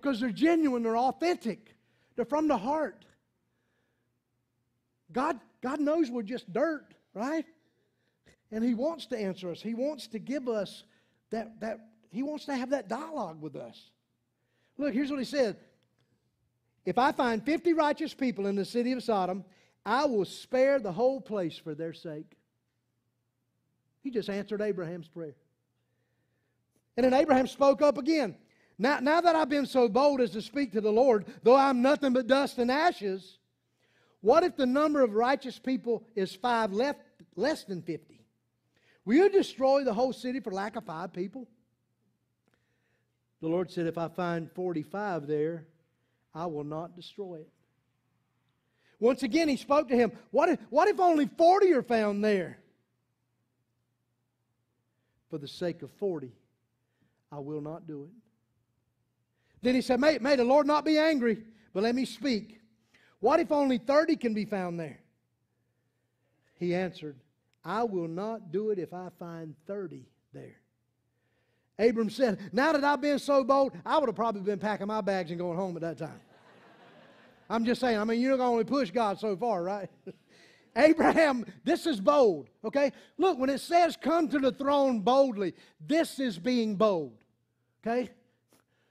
Because 0.01 0.19
they're 0.19 0.31
genuine, 0.31 0.83
they're 0.83 0.97
authentic, 0.97 1.75
they're 2.15 2.25
from 2.25 2.47
the 2.47 2.57
heart. 2.57 3.05
God, 5.11 5.39
God 5.61 5.79
knows 5.79 6.09
we're 6.09 6.21
just 6.21 6.51
dirt, 6.53 6.93
right? 7.13 7.45
And 8.51 8.63
He 8.63 8.73
wants 8.73 9.07
to 9.07 9.17
answer 9.17 9.51
us. 9.51 9.61
He 9.61 9.73
wants 9.73 10.07
to 10.07 10.19
give 10.19 10.47
us 10.47 10.83
that, 11.31 11.59
that 11.59 11.79
He 12.11 12.23
wants 12.23 12.45
to 12.45 12.55
have 12.55 12.69
that 12.69 12.87
dialogue 12.87 13.41
with 13.41 13.55
us. 13.55 13.89
Look, 14.77 14.93
here's 14.93 15.09
what 15.09 15.19
He 15.19 15.25
said 15.25 15.57
If 16.85 16.97
I 16.97 17.11
find 17.11 17.43
50 17.43 17.73
righteous 17.73 18.13
people 18.13 18.47
in 18.47 18.55
the 18.55 18.65
city 18.65 18.93
of 18.93 19.03
Sodom, 19.03 19.43
I 19.85 20.05
will 20.05 20.25
spare 20.25 20.79
the 20.79 20.91
whole 20.91 21.19
place 21.19 21.57
for 21.57 21.75
their 21.75 21.93
sake. 21.93 22.37
He 24.01 24.11
just 24.11 24.29
answered 24.29 24.61
Abraham's 24.61 25.07
prayer. 25.07 25.35
And 26.95 27.03
then 27.03 27.13
Abraham 27.13 27.47
spoke 27.47 27.81
up 27.81 27.97
again. 27.97 28.35
Now, 28.81 28.99
now 29.01 29.19
that 29.19 29.35
I've 29.35 29.49
been 29.49 29.65
so 29.65 29.89
bold 29.89 30.21
as 30.21 30.31
to 30.31 30.41
speak 30.41 30.71
to 30.71 30.81
the 30.81 30.91
Lord, 30.91 31.25
though 31.43 31.57
I'm 31.57 31.81
nothing 31.81 32.13
but 32.13 32.27
dust 32.27 32.57
and 32.57 32.71
ashes, 32.71 33.37
what 34.21 34.43
if 34.43 34.55
the 34.55 34.65
number 34.65 35.01
of 35.01 35.13
righteous 35.13 35.59
people 35.59 36.05
is 36.15 36.33
five 36.33 36.71
left, 36.71 37.01
less 37.35 37.65
than 37.65 37.81
50? 37.81 38.25
Will 39.03 39.15
you 39.15 39.29
destroy 39.29 39.83
the 39.83 39.93
whole 39.93 40.13
city 40.13 40.39
for 40.39 40.51
lack 40.51 40.77
of 40.77 40.85
five 40.85 41.11
people? 41.11 41.45
The 43.41 43.49
Lord 43.49 43.69
said, 43.69 43.85
If 43.85 43.97
I 43.97 44.07
find 44.07 44.49
45 44.51 45.27
there, 45.27 45.67
I 46.33 46.45
will 46.45 46.63
not 46.63 46.95
destroy 46.95 47.35
it. 47.35 47.49
Once 48.99 49.23
again, 49.23 49.49
he 49.49 49.57
spoke 49.57 49.89
to 49.89 49.95
him. 49.95 50.11
What 50.31 50.49
if, 50.49 50.59
what 50.69 50.87
if 50.87 50.99
only 50.99 51.25
40 51.25 51.73
are 51.73 51.83
found 51.83 52.23
there? 52.23 52.59
For 55.29 55.37
the 55.37 55.47
sake 55.47 55.81
of 55.83 55.91
40, 55.91 56.31
I 57.31 57.39
will 57.39 57.61
not 57.61 57.87
do 57.87 58.03
it. 58.03 58.28
Then 59.61 59.75
he 59.75 59.81
said, 59.81 59.99
may, 59.99 60.17
may 60.19 60.35
the 60.35 60.43
Lord 60.43 60.67
not 60.67 60.85
be 60.85 60.97
angry, 60.97 61.43
but 61.73 61.83
let 61.83 61.95
me 61.95 62.05
speak. 62.05 62.59
What 63.19 63.39
if 63.39 63.51
only 63.51 63.77
30 63.77 64.15
can 64.15 64.33
be 64.33 64.45
found 64.45 64.79
there? 64.79 64.99
He 66.55 66.73
answered, 66.73 67.17
I 67.63 67.83
will 67.83 68.07
not 68.07 68.51
do 68.51 68.69
it 68.71 68.79
if 68.79 68.93
I 68.93 69.09
find 69.17 69.55
30 69.67 70.05
there. 70.33 70.57
Abram 71.77 72.09
said, 72.09 72.39
Now 72.51 72.73
that 72.73 72.83
I've 72.83 73.01
been 73.01 73.19
so 73.19 73.43
bold, 73.43 73.73
I 73.85 73.97
would 73.97 74.07
have 74.07 74.15
probably 74.15 74.41
been 74.41 74.59
packing 74.59 74.87
my 74.87 75.01
bags 75.01 75.31
and 75.31 75.39
going 75.39 75.57
home 75.57 75.75
at 75.77 75.81
that 75.81 75.97
time. 75.97 76.19
I'm 77.49 77.65
just 77.65 77.79
saying, 77.79 77.97
I 77.97 78.03
mean, 78.03 78.19
you're 78.19 78.37
going 78.37 78.47
to 78.47 78.51
only 78.51 78.63
push 78.65 78.91
God 78.91 79.19
so 79.19 79.35
far, 79.35 79.63
right? 79.63 79.89
Abraham, 80.75 81.45
this 81.63 81.85
is 81.85 81.99
bold, 81.99 82.49
okay? 82.63 82.91
Look, 83.17 83.39
when 83.39 83.49
it 83.49 83.59
says 83.59 83.97
come 83.99 84.27
to 84.29 84.39
the 84.39 84.51
throne 84.51 84.99
boldly, 84.99 85.53
this 85.85 86.19
is 86.19 86.37
being 86.37 86.75
bold, 86.75 87.17
okay? 87.85 88.11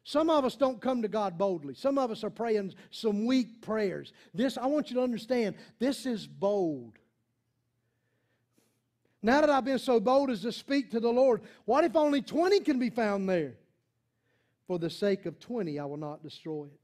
Some 0.08 0.30
of 0.30 0.46
us 0.46 0.56
don't 0.56 0.80
come 0.80 1.02
to 1.02 1.08
God 1.08 1.36
boldly. 1.36 1.74
Some 1.74 1.98
of 1.98 2.10
us 2.10 2.24
are 2.24 2.30
praying 2.30 2.72
some 2.90 3.26
weak 3.26 3.60
prayers. 3.60 4.14
This, 4.32 4.56
I 4.56 4.64
want 4.64 4.88
you 4.88 4.96
to 4.96 5.02
understand, 5.02 5.54
this 5.78 6.06
is 6.06 6.26
bold. 6.26 6.94
Now 9.22 9.42
that 9.42 9.50
I've 9.50 9.66
been 9.66 9.78
so 9.78 10.00
bold 10.00 10.30
as 10.30 10.40
to 10.40 10.52
speak 10.52 10.92
to 10.92 11.00
the 11.00 11.10
Lord, 11.10 11.42
what 11.66 11.84
if 11.84 11.94
only 11.94 12.22
20 12.22 12.60
can 12.60 12.78
be 12.78 12.88
found 12.88 13.28
there? 13.28 13.56
For 14.66 14.78
the 14.78 14.88
sake 14.88 15.26
of 15.26 15.38
20, 15.40 15.78
I 15.78 15.84
will 15.84 15.98
not 15.98 16.22
destroy 16.22 16.64
it. 16.64 16.80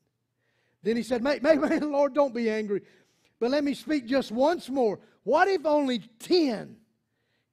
Then 0.82 0.98
he 0.98 1.02
said, 1.02 1.22
may, 1.22 1.38
may, 1.38 1.54
may 1.54 1.78
the 1.78 1.86
Lord 1.86 2.12
don't 2.12 2.34
be 2.34 2.50
angry, 2.50 2.82
but 3.40 3.50
let 3.50 3.64
me 3.64 3.72
speak 3.72 4.04
just 4.04 4.32
once 4.32 4.68
more. 4.68 5.00
What 5.22 5.48
if 5.48 5.64
only 5.64 6.00
10 6.18 6.76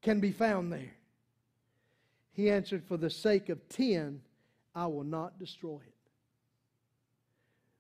can 0.02 0.20
be 0.20 0.34
found 0.34 0.74
there? 0.74 0.92
He 2.34 2.50
answered, 2.50 2.84
For 2.84 2.98
the 2.98 3.10
sake 3.10 3.48
of 3.48 3.70
10, 3.70 4.20
I 4.74 4.88
will 4.88 5.04
not 5.04 5.40
destroy 5.40 5.78
it. 5.78 5.96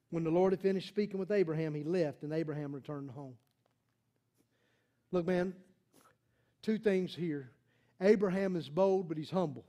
When 0.09 0.23
the 0.23 0.29
Lord 0.29 0.51
had 0.51 0.59
finished 0.59 0.89
speaking 0.89 1.19
with 1.19 1.31
Abraham, 1.31 1.73
he 1.73 1.83
left, 1.83 2.23
and 2.23 2.33
Abraham 2.33 2.73
returned 2.73 3.11
home. 3.11 3.35
Look, 5.11 5.25
man, 5.25 5.53
two 6.61 6.77
things 6.77 7.15
here. 7.15 7.51
Abraham 8.01 8.55
is 8.55 8.67
bold, 8.67 9.07
but 9.07 9.17
he's 9.17 9.29
humble. 9.29 9.65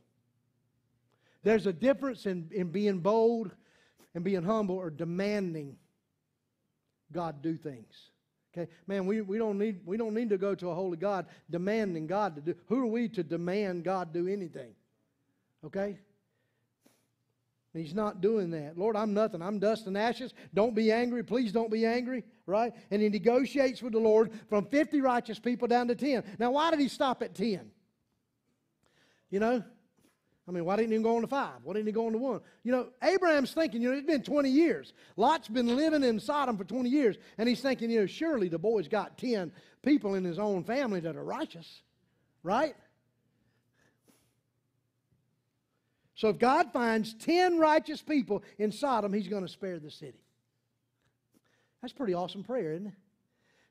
There's 1.45 1.67
a 1.67 1.73
difference 1.73 2.27
in, 2.27 2.49
in 2.53 2.69
being 2.71 3.01
bold 3.01 3.51
and 4.15 4.25
being 4.25 4.43
humble 4.43 4.77
or 4.77 4.91
demanding 4.91 5.77
God 7.13 7.43
do 7.43 7.57
things. 7.57 8.11
Okay, 8.53 8.71
man, 8.87 9.07
we, 9.07 9.23
we 9.23 9.39
don't 9.39 9.59
need 9.59 9.81
we 9.87 9.97
don't 9.97 10.13
need 10.13 10.29
to 10.29 10.39
go 10.39 10.55
to 10.55 10.69
a 10.69 10.75
holy 10.75 10.99
God 10.99 11.27
demanding 11.51 12.07
God 12.07 12.37
to 12.37 12.43
do. 12.43 12.55
Who 12.67 12.83
are 12.83 12.87
we 12.87 13.09
to 13.11 13.23
demand 13.23 13.85
God 13.85 14.13
do 14.13 14.29
anything? 14.29 14.73
Okay? 15.65 15.99
He's 17.75 17.95
not 17.95 18.21
doing 18.21 18.51
that. 18.51 18.77
Lord, 18.77 18.97
I'm 18.97 19.15
nothing. 19.15 19.41
I'm 19.41 19.59
dust 19.59 19.87
and 19.87 19.97
ashes. 19.97 20.35
Don't 20.53 20.75
be 20.75 20.93
angry. 20.93 21.23
Please 21.23 21.53
don't 21.53 21.71
be 21.71 21.87
angry. 21.87 22.23
Right? 22.47 22.75
And 22.91 23.01
he 23.01 23.09
negotiates 23.09 23.83
with 23.83 23.95
the 23.95 23.99
Lord 23.99 24.31
from 24.49 24.67
50 24.67 25.01
righteous 25.01 25.39
people 25.39 25.69
down 25.69 25.89
to 25.89 25.95
10. 25.95 26.23
Now, 26.39 26.51
why 26.53 26.71
did 26.71 26.81
he 26.81 26.89
stop 26.89 27.23
at 27.23 27.35
10? 27.35 27.71
You 29.31 29.41
know, 29.41 29.65
I 30.47 30.51
mean, 30.51 30.65
why 30.65 30.77
didn't 30.77 30.93
he 30.93 30.99
go 30.99 31.17
on 31.17 31.23
to 31.23 31.29
five? 31.29 31.55
Why 31.63 31.73
didn't 31.73 31.87
he 31.87 31.93
go 31.93 32.07
on 32.07 32.13
to 32.13 32.19
one? 32.19 32.41
You 32.65 32.73
know, 32.73 32.89
Abraham's 33.03 33.53
thinking, 33.53 33.81
you 33.81 33.91
know, 33.91 33.97
it's 33.97 34.07
been 34.07 34.23
20 34.23 34.51
years. 34.51 34.93
Lot's 35.17 35.49
been 35.49 35.77
living 35.77 36.03
in 36.03 36.19
Sodom 36.19 36.59
for 36.59 36.65
20 36.65 36.91
years. 36.91 37.17
And 37.39 37.49
he's 37.49 37.61
thinking, 37.61 37.91
you 37.91 38.01
know, 38.01 38.07
surely 38.07 38.49
the 38.49 38.59
boy's 38.59 38.89
got 38.89 39.17
10 39.17 39.53
people 39.83 40.15
in 40.15 40.25
his 40.25 40.39
own 40.39 40.65
family 40.65 41.01
that 41.01 41.17
are 41.17 41.25
righteous. 41.25 41.83
Right? 42.43 42.75
So 46.15 46.29
if 46.29 46.39
God 46.39 46.73
finds 46.73 47.15
10 47.15 47.59
righteous 47.59 48.03
people 48.03 48.43
in 48.59 48.71
Sodom, 48.71 49.13
he's 49.13 49.29
going 49.29 49.43
to 49.43 49.49
spare 49.49 49.79
the 49.79 49.91
city. 49.91 50.21
That's 51.81 51.93
pretty 51.93 52.15
awesome 52.15 52.45
prayer, 52.45 52.73
isn't 52.73 52.89
it? 52.89 52.93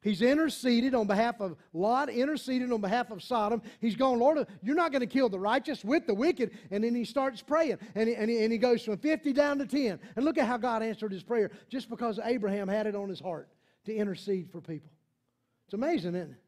He's 0.02 0.24
interceded 0.24 0.96
on 0.96 1.06
behalf 1.06 1.40
of 1.40 1.56
Lot, 1.74 2.10
interceded 2.10 2.72
on 2.72 2.82
behalf 2.82 3.12
of 3.12 3.22
Sodom. 3.22 3.62
He's 3.80 3.96
going, 3.96 4.20
Lord, 4.20 4.48
you're 4.64 4.76
not 4.76 4.92
going 4.92 5.02
to 5.02 5.08
kill 5.08 5.30
the 5.30 5.40
righteous 5.40 5.86
with 5.86 6.08
the 6.08 6.14
wicked. 6.16 6.52
And 6.72 6.84
then 6.84 6.96
he 6.96 7.06
starts 7.06 7.44
praying. 7.44 7.78
And 7.94 8.10
he, 8.10 8.16
and, 8.16 8.28
he, 8.28 8.44
and 8.44 8.52
he 8.52 8.58
goes 8.58 8.84
from 8.84 8.98
50 8.98 9.32
down 9.34 9.60
to 9.60 9.68
10. 9.68 10.00
And 10.16 10.26
look 10.26 10.40
at 10.40 10.48
how 10.48 10.58
God 10.58 10.82
answered 10.82 11.12
his 11.12 11.22
prayer 11.22 11.52
just 11.70 11.88
because 11.88 12.20
Abraham 12.24 12.68
had 12.68 12.88
it 12.88 12.96
on 12.96 13.10
his 13.10 13.20
heart 13.20 13.48
to 13.86 13.96
intercede 13.96 14.50
for 14.52 14.60
people. 14.60 14.90
It's 15.68 15.76
amazing, 15.76 16.16
isn't 16.16 16.32
it? 16.32 16.41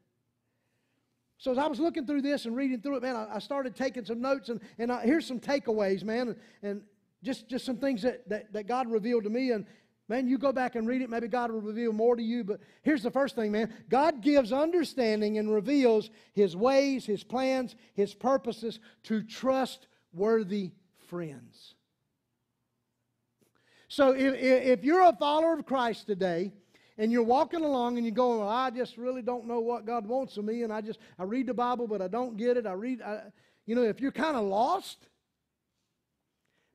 So 1.38 1.50
as 1.50 1.58
I 1.58 1.66
was 1.66 1.80
looking 1.80 2.06
through 2.06 2.22
this 2.22 2.46
and 2.46 2.56
reading 2.56 2.80
through 2.80 2.96
it, 2.96 3.02
man, 3.02 3.16
I, 3.16 3.36
I 3.36 3.38
started 3.38 3.74
taking 3.74 4.04
some 4.04 4.20
notes. 4.20 4.48
And, 4.48 4.60
and 4.78 4.90
I, 4.90 5.04
here's 5.04 5.26
some 5.26 5.40
takeaways, 5.40 6.04
man. 6.04 6.36
And, 6.62 6.82
just, 7.22 7.48
just 7.48 7.64
some 7.64 7.78
things 7.78 8.02
that, 8.02 8.28
that, 8.28 8.52
that 8.52 8.66
God 8.66 8.90
revealed 8.90 9.24
to 9.24 9.30
me. 9.30 9.50
And, 9.50 9.64
Man, 10.06 10.28
you 10.28 10.36
go 10.36 10.52
back 10.52 10.74
and 10.74 10.86
read 10.86 11.00
it. 11.00 11.08
Maybe 11.08 11.28
God 11.28 11.50
will 11.50 11.62
reveal 11.62 11.90
more 11.90 12.14
to 12.14 12.22
you. 12.22 12.44
But 12.44 12.60
here's 12.82 13.02
the 13.02 13.10
first 13.10 13.34
thing, 13.34 13.50
man 13.50 13.72
God 13.88 14.20
gives 14.20 14.52
understanding 14.52 15.38
and 15.38 15.50
reveals 15.50 16.10
His 16.34 16.54
ways, 16.54 17.06
His 17.06 17.24
plans, 17.24 17.74
His 17.94 18.14
purposes 18.14 18.80
to 19.04 19.22
trustworthy 19.22 20.72
friends. 21.08 21.74
So 23.88 24.10
if, 24.10 24.34
if 24.34 24.84
you're 24.84 25.08
a 25.08 25.16
follower 25.16 25.54
of 25.54 25.64
Christ 25.64 26.06
today, 26.06 26.52
and 26.96 27.10
you're 27.10 27.22
walking 27.22 27.64
along 27.64 27.96
and 27.96 28.06
you're 28.06 28.14
going, 28.14 28.40
well, 28.40 28.48
I 28.48 28.70
just 28.70 28.96
really 28.96 29.22
don't 29.22 29.46
know 29.46 29.60
what 29.60 29.84
God 29.84 30.06
wants 30.06 30.36
of 30.36 30.44
me, 30.44 30.62
and 30.62 30.72
I 30.72 30.80
just 30.80 31.00
I 31.18 31.24
read 31.24 31.46
the 31.46 31.54
Bible, 31.54 31.86
but 31.86 32.00
I 32.00 32.08
don't 32.08 32.36
get 32.36 32.56
it. 32.56 32.66
I 32.66 32.72
read, 32.72 33.02
I, 33.02 33.22
you 33.66 33.74
know, 33.74 33.82
if 33.82 34.00
you're 34.00 34.12
kind 34.12 34.36
of 34.36 34.44
lost, 34.44 35.08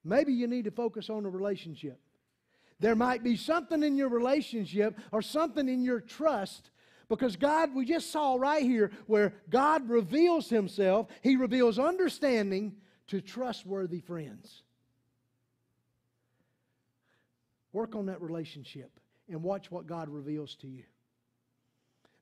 maybe 0.04 0.34
you 0.34 0.48
need 0.48 0.66
to 0.66 0.72
focus 0.72 1.10
on 1.10 1.26
a 1.26 1.30
relationship. 1.30 2.00
There 2.80 2.96
might 2.96 3.24
be 3.24 3.36
something 3.36 3.84
in 3.84 3.98
your 3.98 4.10
relationship 4.10 4.98
or 5.12 5.22
something 5.22 5.68
in 5.68 5.84
your 5.84 6.00
trust 6.00 6.72
because 7.10 7.36
God, 7.36 7.74
we 7.74 7.86
just 7.86 8.12
saw 8.12 8.36
right 8.36 8.64
here 8.64 8.92
where 9.08 9.34
God 9.50 9.90
reveals 9.90 10.50
Himself, 10.50 11.08
He 11.22 11.36
reveals 11.36 11.80
understanding 11.80 12.76
to 13.08 13.22
trustworthy 13.22 14.00
friends. 14.00 14.64
Work 17.72 17.96
on 17.96 18.08
that 18.08 18.22
relationship 18.22 18.99
and 19.30 19.44
watch 19.44 19.72
what 19.72 19.88
God 19.88 20.10
reveals 20.10 20.56
to 20.56 20.68
you. 20.68 20.84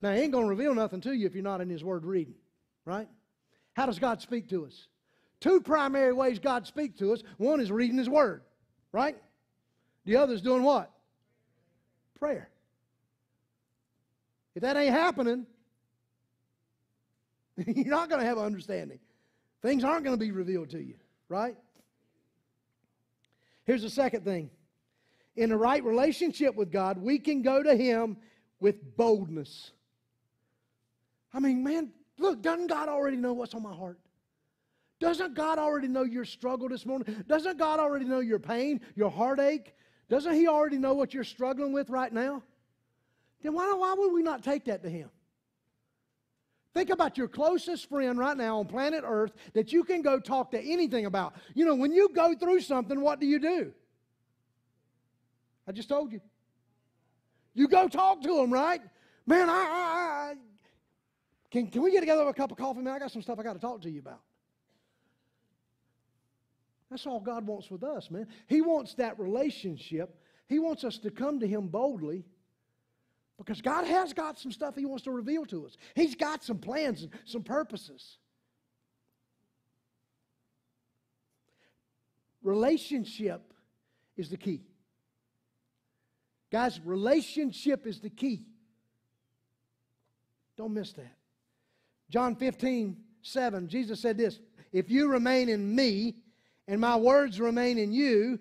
Now, 0.01 0.13
He 0.13 0.21
ain't 0.21 0.31
going 0.31 0.45
to 0.45 0.49
reveal 0.49 0.75
nothing 0.75 1.01
to 1.01 1.13
you 1.13 1.25
if 1.25 1.33
you're 1.33 1.43
not 1.43 1.61
in 1.61 1.69
His 1.69 1.83
Word 1.83 2.05
reading, 2.05 2.35
right? 2.85 3.07
How 3.73 3.85
does 3.85 3.99
God 3.99 4.21
speak 4.21 4.49
to 4.49 4.65
us? 4.65 4.87
Two 5.39 5.61
primary 5.61 6.13
ways 6.13 6.39
God 6.39 6.65
speaks 6.65 6.99
to 6.99 7.13
us. 7.13 7.23
One 7.37 7.59
is 7.59 7.71
reading 7.71 7.97
His 7.97 8.09
Word, 8.09 8.41
right? 8.91 9.17
The 10.05 10.17
other 10.17 10.33
is 10.33 10.41
doing 10.41 10.63
what? 10.63 10.91
Prayer. 12.19 12.49
If 14.55 14.61
that 14.61 14.75
ain't 14.75 14.93
happening, 14.93 15.45
you're 17.67 17.85
not 17.85 18.09
going 18.09 18.21
to 18.21 18.27
have 18.27 18.37
understanding. 18.37 18.99
Things 19.61 19.83
aren't 19.83 20.03
going 20.03 20.17
to 20.17 20.19
be 20.19 20.31
revealed 20.31 20.69
to 20.71 20.79
you, 20.79 20.95
right? 21.29 21.55
Here's 23.65 23.81
the 23.81 23.89
second 23.89 24.23
thing. 24.23 24.49
In 25.37 25.49
the 25.49 25.57
right 25.57 25.83
relationship 25.83 26.55
with 26.55 26.71
God, 26.71 26.97
we 26.97 27.19
can 27.19 27.41
go 27.41 27.63
to 27.63 27.75
Him 27.75 28.17
with 28.59 28.97
boldness. 28.97 29.71
I 31.33 31.39
mean, 31.39 31.63
man, 31.63 31.91
look, 32.17 32.41
doesn't 32.41 32.67
God 32.67 32.89
already 32.89 33.17
know 33.17 33.33
what's 33.33 33.53
on 33.53 33.63
my 33.63 33.73
heart? 33.73 33.99
Doesn't 34.99 35.35
God 35.35 35.59
already 35.59 35.87
know 35.87 36.03
your 36.03 36.25
struggle 36.25 36.67
this 36.67 36.85
morning? 36.85 37.23
Doesn't 37.27 37.59
God 37.59 37.79
already 37.79 38.05
know 38.05 38.19
your 38.19 38.39
pain, 38.39 38.81
your 38.95 39.11
heartache, 39.11 39.75
doesn't 40.09 40.33
He 40.33 40.47
already 40.47 40.77
know 40.77 40.93
what 40.93 41.13
you're 41.13 41.23
struggling 41.23 41.73
with 41.73 41.89
right 41.89 42.11
now? 42.11 42.41
Then 43.43 43.53
why, 43.53 43.71
why 43.77 43.93
would 43.97 44.13
we 44.13 44.23
not 44.23 44.43
take 44.43 44.65
that 44.65 44.83
to 44.83 44.89
Him? 44.89 45.09
Think 46.73 46.89
about 46.89 47.17
your 47.17 47.27
closest 47.27 47.89
friend 47.89 48.17
right 48.17 48.37
now 48.37 48.59
on 48.59 48.67
planet 48.67 49.03
Earth 49.05 49.33
that 49.53 49.73
you 49.73 49.83
can 49.83 50.01
go 50.01 50.19
talk 50.19 50.51
to 50.51 50.59
anything 50.59 51.05
about. 51.05 51.33
You 51.53 51.65
know, 51.65 51.75
when 51.75 51.91
you 51.91 52.09
go 52.13 52.35
through 52.35 52.61
something, 52.61 53.01
what 53.01 53.19
do 53.19 53.25
you 53.25 53.39
do? 53.39 53.73
I 55.67 55.71
just 55.71 55.89
told 55.89 56.11
you. 56.11 56.21
You 57.53 57.67
go 57.67 57.87
talk 57.87 58.21
to 58.21 58.35
them, 58.35 58.53
right? 58.53 58.81
Man, 59.25 59.49
I, 59.49 59.53
I, 59.53 60.31
I 60.31 60.33
can, 61.49 61.67
can 61.67 61.81
we 61.81 61.91
get 61.91 62.01
together 62.01 62.25
with 62.25 62.35
a 62.35 62.37
cup 62.37 62.51
of 62.51 62.57
coffee, 62.57 62.81
man? 62.81 62.93
I 62.93 62.99
got 62.99 63.11
some 63.11 63.21
stuff 63.21 63.39
I 63.39 63.43
got 63.43 63.53
to 63.53 63.59
talk 63.59 63.81
to 63.81 63.89
you 63.89 63.99
about. 63.99 64.21
That's 66.89 67.05
all 67.05 67.19
God 67.19 67.45
wants 67.45 67.69
with 67.69 67.83
us, 67.83 68.09
man. 68.09 68.27
He 68.47 68.61
wants 68.61 68.93
that 68.95 69.19
relationship. 69.19 70.15
He 70.47 70.59
wants 70.59 70.83
us 70.83 70.97
to 70.99 71.11
come 71.11 71.39
to 71.41 71.47
Him 71.47 71.67
boldly 71.67 72.23
because 73.37 73.61
God 73.61 73.85
has 73.85 74.13
got 74.13 74.39
some 74.39 74.51
stuff 74.51 74.75
He 74.75 74.85
wants 74.85 75.03
to 75.03 75.11
reveal 75.11 75.45
to 75.47 75.65
us. 75.65 75.75
He's 75.95 76.15
got 76.15 76.43
some 76.43 76.59
plans 76.59 77.03
and 77.03 77.11
some 77.25 77.43
purposes. 77.43 78.17
Relationship 82.41 83.53
is 84.15 84.29
the 84.29 84.37
key. 84.37 84.61
Guys, 86.51 86.79
relationship 86.83 87.85
is 87.85 87.99
the 87.99 88.09
key. 88.09 88.45
Don't 90.55 90.73
miss 90.73 90.93
that. 90.93 91.15
John 92.09 92.35
15, 92.35 92.97
7, 93.21 93.67
Jesus 93.67 93.99
said 93.99 94.17
this 94.17 94.39
If 94.71 94.89
you 94.89 95.09
remain 95.09 95.49
in 95.49 95.75
me 95.75 96.15
and 96.67 96.79
my 96.79 96.95
words 96.95 97.39
remain 97.39 97.77
in 97.77 97.91
you, 97.91 98.39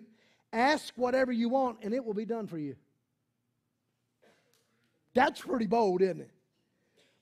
ask 0.53 0.93
whatever 0.97 1.33
you 1.33 1.49
want 1.49 1.79
and 1.83 1.93
it 1.93 2.05
will 2.05 2.15
be 2.15 2.25
done 2.25 2.47
for 2.47 2.59
you. 2.59 2.77
That's 5.15 5.41
pretty 5.41 5.67
bold, 5.67 6.03
isn't 6.03 6.21
it? 6.21 6.31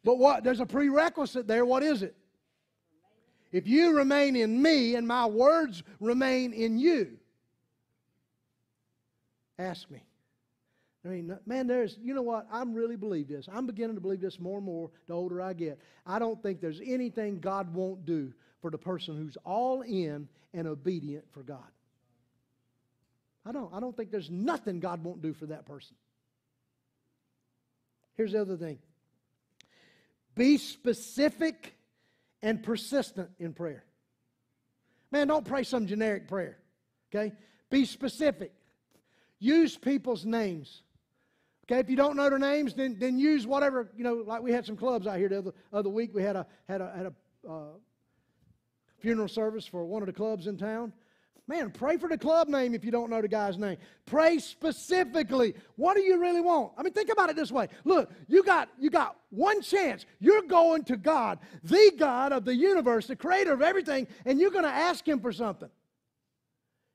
But 0.05 0.19
what? 0.19 0.45
There's 0.45 0.61
a 0.61 0.67
prerequisite 0.67 1.47
there. 1.47 1.65
What 1.65 1.83
is 1.83 2.03
it? 2.03 2.15
If 3.53 3.67
you 3.69 3.97
remain 3.97 4.37
in 4.37 4.61
me 4.61 4.97
and 4.97 5.07
my 5.07 5.27
words 5.27 5.83
remain 6.01 6.53
in 6.53 6.77
you, 6.77 7.19
ask 9.59 9.89
me. 9.91 10.03
I 11.05 11.09
mean, 11.09 11.37
man, 11.45 11.67
there's, 11.67 11.99
you 12.03 12.15
know 12.15 12.23
what? 12.23 12.47
I'm 12.51 12.73
really 12.73 12.97
believe 12.97 13.29
this. 13.29 13.47
I'm 13.53 13.67
beginning 13.67 13.97
to 13.97 14.01
believe 14.01 14.21
this 14.21 14.41
more 14.41 14.57
and 14.57 14.67
more 14.67 14.91
the 15.07 15.13
older 15.13 15.43
I 15.43 15.53
get. 15.53 15.79
I 16.07 16.19
don't 16.19 16.43
think 16.43 16.61
there's 16.61 16.81
anything 16.85 17.41
God 17.41 17.75
won't 17.75 18.07
do 18.07 18.33
for 18.63 18.71
the 18.71 18.79
person 18.79 19.17
who's 19.17 19.37
all 19.45 19.83
in 19.83 20.29
and 20.55 20.67
obedient 20.67 21.25
for 21.33 21.43
God. 21.43 21.59
I 23.45 23.53
don't. 23.53 23.73
I 23.75 23.81
don't 23.81 23.95
think 23.95 24.11
there's 24.11 24.31
nothing 24.31 24.81
God 24.81 25.05
won't 25.05 25.21
do 25.21 25.35
for 25.35 25.47
that 25.47 25.67
person. 25.67 25.97
Here's 28.17 28.33
the 28.33 28.41
other 28.41 28.57
thing 28.57 28.79
be 30.35 30.57
specific 30.57 31.75
and 32.43 32.63
persistent 32.63 33.31
in 33.39 33.53
prayer. 33.53 33.85
Man, 35.11 35.29
don't 35.29 35.45
pray 35.45 35.63
some 35.63 35.87
generic 35.87 36.27
prayer, 36.29 36.57
okay? 37.15 37.33
Be 37.71 37.85
specific. 37.85 38.53
Use 39.39 39.77
people's 39.77 40.25
names. 40.25 40.83
Okay, 41.65 41.81
if 41.81 41.89
you 41.89 41.97
don't 41.97 42.17
know 42.17 42.29
their 42.29 42.39
names, 42.39 42.75
then, 42.75 42.97
then 42.99 43.19
use 43.19 43.47
whatever, 43.47 43.91
you 43.97 44.05
know, 44.05 44.23
like 44.27 44.43
we 44.43 44.53
had 44.53 44.67
some 44.67 44.77
clubs 44.77 45.07
out 45.07 45.17
here 45.17 45.31
the 45.31 45.39
other, 45.39 45.53
other 45.73 45.89
week. 45.89 46.11
We 46.13 46.23
had 46.23 46.37
a, 46.37 46.47
had 46.69 46.83
a, 46.83 46.93
had 46.95 47.07
a 47.07 47.51
uh, 47.51 47.63
funeral 48.99 49.29
service 49.29 49.67
for 49.67 49.85
one 49.87 50.03
of 50.03 50.07
the 50.07 50.13
clubs 50.13 50.47
in 50.47 50.59
town. 50.59 50.93
Man, 51.47 51.71
pray 51.71 51.97
for 51.97 52.09
the 52.09 52.17
club 52.17 52.49
name 52.49 52.75
if 52.75 52.85
you 52.85 52.91
don't 52.91 53.11
know 53.11 53.21
the 53.21 53.29
guy's 53.29 53.59
name. 53.59 53.77
Pray 54.07 54.39
specifically. 54.39 55.55
What 55.77 55.95
do 55.95 56.03
you 56.03 56.19
really 56.19 56.41
want? 56.41 56.73
I 56.77 56.83
mean, 56.83 56.93
think 56.95 57.11
about 57.11 57.29
it 57.29 57.37
this 57.37 57.53
way. 57.53 57.69
Look, 57.85 58.11
you 58.29 58.43
got 58.43 58.71
you 58.79 58.89
got 58.89 59.17
one 59.29 59.61
chance. 59.61 60.07
You're 60.21 60.43
going 60.43 60.85
to 60.85 60.97
God, 60.97 61.39
the 61.63 61.93
God 61.99 62.33
of 62.33 62.47
the 62.47 62.55
universe, 62.55 63.07
the 63.07 63.17
creator 63.17 63.53
of 63.53 63.61
everything, 63.61 64.07
and 64.25 64.41
you're 64.41 64.51
going 64.51 64.65
to 64.65 64.71
ask 64.71 65.07
him 65.07 65.21
for 65.21 65.33
something. 65.33 65.69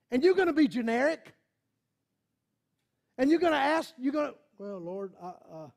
And 0.10 0.24
you're 0.24 0.34
going 0.34 0.48
to 0.48 0.54
be 0.54 0.68
generic. 0.68 1.34
And 3.20 3.30
you're 3.30 3.40
going 3.40 3.54
to 3.54 3.60
ask, 3.60 3.94
you're 4.00 4.14
going 4.14 4.32
to, 4.32 4.36
well, 4.60 4.78
Lord, 4.78 5.14
uh, 5.22 5.26
uh, 5.52 5.68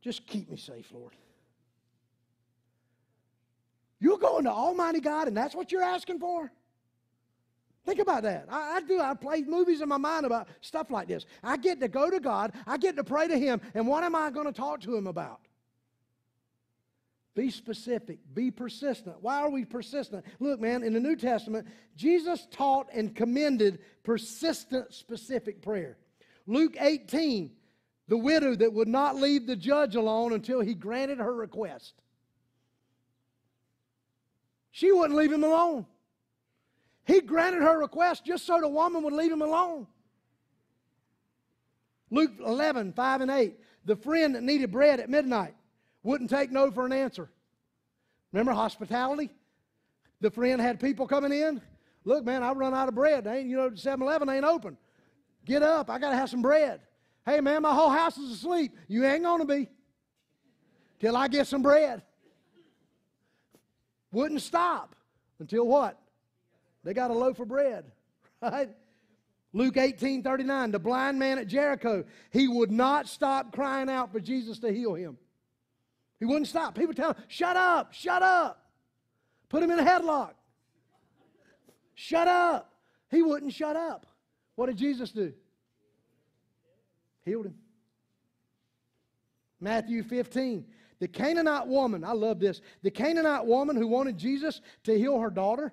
just 0.00 0.26
keep 0.26 0.50
me 0.50 0.56
safe, 0.56 0.90
Lord. 0.92 1.14
You're 4.00 4.18
going 4.18 4.44
to 4.44 4.50
Almighty 4.50 5.00
God, 5.00 5.28
and 5.28 5.36
that's 5.36 5.54
what 5.54 5.70
you're 5.70 5.82
asking 5.82 6.20
for? 6.20 6.50
Think 7.84 8.00
about 8.00 8.22
that. 8.22 8.46
I, 8.48 8.76
I, 8.76 8.80
do. 8.80 8.98
I 8.98 9.12
play 9.14 9.42
movies 9.42 9.82
in 9.82 9.88
my 9.90 9.98
mind 9.98 10.24
about 10.24 10.48
stuff 10.62 10.90
like 10.90 11.08
this. 11.08 11.26
I 11.42 11.58
get 11.58 11.80
to 11.80 11.88
go 11.88 12.10
to 12.10 12.18
God, 12.18 12.52
I 12.66 12.78
get 12.78 12.96
to 12.96 13.04
pray 13.04 13.28
to 13.28 13.38
Him, 13.38 13.60
and 13.74 13.86
what 13.86 14.02
am 14.02 14.16
I 14.16 14.30
going 14.30 14.46
to 14.46 14.52
talk 14.52 14.80
to 14.82 14.96
Him 14.96 15.06
about? 15.06 15.40
Be 17.34 17.50
specific, 17.50 18.18
be 18.34 18.50
persistent. 18.50 19.16
Why 19.20 19.40
are 19.40 19.50
we 19.50 19.66
persistent? 19.66 20.24
Look, 20.40 20.60
man, 20.60 20.82
in 20.82 20.94
the 20.94 21.00
New 21.00 21.14
Testament, 21.14 21.68
Jesus 21.94 22.46
taught 22.50 22.88
and 22.92 23.14
commended 23.14 23.80
persistent, 24.02 24.94
specific 24.94 25.60
prayer. 25.60 25.98
Luke 26.50 26.76
18, 26.80 27.48
the 28.08 28.16
widow 28.16 28.56
that 28.56 28.72
would 28.72 28.88
not 28.88 29.14
leave 29.14 29.46
the 29.46 29.54
judge 29.54 29.94
alone 29.94 30.32
until 30.32 30.60
he 30.60 30.74
granted 30.74 31.18
her 31.18 31.32
request. 31.32 31.94
She 34.72 34.90
wouldn't 34.90 35.16
leave 35.16 35.30
him 35.30 35.44
alone. 35.44 35.86
He 37.04 37.20
granted 37.20 37.62
her 37.62 37.78
request 37.78 38.24
just 38.24 38.46
so 38.46 38.60
the 38.60 38.68
woman 38.68 39.04
would 39.04 39.12
leave 39.12 39.30
him 39.30 39.42
alone. 39.42 39.86
Luke 42.10 42.32
11, 42.44 42.94
5 42.94 43.20
and 43.20 43.30
8. 43.30 43.54
The 43.84 43.94
friend 43.94 44.34
that 44.34 44.42
needed 44.42 44.72
bread 44.72 44.98
at 44.98 45.08
midnight 45.08 45.54
wouldn't 46.02 46.30
take 46.30 46.50
no 46.50 46.72
for 46.72 46.84
an 46.84 46.92
answer. 46.92 47.30
Remember 48.32 48.52
hospitality? 48.52 49.30
The 50.20 50.32
friend 50.32 50.60
had 50.60 50.80
people 50.80 51.06
coming 51.06 51.32
in. 51.32 51.62
Look, 52.04 52.24
man, 52.24 52.42
I 52.42 52.50
run 52.52 52.74
out 52.74 52.88
of 52.88 52.96
bread. 52.96 53.28
Ain't, 53.28 53.48
you 53.48 53.56
know, 53.56 53.72
7 53.72 54.02
Eleven 54.02 54.28
ain't 54.28 54.44
open. 54.44 54.76
Get 55.44 55.62
up. 55.62 55.90
I 55.90 55.98
got 55.98 56.10
to 56.10 56.16
have 56.16 56.30
some 56.30 56.42
bread. 56.42 56.80
Hey, 57.24 57.40
man, 57.40 57.62
my 57.62 57.74
whole 57.74 57.90
house 57.90 58.16
is 58.18 58.30
asleep. 58.30 58.72
You 58.88 59.04
ain't 59.04 59.22
going 59.22 59.40
to 59.40 59.46
be 59.46 59.68
till 60.98 61.16
I 61.16 61.28
get 61.28 61.46
some 61.46 61.62
bread. 61.62 62.02
Wouldn't 64.12 64.42
stop 64.42 64.94
until 65.38 65.66
what? 65.66 65.98
They 66.82 66.94
got 66.94 67.10
a 67.10 67.14
loaf 67.14 67.38
of 67.40 67.48
bread, 67.48 67.84
right? 68.42 68.70
Luke 69.52 69.76
18 69.76 70.22
39, 70.22 70.70
the 70.70 70.78
blind 70.78 71.18
man 71.18 71.38
at 71.38 71.48
Jericho, 71.48 72.04
he 72.30 72.46
would 72.46 72.70
not 72.70 73.08
stop 73.08 73.52
crying 73.52 73.90
out 73.90 74.12
for 74.12 74.20
Jesus 74.20 74.58
to 74.60 74.72
heal 74.72 74.94
him. 74.94 75.18
He 76.20 76.26
wouldn't 76.26 76.46
stop. 76.46 76.74
People 76.74 76.94
tell 76.94 77.14
him, 77.14 77.22
shut 77.28 77.56
up, 77.56 77.92
shut 77.92 78.22
up. 78.22 78.70
Put 79.48 79.62
him 79.62 79.70
in 79.70 79.78
a 79.80 79.84
headlock. 79.84 80.32
Shut 81.94 82.28
up. 82.28 82.72
He 83.10 83.22
wouldn't 83.22 83.52
shut 83.52 83.74
up. 83.74 84.06
What 84.56 84.66
did 84.66 84.76
Jesus 84.76 85.10
do? 85.10 85.32
Healed 87.24 87.46
him. 87.46 87.54
Matthew 89.60 90.02
15. 90.02 90.64
The 91.00 91.08
Canaanite 91.08 91.66
woman, 91.66 92.04
I 92.04 92.12
love 92.12 92.40
this. 92.40 92.60
The 92.82 92.90
Canaanite 92.90 93.46
woman 93.46 93.76
who 93.76 93.86
wanted 93.86 94.18
Jesus 94.18 94.60
to 94.84 94.96
heal 94.96 95.18
her 95.18 95.30
daughter. 95.30 95.72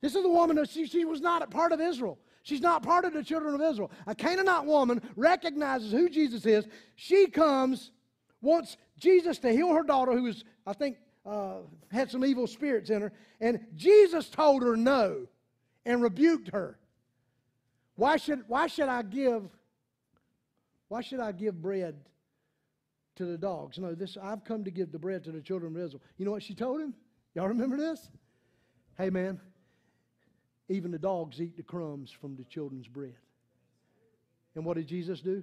This 0.00 0.14
is 0.14 0.22
the 0.22 0.28
woman 0.28 0.56
that 0.56 0.68
she, 0.68 0.86
she 0.86 1.04
was 1.04 1.20
not 1.20 1.42
a 1.42 1.46
part 1.46 1.72
of 1.72 1.80
Israel. 1.80 2.18
She's 2.42 2.60
not 2.60 2.82
part 2.82 3.04
of 3.04 3.14
the 3.14 3.22
children 3.22 3.54
of 3.54 3.60
Israel. 3.62 3.90
A 4.06 4.14
Canaanite 4.14 4.66
woman 4.66 5.00
recognizes 5.16 5.92
who 5.92 6.10
Jesus 6.10 6.44
is. 6.44 6.66
She 6.94 7.28
comes, 7.28 7.90
wants 8.42 8.76
Jesus 8.98 9.38
to 9.38 9.50
heal 9.50 9.72
her 9.72 9.82
daughter, 9.82 10.12
who 10.12 10.26
is, 10.26 10.44
I 10.66 10.74
think, 10.74 10.98
uh, 11.24 11.60
had 11.90 12.10
some 12.10 12.24
evil 12.24 12.46
spirits 12.46 12.90
in 12.90 13.00
her. 13.00 13.12
And 13.40 13.64
Jesus 13.76 14.28
told 14.28 14.62
her 14.62 14.76
no 14.76 15.26
and 15.86 16.02
rebuked 16.02 16.50
her. 16.52 16.78
Why 17.96 18.16
should, 18.16 18.44
why 18.48 18.66
should 18.66 18.88
I 18.88 19.02
give 19.02 19.48
why 20.88 21.00
should 21.00 21.20
I 21.20 21.32
give 21.32 21.60
bread 21.60 21.96
to 23.16 23.24
the 23.24 23.38
dogs? 23.38 23.78
No, 23.78 23.94
this 23.94 24.16
I've 24.22 24.44
come 24.44 24.64
to 24.64 24.70
give 24.70 24.92
the 24.92 24.98
bread 24.98 25.24
to 25.24 25.32
the 25.32 25.40
children 25.40 25.74
of 25.74 25.82
Israel. 25.82 26.02
You 26.18 26.24
know 26.24 26.30
what 26.30 26.42
she 26.42 26.54
told 26.54 26.80
him? 26.80 26.94
Y'all 27.34 27.48
remember 27.48 27.76
this? 27.76 28.08
Hey 28.96 29.10
man, 29.10 29.40
even 30.68 30.90
the 30.90 30.98
dogs 30.98 31.40
eat 31.40 31.56
the 31.56 31.62
crumbs 31.62 32.12
from 32.12 32.36
the 32.36 32.44
children's 32.44 32.86
bread. 32.86 33.16
And 34.54 34.64
what 34.64 34.76
did 34.76 34.86
Jesus 34.86 35.20
do? 35.20 35.42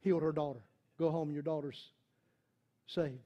Healed 0.00 0.22
her 0.22 0.32
daughter. 0.32 0.62
Go 0.98 1.10
home, 1.10 1.30
your 1.30 1.42
daughter's 1.42 1.90
saved. 2.86 3.20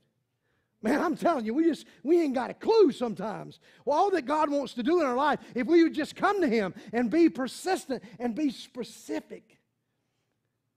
Man, 0.82 1.02
I'm 1.02 1.14
telling 1.14 1.44
you, 1.44 1.52
we 1.52 1.64
just 1.64 1.86
we 2.02 2.22
ain't 2.22 2.34
got 2.34 2.50
a 2.50 2.54
clue 2.54 2.90
sometimes. 2.90 3.60
Well, 3.84 3.98
all 3.98 4.10
that 4.12 4.22
God 4.22 4.50
wants 4.50 4.72
to 4.74 4.82
do 4.82 5.00
in 5.00 5.06
our 5.06 5.16
life, 5.16 5.38
if 5.54 5.66
we 5.66 5.82
would 5.82 5.94
just 5.94 6.16
come 6.16 6.40
to 6.40 6.48
Him 6.48 6.74
and 6.92 7.10
be 7.10 7.28
persistent 7.28 8.02
and 8.18 8.34
be 8.34 8.50
specific. 8.50 9.58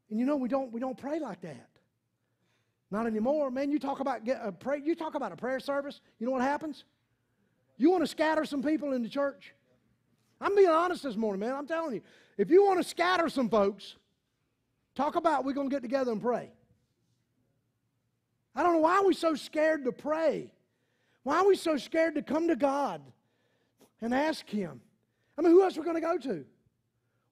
And 0.10 0.20
you 0.20 0.26
know, 0.26 0.36
we 0.36 0.50
don't 0.50 0.74
we 0.74 0.82
don't 0.82 0.98
pray 0.98 1.20
like 1.20 1.42
that. 1.42 1.70
Not 2.92 3.08
anymore. 3.08 3.50
Man, 3.50 3.72
you 3.72 3.80
talk 3.80 4.02
about 4.02 4.26
get 4.26 4.42
a 4.44 4.52
pray, 4.52 4.82
you 4.84 4.94
talk 4.94 5.16
about 5.16 5.32
a 5.32 5.38
prayer 5.38 5.60
service, 5.60 6.02
you 6.20 6.26
know 6.26 6.34
what 6.34 6.42
happens? 6.42 6.84
You 7.78 7.90
want 7.90 8.04
to 8.04 8.08
scatter 8.08 8.46
some 8.46 8.62
people 8.62 8.94
in 8.94 9.04
the 9.04 9.10
church? 9.10 9.54
I'm 10.40 10.56
being 10.56 10.70
honest 10.70 11.04
this 11.04 11.16
morning, 11.16 11.40
man. 11.40 11.56
I'm 11.56 11.66
telling 11.66 11.96
you. 11.96 12.02
If 12.38 12.50
you 12.50 12.66
want 12.66 12.82
to 12.82 12.88
scatter 12.88 13.30
some 13.30 13.50
folks, 13.50 13.96
talk 14.96 15.16
about 15.16 15.46
we're 15.46 15.54
to 15.54 15.70
get 15.70 15.82
together 15.82 16.12
and 16.12 16.22
pray. 16.22 16.52
I 18.56 18.64
don't 18.64 18.74
know 18.74 18.80
why 18.80 19.02
we're 19.04 19.14
so 19.14 19.36
scared 19.36 19.86
to 19.86 19.92
pray? 19.92 20.52
Why 21.24 21.38
are 21.38 21.48
we 21.48 21.56
so 21.56 21.78
scared 21.78 22.16
to 22.16 22.22
come 22.22 22.48
to 22.50 22.56
God 22.56 23.02
and 24.02 24.14
ask 24.14 24.48
Him? 24.48 24.82
I 25.38 25.42
mean, 25.42 25.52
who 25.52 25.64
else 25.64 25.78
are 25.78 25.82
we 25.82 25.86
going 25.86 26.02
to 26.02 26.02
go 26.02 26.18
to? 26.18 26.46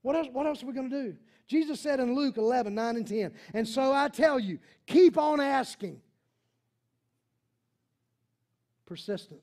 What 0.02 0.16
else, 0.16 0.28
what 0.32 0.48
else 0.48 0.64
are 0.64 0.66
we 0.66 0.74
going 0.74 0.90
to 0.90 1.04
do? 1.04 1.16
Jesus 1.48 1.80
said 1.80 2.00
in 2.00 2.16
Luke 2.16 2.38
11, 2.38 2.74
9 2.74 2.96
and 2.96 3.08
10, 3.08 3.34
and 3.54 3.68
so 3.68 3.92
I 3.94 4.08
tell 4.08 4.40
you, 4.40 4.58
keep 4.88 5.18
on 5.18 5.40
asking. 5.40 6.02
Persistent. 8.86 9.42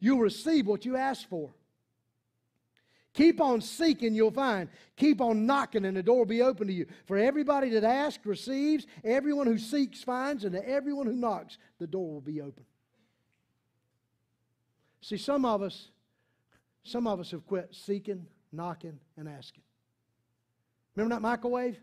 You'll 0.00 0.18
receive 0.18 0.66
what 0.66 0.84
you 0.84 0.96
ask 0.96 1.28
for. 1.28 1.50
Keep 3.18 3.40
on 3.40 3.60
seeking, 3.60 4.14
you'll 4.14 4.30
find. 4.30 4.68
Keep 4.94 5.20
on 5.20 5.44
knocking, 5.44 5.84
and 5.86 5.96
the 5.96 6.04
door 6.04 6.18
will 6.18 6.24
be 6.24 6.40
open 6.40 6.68
to 6.68 6.72
you. 6.72 6.86
For 7.04 7.18
everybody 7.18 7.68
that 7.70 7.82
asks 7.82 8.24
receives, 8.24 8.86
everyone 9.02 9.48
who 9.48 9.58
seeks 9.58 10.04
finds, 10.04 10.44
and 10.44 10.52
to 10.52 10.64
everyone 10.64 11.06
who 11.06 11.16
knocks, 11.16 11.58
the 11.80 11.86
door 11.88 12.12
will 12.12 12.20
be 12.20 12.40
open. 12.40 12.62
See, 15.00 15.16
some 15.16 15.44
of 15.44 15.62
us, 15.62 15.88
some 16.84 17.08
of 17.08 17.18
us 17.18 17.32
have 17.32 17.44
quit 17.44 17.74
seeking, 17.74 18.24
knocking, 18.52 19.00
and 19.16 19.28
asking. 19.28 19.64
Remember 20.94 21.16
that 21.16 21.20
microwave? 21.20 21.80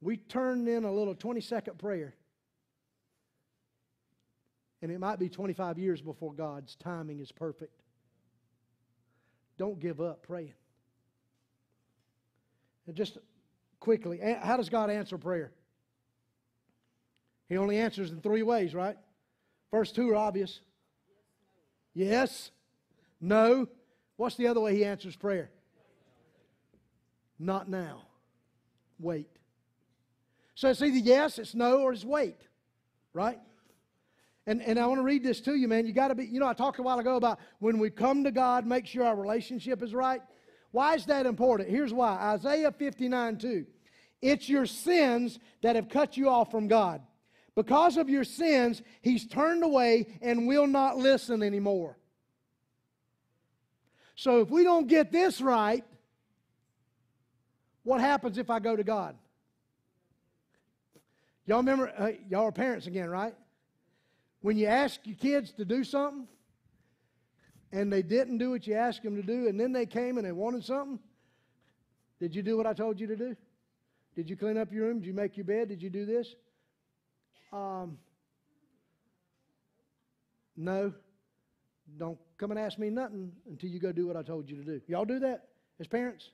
We 0.00 0.16
turned 0.16 0.68
in 0.68 0.84
a 0.84 0.90
little 0.90 1.14
20 1.14 1.42
second 1.42 1.78
prayer. 1.78 2.14
And 4.80 4.90
it 4.90 4.98
might 4.98 5.18
be 5.18 5.28
25 5.28 5.78
years 5.78 6.00
before 6.00 6.32
God's 6.32 6.76
timing 6.76 7.20
is 7.20 7.30
perfect. 7.30 7.81
Don't 9.58 9.78
give 9.78 10.00
up 10.00 10.22
praying. 10.22 10.54
And 12.86 12.96
just 12.96 13.18
quickly, 13.80 14.20
how 14.42 14.56
does 14.56 14.68
God 14.68 14.90
answer 14.90 15.18
prayer? 15.18 15.52
He 17.48 17.56
only 17.56 17.78
answers 17.78 18.10
in 18.10 18.20
three 18.20 18.42
ways, 18.42 18.74
right? 18.74 18.96
First 19.70 19.94
two 19.94 20.10
are 20.10 20.16
obvious. 20.16 20.60
Yes, 21.94 22.50
no. 23.20 23.68
What's 24.16 24.36
the 24.36 24.46
other 24.46 24.60
way 24.60 24.74
he 24.74 24.84
answers 24.84 25.16
prayer? 25.16 25.50
Not 27.38 27.68
now. 27.68 28.02
Wait. 28.98 29.28
So 30.54 30.68
it's 30.68 30.82
either 30.82 30.98
yes, 30.98 31.38
it's 31.38 31.54
no, 31.54 31.80
or 31.80 31.92
it's 31.92 32.04
wait, 32.04 32.40
right? 33.12 33.38
And, 34.46 34.60
and 34.62 34.78
I 34.78 34.86
want 34.86 34.98
to 34.98 35.04
read 35.04 35.22
this 35.22 35.40
to 35.42 35.54
you, 35.54 35.68
man. 35.68 35.86
You 35.86 35.92
got 35.92 36.08
to 36.08 36.14
be, 36.14 36.24
you 36.24 36.40
know, 36.40 36.48
I 36.48 36.54
talked 36.54 36.78
a 36.78 36.82
while 36.82 36.98
ago 36.98 37.16
about 37.16 37.38
when 37.60 37.78
we 37.78 37.90
come 37.90 38.24
to 38.24 38.32
God, 38.32 38.66
make 38.66 38.86
sure 38.86 39.04
our 39.04 39.16
relationship 39.16 39.82
is 39.82 39.94
right. 39.94 40.20
Why 40.72 40.94
is 40.94 41.06
that 41.06 41.26
important? 41.26 41.70
Here's 41.70 41.92
why 41.92 42.14
Isaiah 42.14 42.72
59 42.72 43.38
2. 43.38 43.66
It's 44.20 44.48
your 44.48 44.66
sins 44.66 45.38
that 45.62 45.76
have 45.76 45.88
cut 45.88 46.16
you 46.16 46.28
off 46.28 46.50
from 46.50 46.66
God. 46.66 47.02
Because 47.54 47.96
of 47.96 48.08
your 48.08 48.24
sins, 48.24 48.82
He's 49.02 49.26
turned 49.26 49.62
away 49.62 50.06
and 50.22 50.48
will 50.48 50.66
not 50.66 50.96
listen 50.96 51.42
anymore. 51.42 51.98
So 54.14 54.40
if 54.40 54.50
we 54.50 54.64
don't 54.64 54.86
get 54.86 55.12
this 55.12 55.40
right, 55.40 55.84
what 57.82 58.00
happens 58.00 58.38
if 58.38 58.50
I 58.50 58.58
go 58.60 58.74
to 58.74 58.84
God? 58.84 59.16
Y'all 61.46 61.58
remember, 61.58 61.92
uh, 61.98 62.12
y'all 62.28 62.44
are 62.44 62.52
parents 62.52 62.86
again, 62.86 63.10
right? 63.10 63.34
When 64.42 64.56
you 64.56 64.66
ask 64.66 65.00
your 65.04 65.16
kids 65.16 65.52
to 65.52 65.64
do 65.64 65.84
something 65.84 66.26
and 67.72 67.92
they 67.92 68.02
didn't 68.02 68.38
do 68.38 68.50
what 68.50 68.66
you 68.66 68.74
asked 68.74 69.02
them 69.02 69.16
to 69.16 69.22
do, 69.22 69.48
and 69.48 69.58
then 69.58 69.72
they 69.72 69.86
came 69.86 70.18
and 70.18 70.26
they 70.26 70.32
wanted 70.32 70.64
something, 70.64 70.98
did 72.20 72.34
you 72.34 72.42
do 72.42 72.56
what 72.56 72.66
I 72.66 72.74
told 72.74 73.00
you 73.00 73.06
to 73.06 73.16
do? 73.16 73.36
Did 74.14 74.28
you 74.28 74.36
clean 74.36 74.58
up 74.58 74.72
your 74.72 74.86
room? 74.86 74.98
Did 74.98 75.06
you 75.06 75.14
make 75.14 75.36
your 75.36 75.46
bed? 75.46 75.68
Did 75.68 75.82
you 75.82 75.90
do 75.90 76.04
this? 76.04 76.34
Um, 77.52 77.98
no. 80.56 80.92
Don't 81.98 82.18
come 82.38 82.50
and 82.50 82.60
ask 82.60 82.78
me 82.78 82.90
nothing 82.90 83.32
until 83.48 83.70
you 83.70 83.78
go 83.78 83.92
do 83.92 84.06
what 84.06 84.16
I 84.16 84.22
told 84.22 84.48
you 84.48 84.56
to 84.56 84.64
do. 84.64 84.80
Y'all 84.86 85.04
do 85.04 85.18
that 85.20 85.48
as 85.80 85.86
parents? 85.86 86.30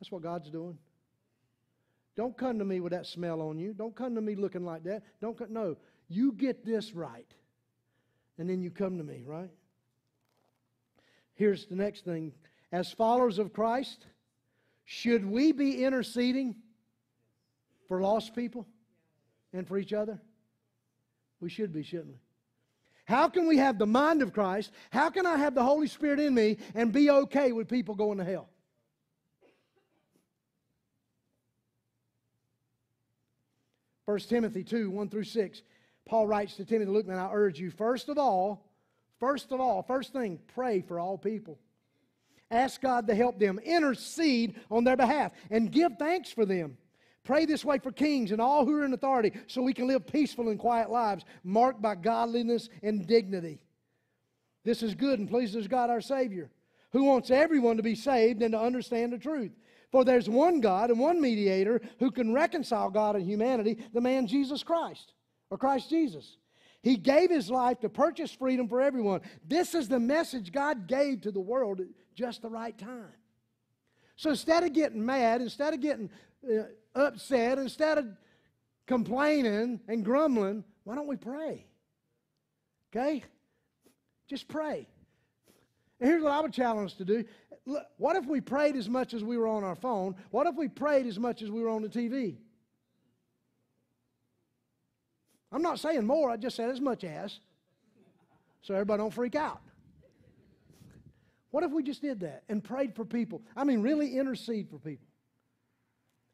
That's 0.00 0.10
what 0.10 0.22
God's 0.22 0.50
doing. 0.50 0.78
Don't 2.16 2.36
come 2.36 2.58
to 2.58 2.64
me 2.64 2.80
with 2.80 2.92
that 2.92 3.06
smell 3.06 3.40
on 3.40 3.58
you. 3.58 3.72
Don't 3.72 3.94
come 3.94 4.14
to 4.14 4.20
me 4.20 4.34
looking 4.34 4.64
like 4.64 4.84
that. 4.84 5.02
Don't 5.20 5.38
come, 5.38 5.52
no. 5.52 5.76
You 6.10 6.32
get 6.32 6.66
this 6.66 6.92
right. 6.92 7.32
And 8.36 8.50
then 8.50 8.60
you 8.60 8.70
come 8.70 8.98
to 8.98 9.04
me, 9.04 9.22
right? 9.24 9.50
Here's 11.34 11.66
the 11.66 11.76
next 11.76 12.04
thing. 12.04 12.32
As 12.72 12.92
followers 12.92 13.38
of 13.38 13.52
Christ, 13.52 14.04
should 14.84 15.24
we 15.24 15.52
be 15.52 15.84
interceding 15.84 16.56
for 17.86 18.00
lost 18.00 18.34
people 18.34 18.66
and 19.52 19.66
for 19.66 19.78
each 19.78 19.92
other? 19.92 20.20
We 21.40 21.48
should 21.48 21.72
be, 21.72 21.82
shouldn't 21.82 22.08
we? 22.08 22.20
How 23.04 23.28
can 23.28 23.46
we 23.46 23.56
have 23.58 23.78
the 23.78 23.86
mind 23.86 24.22
of 24.22 24.32
Christ? 24.32 24.72
How 24.90 25.10
can 25.10 25.26
I 25.26 25.36
have 25.36 25.54
the 25.54 25.62
Holy 25.62 25.86
Spirit 25.86 26.20
in 26.20 26.34
me 26.34 26.58
and 26.74 26.92
be 26.92 27.10
okay 27.10 27.52
with 27.52 27.68
people 27.68 27.94
going 27.94 28.18
to 28.18 28.24
hell? 28.24 28.48
1 34.04 34.18
Timothy 34.20 34.64
2 34.64 34.90
1 34.90 35.08
through 35.08 35.24
6. 35.24 35.62
Paul 36.10 36.26
writes 36.26 36.56
to 36.56 36.64
Timothy, 36.64 36.90
Look, 36.90 37.06
man, 37.06 37.18
I 37.18 37.30
urge 37.32 37.60
you, 37.60 37.70
first 37.70 38.08
of 38.08 38.18
all, 38.18 38.66
first 39.20 39.52
of 39.52 39.60
all, 39.60 39.84
first 39.84 40.12
thing, 40.12 40.40
pray 40.56 40.80
for 40.80 40.98
all 40.98 41.16
people. 41.16 41.56
Ask 42.50 42.80
God 42.80 43.06
to 43.06 43.14
help 43.14 43.38
them, 43.38 43.60
intercede 43.60 44.56
on 44.72 44.82
their 44.82 44.96
behalf, 44.96 45.30
and 45.52 45.70
give 45.70 45.92
thanks 46.00 46.28
for 46.32 46.44
them. 46.44 46.76
Pray 47.22 47.46
this 47.46 47.64
way 47.64 47.78
for 47.78 47.92
kings 47.92 48.32
and 48.32 48.40
all 48.40 48.66
who 48.66 48.76
are 48.78 48.84
in 48.84 48.92
authority 48.92 49.30
so 49.46 49.62
we 49.62 49.72
can 49.72 49.86
live 49.86 50.04
peaceful 50.04 50.48
and 50.48 50.58
quiet 50.58 50.90
lives 50.90 51.24
marked 51.44 51.80
by 51.80 51.94
godliness 51.94 52.68
and 52.82 53.06
dignity. 53.06 53.60
This 54.64 54.82
is 54.82 54.96
good 54.96 55.20
and 55.20 55.30
pleases 55.30 55.68
God 55.68 55.90
our 55.90 56.00
Savior, 56.00 56.50
who 56.90 57.04
wants 57.04 57.30
everyone 57.30 57.76
to 57.76 57.84
be 57.84 57.94
saved 57.94 58.42
and 58.42 58.50
to 58.50 58.60
understand 58.60 59.12
the 59.12 59.18
truth. 59.18 59.52
For 59.92 60.04
there's 60.04 60.28
one 60.28 60.60
God 60.60 60.90
and 60.90 60.98
one 60.98 61.20
mediator 61.20 61.80
who 62.00 62.10
can 62.10 62.34
reconcile 62.34 62.90
God 62.90 63.14
and 63.14 63.24
humanity, 63.24 63.78
the 63.94 64.00
man 64.00 64.26
Jesus 64.26 64.64
Christ, 64.64 65.12
or 65.50 65.58
Christ 65.58 65.90
Jesus. 65.90 66.36
He 66.82 66.96
gave 66.96 67.30
his 67.30 67.50
life 67.50 67.80
to 67.80 67.88
purchase 67.88 68.32
freedom 68.32 68.66
for 68.66 68.80
everyone. 68.80 69.20
This 69.46 69.74
is 69.74 69.88
the 69.88 70.00
message 70.00 70.52
God 70.52 70.86
gave 70.86 71.20
to 71.22 71.30
the 71.30 71.40
world 71.40 71.80
at 71.80 71.88
just 72.14 72.40
the 72.40 72.48
right 72.48 72.76
time. 72.76 73.12
So 74.16 74.30
instead 74.30 74.62
of 74.62 74.72
getting 74.72 75.04
mad, 75.04 75.40
instead 75.42 75.74
of 75.74 75.80
getting 75.80 76.10
uh, 76.48 76.62
upset, 76.94 77.58
instead 77.58 77.98
of 77.98 78.06
complaining 78.86 79.80
and 79.88 80.04
grumbling, 80.04 80.64
why 80.84 80.94
don't 80.94 81.06
we 81.06 81.16
pray? 81.16 81.66
Okay? 82.90 83.24
Just 84.28 84.48
pray. 84.48 84.86
And 86.00 86.08
here's 86.08 86.22
what 86.22 86.32
I 86.32 86.40
would 86.40 86.52
challenge 86.52 86.96
to 86.96 87.04
do. 87.04 87.24
What 87.98 88.16
if 88.16 88.26
we 88.26 88.40
prayed 88.40 88.74
as 88.74 88.88
much 88.88 89.12
as 89.12 89.22
we 89.22 89.36
were 89.36 89.46
on 89.46 89.64
our 89.64 89.76
phone? 89.76 90.16
What 90.30 90.46
if 90.46 90.54
we 90.56 90.66
prayed 90.68 91.06
as 91.06 91.18
much 91.18 91.42
as 91.42 91.50
we 91.50 91.62
were 91.62 91.68
on 91.68 91.82
the 91.82 91.88
TV? 91.88 92.38
I'm 95.52 95.62
not 95.62 95.80
saying 95.80 96.06
more, 96.06 96.30
I 96.30 96.36
just 96.36 96.56
said 96.56 96.70
as 96.70 96.80
much 96.80 97.04
as. 97.04 97.38
So 98.62 98.74
everybody 98.74 98.98
don't 98.98 99.12
freak 99.12 99.34
out. 99.34 99.60
What 101.50 101.64
if 101.64 101.72
we 101.72 101.82
just 101.82 102.02
did 102.02 102.20
that 102.20 102.44
and 102.48 102.62
prayed 102.62 102.94
for 102.94 103.04
people? 103.04 103.42
I 103.56 103.64
mean, 103.64 103.82
really 103.82 104.16
intercede 104.16 104.68
for 104.70 104.78
people. 104.78 105.06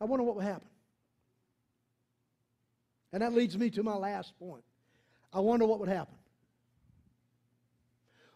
I 0.00 0.04
wonder 0.04 0.24
what 0.24 0.36
would 0.36 0.44
happen. 0.44 0.68
And 3.12 3.22
that 3.22 3.32
leads 3.32 3.56
me 3.56 3.70
to 3.70 3.82
my 3.82 3.94
last 3.94 4.38
point. 4.38 4.64
I 5.32 5.40
wonder 5.40 5.64
what 5.64 5.80
would 5.80 5.88
happen. 5.88 6.14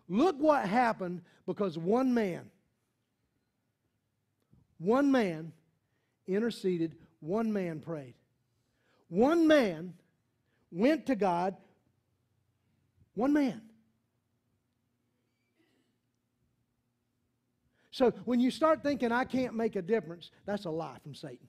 Look 0.09 0.37
what 0.41 0.66
happened 0.66 1.22
because 1.47 1.76
one 1.76 2.14
man, 2.14 2.51
one 4.78 5.12
man 5.12 5.53
interceded, 6.26 6.97
one 7.20 7.53
man 7.53 7.81
prayed. 7.81 8.14
One 9.09 9.47
man 9.47 9.95
went 10.71 11.07
to 11.07 11.16
God, 11.16 11.57
one 13.14 13.33
man. 13.33 13.62
So 17.91 18.12
when 18.25 18.41
you 18.41 18.51
start 18.51 18.83
thinking 18.83 19.12
I 19.12 19.25
can't 19.25 19.55
make 19.55 19.77
a 19.77 19.83
difference, 19.83 20.31
that's 20.47 20.64
a 20.64 20.71
lie 20.71 20.99
from 21.03 21.14
Satan. 21.14 21.49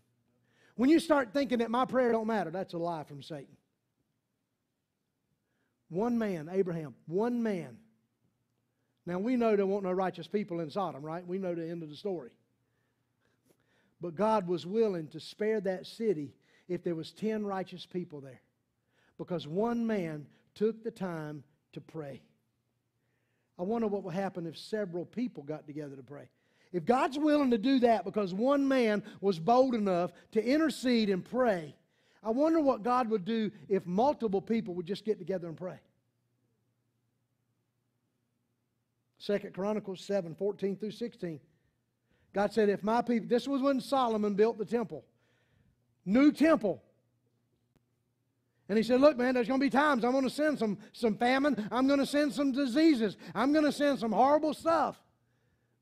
When 0.75 0.89
you 0.89 0.99
start 0.99 1.29
thinking 1.33 1.59
that 1.59 1.69
my 1.69 1.85
prayer 1.85 2.11
don't 2.11 2.27
matter, 2.27 2.49
that's 2.49 2.73
a 2.73 2.77
lie 2.77 3.03
from 3.03 3.21
Satan. 3.21 3.55
One 5.89 6.17
man, 6.17 6.49
Abraham, 6.51 6.95
one 7.05 7.43
man. 7.43 7.77
Now 9.05 9.19
we 9.19 9.35
know 9.35 9.55
there 9.55 9.65
weren't 9.65 9.83
no 9.83 9.91
righteous 9.91 10.27
people 10.27 10.59
in 10.59 10.69
Sodom, 10.69 11.03
right? 11.03 11.25
We 11.25 11.37
know 11.37 11.53
the 11.53 11.69
end 11.69 11.83
of 11.83 11.89
the 11.89 11.95
story. 11.95 12.31
But 13.99 14.15
God 14.15 14.47
was 14.47 14.65
willing 14.65 15.07
to 15.09 15.19
spare 15.19 15.61
that 15.61 15.85
city 15.85 16.33
if 16.67 16.83
there 16.83 16.95
was 16.95 17.11
10 17.11 17.45
righteous 17.45 17.85
people 17.85 18.21
there. 18.21 18.41
Because 19.21 19.47
one 19.47 19.85
man 19.85 20.25
took 20.55 20.83
the 20.83 20.89
time 20.89 21.43
to 21.73 21.79
pray. 21.79 22.23
I 23.59 23.61
wonder 23.61 23.85
what 23.85 24.01
would 24.01 24.15
happen 24.15 24.47
if 24.47 24.57
several 24.57 25.05
people 25.05 25.43
got 25.43 25.67
together 25.67 25.95
to 25.95 26.01
pray. 26.01 26.27
If 26.73 26.85
God's 26.85 27.19
willing 27.19 27.51
to 27.51 27.59
do 27.59 27.77
that 27.81 28.03
because 28.03 28.33
one 28.33 28.67
man 28.67 29.03
was 29.21 29.37
bold 29.37 29.75
enough 29.75 30.11
to 30.31 30.43
intercede 30.43 31.11
and 31.11 31.23
pray, 31.23 31.75
I 32.23 32.31
wonder 32.31 32.59
what 32.59 32.81
God 32.81 33.11
would 33.11 33.23
do 33.23 33.51
if 33.69 33.85
multiple 33.85 34.41
people 34.41 34.73
would 34.73 34.87
just 34.87 35.05
get 35.05 35.19
together 35.19 35.47
and 35.47 35.55
pray. 35.55 35.79
Second 39.19 39.53
Chronicles 39.53 40.01
7, 40.01 40.33
14 40.33 40.77
through 40.77 40.89
16. 40.89 41.39
God 42.33 42.53
said, 42.53 42.69
if 42.69 42.81
my 42.81 43.03
people, 43.03 43.29
this 43.29 43.47
was 43.47 43.61
when 43.61 43.81
Solomon 43.81 44.33
built 44.33 44.57
the 44.57 44.65
temple. 44.65 45.05
New 46.07 46.31
temple. 46.31 46.81
And 48.71 48.77
he 48.77 48.83
said, 48.85 49.01
Look, 49.01 49.17
man, 49.17 49.33
there's 49.33 49.49
going 49.49 49.59
to 49.59 49.65
be 49.65 49.69
times 49.69 50.05
I'm 50.05 50.13
going 50.13 50.23
to 50.23 50.29
send 50.29 50.57
some, 50.57 50.77
some 50.93 51.17
famine. 51.17 51.67
I'm 51.73 51.87
going 51.87 51.99
to 51.99 52.05
send 52.05 52.31
some 52.31 52.53
diseases. 52.53 53.17
I'm 53.35 53.51
going 53.51 53.65
to 53.65 53.71
send 53.73 53.99
some 53.99 54.13
horrible 54.13 54.53
stuff. 54.53 54.97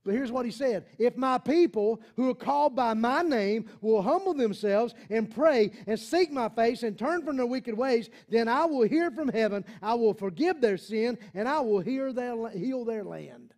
But 0.03 0.15
here's 0.15 0.31
what 0.31 0.43
he 0.43 0.49
said 0.49 0.87
If 0.97 1.15
my 1.15 1.37
people 1.37 2.01
who 2.15 2.31
are 2.31 2.33
called 2.33 2.75
by 2.75 2.95
my 2.95 3.21
name 3.21 3.69
will 3.79 4.01
humble 4.01 4.33
themselves 4.33 4.95
and 5.11 5.29
pray 5.29 5.69
and 5.85 5.99
seek 5.99 6.31
my 6.31 6.49
face 6.49 6.81
and 6.81 6.97
turn 6.97 7.23
from 7.23 7.37
their 7.37 7.45
wicked 7.45 7.77
ways, 7.77 8.09
then 8.27 8.47
I 8.47 8.65
will 8.65 8.87
hear 8.87 9.11
from 9.11 9.27
heaven, 9.27 9.65
I 9.83 9.93
will 9.93 10.15
forgive 10.15 10.59
their 10.59 10.77
sin, 10.77 11.19
and 11.35 11.47
I 11.47 11.59
will 11.59 11.83
their, 11.83 12.49
heal 12.49 12.85
their 12.85 13.03
land. 13.03 13.53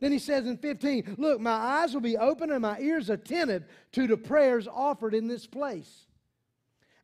Then 0.00 0.12
he 0.12 0.18
says 0.18 0.46
in 0.46 0.56
15, 0.56 1.16
Look, 1.18 1.40
my 1.42 1.50
eyes 1.50 1.92
will 1.92 2.00
be 2.00 2.16
open 2.16 2.52
and 2.52 2.62
my 2.62 2.78
ears 2.80 3.10
attentive 3.10 3.64
to 3.92 4.06
the 4.06 4.16
prayers 4.16 4.66
offered 4.66 5.12
in 5.12 5.28
this 5.28 5.46
place. 5.46 6.05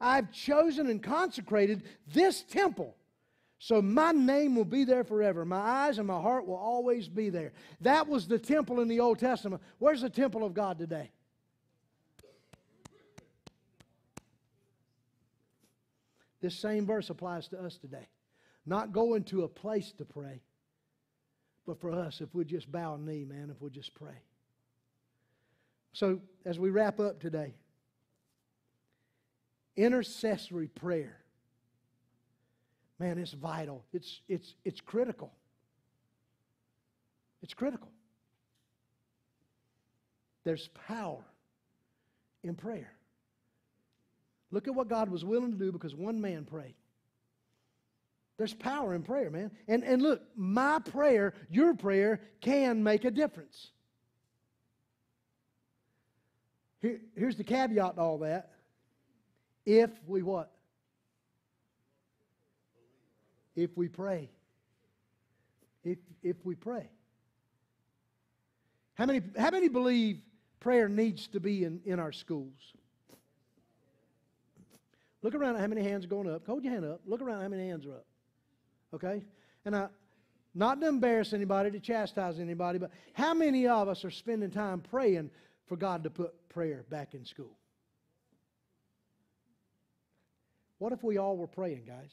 I've 0.03 0.33
chosen 0.33 0.89
and 0.89 1.03
consecrated 1.03 1.85
this 2.13 2.43
temple 2.43 2.97
so 3.63 3.81
my 3.81 4.11
name 4.11 4.57
will 4.57 4.65
be 4.65 4.83
there 4.83 5.05
forever. 5.05 5.45
My 5.45 5.61
eyes 5.61 5.99
and 5.99 6.09
my 6.09 6.21
heart 6.21 6.49
will 6.49 6.57
always 6.57 7.07
be 7.07 7.31
there. 7.31 7.53
That 7.81 8.09
was 8.09 8.27
the 8.27 8.37
temple 8.37 8.81
in 8.81 8.89
the 8.89 8.99
Old 8.99 9.21
Testament. 9.21 9.63
Where's 9.79 10.01
the 10.01 10.11
temple 10.11 10.43
of 10.43 10.53
God 10.53 10.81
today? 10.81 11.13
This 16.41 16.59
same 16.59 16.87
verse 16.87 17.09
applies 17.09 17.47
to 17.49 17.61
us 17.61 17.77
today. 17.77 18.09
Not 18.67 18.91
going 18.91 19.23
to 19.27 19.45
a 19.45 19.49
place 19.49 19.93
to 19.93 20.05
pray, 20.05 20.43
but 21.65 21.81
for 21.81 21.93
us, 21.93 22.21
if 22.21 22.35
we 22.35 22.45
just 22.45 22.73
bow 22.73 22.97
a 22.97 22.99
knee, 22.99 23.25
man, 23.25 23.49
if 23.49 23.63
we 23.63 23.71
just 23.71 23.95
pray. 23.95 24.25
So, 25.93 26.19
as 26.45 26.59
we 26.59 26.71
wrap 26.71 26.99
up 26.99 27.21
today, 27.21 27.55
intercessory 29.77 30.69
prayer 30.69 31.23
man, 33.03 33.19
it's 33.19 33.33
vital. 33.33 33.85
It's, 33.93 34.21
it's, 34.29 34.55
it's 34.65 34.81
critical. 34.81 35.33
It's 37.43 37.53
critical. 37.53 37.89
There's 40.45 40.69
power 40.87 41.25
in 42.45 42.55
prayer. 42.55 42.93
Look 44.53 44.69
at 44.69 44.75
what 44.75 44.89
God 44.89 45.09
was 45.09 45.25
willing 45.25 45.51
to 45.51 45.59
do 45.59 45.73
because 45.73 45.97
one 45.97 46.21
man 46.21 46.45
prayed. 46.45 46.75
There's 48.39 48.55
power 48.55 48.95
in 48.95 49.03
prayer, 49.03 49.31
man. 49.31 49.51
And, 49.67 49.83
and 49.83 50.01
look, 50.01 50.23
my 50.37 50.79
prayer, 50.79 51.35
your 51.51 51.75
prayer, 51.75 52.21
can 52.41 52.85
make 52.85 53.05
a 53.05 53.11
difference. 53.11 53.73
Here, 56.81 57.01
here's 57.17 57.37
the 57.37 57.45
caveat 57.45 57.97
to 57.97 58.01
all 58.01 58.19
that. 58.19 58.51
If 59.65 59.91
we 60.07 60.23
what? 60.23 60.53
if 63.57 63.77
we 63.77 63.89
pray. 63.89 64.31
If, 65.85 65.99
if 66.23 66.37
we 66.45 66.55
pray. 66.55 66.89
How 68.95 69.07
many, 69.07 69.23
how 69.37 69.51
many 69.51 69.69
believe 69.69 70.21
prayer 70.61 70.89
needs 70.89 71.27
to 71.29 71.41
be 71.41 71.65
in, 71.65 71.81
in 71.85 71.99
our 71.99 72.13
schools? 72.13 72.75
Look 75.23 75.35
around 75.35 75.57
how 75.57 75.67
many 75.67 75.83
hands 75.83 76.05
are 76.05 76.09
going 76.09 76.29
up. 76.29 76.47
Hold 76.47 76.65
your 76.65 76.73
hand 76.73 76.85
up. 76.85 77.01
Look 77.07 77.21
around 77.21 77.43
how 77.43 77.49
many 77.49 77.69
hands 77.69 77.87
are 77.87 77.95
up. 77.95 78.07
Okay? 78.95 79.23
And 79.65 79.75
I, 79.75 79.89
not 80.55 80.81
to 80.81 80.89
embarrass 80.89 81.33
anybody, 81.33 81.71
to 81.71 81.81
chastise 81.81 82.39
anybody, 82.39 82.79
but 82.79 82.91
how 83.13 83.33
many 83.33 83.67
of 83.67 83.89
us 83.89 84.05
are 84.05 84.11
spending 84.11 84.51
time 84.51 84.81
praying 84.81 85.31
for 85.67 85.77
God 85.77 86.05
to 86.05 86.11
put 86.11 86.49
prayer 86.49 86.85
back 86.91 87.15
in 87.15 87.25
school? 87.25 87.57
What 90.83 90.93
if 90.93 91.05
we 91.05 91.17
all 91.17 91.37
were 91.37 91.47
praying, 91.47 91.85
guys? 91.87 92.11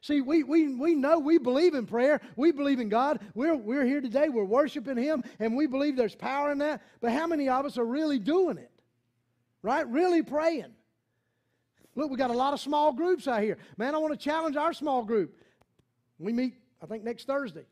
See, 0.00 0.22
we, 0.22 0.44
we, 0.44 0.74
we 0.74 0.94
know 0.94 1.18
we 1.18 1.36
believe 1.36 1.74
in 1.74 1.84
prayer. 1.84 2.22
We 2.34 2.52
believe 2.52 2.80
in 2.80 2.88
God. 2.88 3.20
We're, 3.34 3.54
we're 3.54 3.84
here 3.84 4.00
today. 4.00 4.30
We're 4.30 4.44
worshiping 4.46 4.96
Him, 4.96 5.22
and 5.38 5.54
we 5.54 5.66
believe 5.66 5.94
there's 5.94 6.14
power 6.14 6.50
in 6.52 6.56
that. 6.58 6.80
But 7.02 7.12
how 7.12 7.26
many 7.26 7.50
of 7.50 7.66
us 7.66 7.76
are 7.76 7.84
really 7.84 8.18
doing 8.18 8.56
it? 8.56 8.70
Right? 9.60 9.86
Really 9.86 10.22
praying. 10.22 10.72
Look, 11.96 12.10
we 12.10 12.16
got 12.16 12.30
a 12.30 12.32
lot 12.32 12.54
of 12.54 12.60
small 12.60 12.94
groups 12.94 13.28
out 13.28 13.42
here. 13.42 13.58
Man, 13.76 13.94
I 13.94 13.98
want 13.98 14.18
to 14.18 14.24
challenge 14.24 14.56
our 14.56 14.72
small 14.72 15.04
group. 15.04 15.36
We 16.18 16.32
meet, 16.32 16.54
I 16.82 16.86
think, 16.86 17.04
next 17.04 17.26
Thursday. 17.26 17.66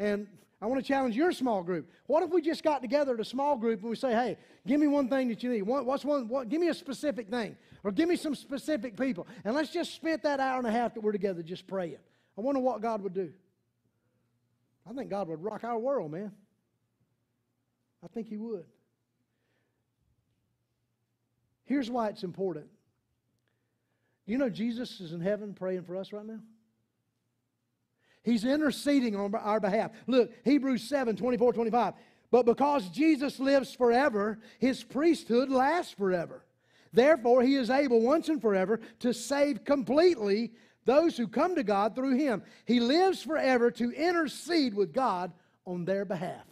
And 0.00 0.26
I 0.62 0.66
want 0.66 0.82
to 0.82 0.86
challenge 0.86 1.16
your 1.16 1.32
small 1.32 1.62
group. 1.62 1.90
What 2.06 2.22
if 2.22 2.30
we 2.30 2.42
just 2.42 2.62
got 2.62 2.82
together 2.82 3.14
at 3.14 3.20
a 3.20 3.24
small 3.24 3.56
group 3.56 3.80
and 3.80 3.88
we 3.88 3.96
say, 3.96 4.12
hey, 4.12 4.36
give 4.66 4.78
me 4.78 4.88
one 4.88 5.08
thing 5.08 5.28
that 5.28 5.42
you 5.42 5.50
need. 5.50 5.62
What's 5.62 6.04
one, 6.04 6.28
what, 6.28 6.50
give 6.50 6.60
me 6.60 6.68
a 6.68 6.74
specific 6.74 7.28
thing. 7.30 7.56
Or 7.82 7.90
give 7.90 8.08
me 8.08 8.16
some 8.16 8.34
specific 8.34 8.94
people. 8.94 9.26
And 9.44 9.54
let's 9.54 9.70
just 9.70 9.94
spend 9.94 10.22
that 10.24 10.38
hour 10.38 10.58
and 10.58 10.66
a 10.66 10.70
half 10.70 10.92
that 10.94 11.00
we're 11.00 11.12
together 11.12 11.42
just 11.42 11.66
praying. 11.66 11.96
I 12.36 12.40
wonder 12.42 12.60
what 12.60 12.82
God 12.82 13.00
would 13.02 13.14
do. 13.14 13.32
I 14.88 14.92
think 14.92 15.08
God 15.08 15.28
would 15.28 15.42
rock 15.42 15.64
our 15.64 15.78
world, 15.78 16.10
man. 16.10 16.30
I 18.04 18.08
think 18.08 18.28
He 18.28 18.36
would. 18.36 18.64
Here's 21.64 21.90
why 21.90 22.08
it's 22.08 22.22
important. 22.22 22.66
You 24.26 24.36
know, 24.36 24.50
Jesus 24.50 25.00
is 25.00 25.12
in 25.12 25.20
heaven 25.20 25.54
praying 25.54 25.84
for 25.84 25.96
us 25.96 26.12
right 26.12 26.26
now? 26.26 26.40
He's 28.30 28.44
interceding 28.44 29.16
on 29.16 29.34
our 29.34 29.60
behalf. 29.60 29.90
Look, 30.06 30.32
Hebrews 30.44 30.84
7 30.84 31.16
24, 31.16 31.52
25. 31.52 31.94
But 32.30 32.46
because 32.46 32.88
Jesus 32.90 33.40
lives 33.40 33.74
forever, 33.74 34.38
his 34.58 34.84
priesthood 34.84 35.50
lasts 35.50 35.92
forever. 35.92 36.44
Therefore, 36.92 37.42
he 37.42 37.56
is 37.56 37.70
able 37.70 38.00
once 38.00 38.28
and 38.28 38.40
forever 38.40 38.80
to 39.00 39.12
save 39.12 39.64
completely 39.64 40.52
those 40.84 41.16
who 41.16 41.26
come 41.28 41.56
to 41.56 41.64
God 41.64 41.94
through 41.94 42.16
him. 42.16 42.42
He 42.64 42.80
lives 42.80 43.22
forever 43.22 43.70
to 43.72 43.90
intercede 43.90 44.74
with 44.74 44.92
God 44.92 45.32
on 45.66 45.84
their 45.84 46.04
behalf. 46.04 46.46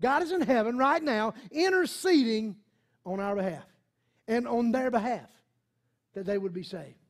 God 0.00 0.22
is 0.22 0.32
in 0.32 0.42
heaven 0.42 0.76
right 0.76 1.02
now 1.02 1.34
interceding 1.50 2.56
on 3.06 3.20
our 3.20 3.36
behalf 3.36 3.64
and 4.28 4.46
on 4.46 4.72
their 4.72 4.90
behalf 4.90 5.30
that 6.14 6.26
they 6.26 6.38
would 6.38 6.52
be 6.52 6.62
saved. 6.62 7.03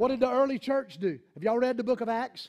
What 0.00 0.08
did 0.08 0.20
the 0.20 0.30
early 0.30 0.58
church 0.58 0.96
do? 0.96 1.18
Have 1.34 1.42
y'all 1.42 1.58
read 1.58 1.76
the 1.76 1.84
book 1.84 2.00
of 2.00 2.08
Acts? 2.08 2.48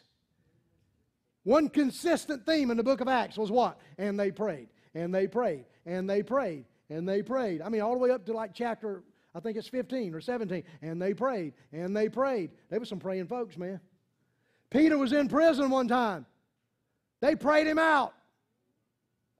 One 1.44 1.68
consistent 1.68 2.46
theme 2.46 2.72
in 2.72 2.78
the 2.78 2.84
book 2.84 3.02
of 3.02 3.10
Acts 3.10 3.38
was 3.38 3.52
what? 3.52 3.78
And 3.98 4.18
they 4.18 4.32
prayed, 4.32 4.70
and 4.96 5.14
they 5.14 5.28
prayed, 5.28 5.66
and 5.86 6.10
they 6.10 6.24
prayed, 6.24 6.64
and 6.90 7.06
they 7.06 7.22
prayed. 7.22 7.62
I 7.62 7.68
mean, 7.68 7.82
all 7.82 7.92
the 7.92 8.00
way 8.00 8.10
up 8.10 8.26
to 8.28 8.32
like 8.32 8.54
chapter, 8.54 9.04
I 9.36 9.42
think 9.42 9.58
it's 9.58 9.68
15 9.68 10.16
or 10.16 10.22
17. 10.22 10.64
And 10.82 11.02
they 11.02 11.14
prayed, 11.14 11.52
and 11.74 11.94
they 11.94 12.08
prayed. 12.08 12.52
There 12.70 12.80
were 12.80 12.86
some 12.86 13.00
praying 13.00 13.28
folks, 13.28 13.58
man. 13.58 13.82
Peter 14.70 14.98
was 14.98 15.12
in 15.12 15.28
prison 15.28 15.70
one 15.70 15.90
time. 15.90 16.26
They 17.20 17.36
prayed 17.36 17.68
him 17.68 17.80
out. 17.80 18.14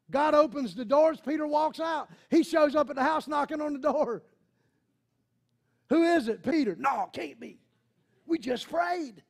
God 0.10 0.34
opens 0.34 0.76
the 0.76 0.84
doors. 0.84 1.22
Peter 1.26 1.48
walks 1.48 1.80
out. 1.80 2.10
He 2.30 2.44
shows 2.44 2.76
up 2.76 2.90
at 2.90 2.98
the 2.98 3.04
house 3.04 3.30
knocking 3.30 3.62
on 3.62 3.72
the 3.72 3.80
door. 3.80 4.22
Who 5.88 6.04
is 6.04 6.28
it? 6.28 6.44
Peter. 6.44 6.76
No, 6.78 7.10
can't 7.14 7.40
be. 7.40 7.61
We 8.32 8.40
just 8.40 8.70
prayed. 8.70 9.22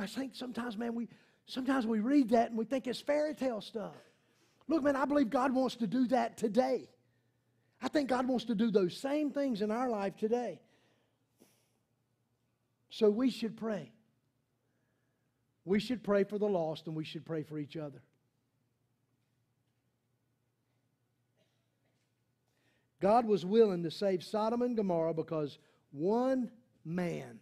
I 0.00 0.06
think 0.06 0.34
sometimes, 0.34 0.78
man, 0.78 0.94
we 0.94 1.10
sometimes 1.44 1.86
we 1.86 2.00
read 2.00 2.30
that 2.30 2.48
and 2.48 2.56
we 2.56 2.64
think 2.64 2.86
it's 2.86 3.02
fairy 3.02 3.34
tale 3.34 3.60
stuff. 3.60 3.94
Look, 4.68 4.82
man, 4.82 4.96
I 4.96 5.04
believe 5.04 5.28
God 5.28 5.54
wants 5.54 5.76
to 5.76 5.86
do 5.86 6.06
that 6.06 6.38
today. 6.38 6.88
I 7.82 7.88
think 7.88 8.08
God 8.08 8.26
wants 8.26 8.46
to 8.46 8.54
do 8.54 8.70
those 8.70 8.96
same 8.96 9.30
things 9.30 9.60
in 9.60 9.70
our 9.70 9.90
life 9.90 10.16
today. 10.16 10.62
So 12.88 13.10
we 13.10 13.28
should 13.28 13.58
pray. 13.58 13.92
We 15.66 15.78
should 15.78 16.02
pray 16.02 16.24
for 16.24 16.38
the 16.38 16.48
lost 16.48 16.86
and 16.86 16.96
we 16.96 17.04
should 17.04 17.26
pray 17.26 17.42
for 17.42 17.58
each 17.58 17.76
other. 17.76 18.00
God 23.02 23.26
was 23.26 23.44
willing 23.44 23.82
to 23.82 23.90
save 23.90 24.22
Sodom 24.22 24.62
and 24.62 24.76
Gomorrah 24.76 25.12
because 25.12 25.58
one 25.90 26.52
man, 26.84 27.40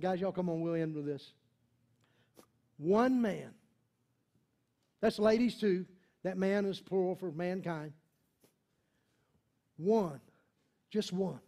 guys, 0.00 0.22
y'all 0.22 0.32
come 0.32 0.48
on, 0.48 0.62
we'll 0.62 0.74
end 0.74 0.94
with 0.94 1.04
this. 1.04 1.34
One 2.78 3.20
man, 3.20 3.50
that's 5.02 5.18
ladies 5.18 5.60
too, 5.60 5.84
that 6.22 6.38
man 6.38 6.64
is 6.64 6.80
plural 6.80 7.14
for 7.14 7.30
mankind. 7.30 7.92
One, 9.76 10.20
just 10.90 11.12
one, 11.12 11.40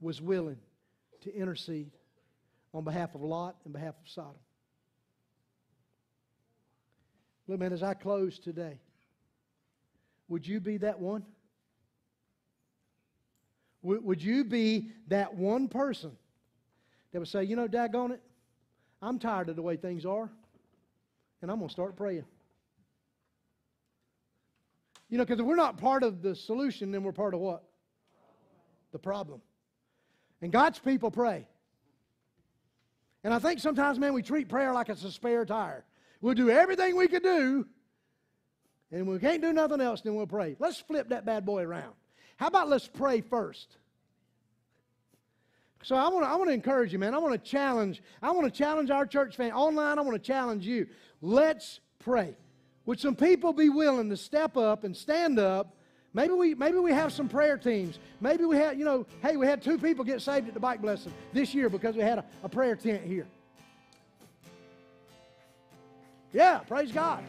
was 0.00 0.22
willing 0.22 0.60
to 1.22 1.34
intercede 1.34 1.90
on 2.72 2.84
behalf 2.84 3.16
of 3.16 3.22
Lot 3.22 3.56
and 3.64 3.72
behalf 3.72 3.96
of 4.00 4.08
Sodom. 4.08 4.34
Look, 7.48 7.58
man, 7.58 7.72
as 7.72 7.82
I 7.82 7.94
close 7.94 8.38
today, 8.38 8.78
would 10.28 10.46
you 10.46 10.60
be 10.60 10.76
that 10.76 11.00
one? 11.00 11.24
Would 13.82 14.22
you 14.22 14.44
be 14.44 14.90
that 15.08 15.34
one 15.34 15.68
person 15.68 16.12
that 17.12 17.18
would 17.18 17.28
say, 17.28 17.42
you 17.44 17.56
know, 17.56 17.66
daggone 17.66 18.12
it, 18.12 18.22
I'm 19.00 19.18
tired 19.18 19.48
of 19.48 19.56
the 19.56 19.62
way 19.62 19.76
things 19.76 20.06
are, 20.06 20.30
and 21.42 21.50
I'm 21.50 21.58
going 21.58 21.68
to 21.68 21.72
start 21.72 21.96
praying? 21.96 22.24
You 25.08 25.18
know, 25.18 25.24
because 25.24 25.40
if 25.40 25.46
we're 25.46 25.56
not 25.56 25.78
part 25.78 26.04
of 26.04 26.22
the 26.22 26.34
solution, 26.36 26.92
then 26.92 27.02
we're 27.02 27.12
part 27.12 27.34
of 27.34 27.40
what? 27.40 27.64
The 28.92 28.98
problem. 28.98 29.42
And 30.40 30.52
God's 30.52 30.78
people 30.78 31.10
pray. 31.10 31.46
And 33.24 33.34
I 33.34 33.38
think 33.38 33.60
sometimes, 33.60 33.98
man, 33.98 34.14
we 34.14 34.22
treat 34.22 34.48
prayer 34.48 34.72
like 34.72 34.88
it's 34.88 35.04
a 35.04 35.10
spare 35.10 35.44
tire. 35.44 35.84
We'll 36.20 36.34
do 36.34 36.50
everything 36.50 36.96
we 36.96 37.08
can 37.08 37.22
do, 37.22 37.66
and 38.92 39.08
we 39.08 39.18
can't 39.18 39.42
do 39.42 39.52
nothing 39.52 39.80
else, 39.80 40.02
then 40.02 40.14
we'll 40.14 40.26
pray. 40.26 40.54
Let's 40.60 40.78
flip 40.78 41.08
that 41.08 41.26
bad 41.26 41.44
boy 41.44 41.62
around. 41.62 41.94
How 42.42 42.48
about 42.48 42.68
let's 42.68 42.88
pray 42.88 43.20
first? 43.20 43.76
So 45.84 45.94
I 45.94 46.08
want 46.08 46.24
to 46.24 46.28
I 46.28 46.34
want 46.34 46.50
to 46.50 46.54
encourage 46.54 46.92
you, 46.92 46.98
man. 46.98 47.14
I 47.14 47.18
want 47.18 47.34
to 47.34 47.38
challenge. 47.38 48.02
I 48.20 48.32
want 48.32 48.52
to 48.52 48.58
challenge 48.58 48.90
our 48.90 49.06
church 49.06 49.36
family 49.36 49.52
online. 49.52 49.96
I 49.96 50.02
want 50.02 50.20
to 50.20 50.26
challenge 50.26 50.66
you. 50.66 50.88
Let's 51.20 51.78
pray. 52.00 52.36
Would 52.84 52.98
some 52.98 53.14
people 53.14 53.52
be 53.52 53.68
willing 53.68 54.10
to 54.10 54.16
step 54.16 54.56
up 54.56 54.82
and 54.82 54.96
stand 54.96 55.38
up? 55.38 55.76
Maybe 56.14 56.32
we 56.32 56.56
maybe 56.56 56.78
we 56.78 56.90
have 56.90 57.12
some 57.12 57.28
prayer 57.28 57.56
teams. 57.56 58.00
Maybe 58.20 58.44
we 58.44 58.56
had, 58.56 58.76
you 58.76 58.84
know, 58.84 59.06
hey, 59.22 59.36
we 59.36 59.46
had 59.46 59.62
two 59.62 59.78
people 59.78 60.04
get 60.04 60.20
saved 60.20 60.48
at 60.48 60.54
the 60.54 60.58
bike 60.58 60.82
blessing 60.82 61.14
this 61.32 61.54
year 61.54 61.68
because 61.68 61.94
we 61.94 62.02
had 62.02 62.18
a, 62.18 62.24
a 62.42 62.48
prayer 62.48 62.74
tent 62.74 63.04
here. 63.04 63.28
Yeah, 66.32 66.58
praise 66.58 66.90
God. 66.90 67.22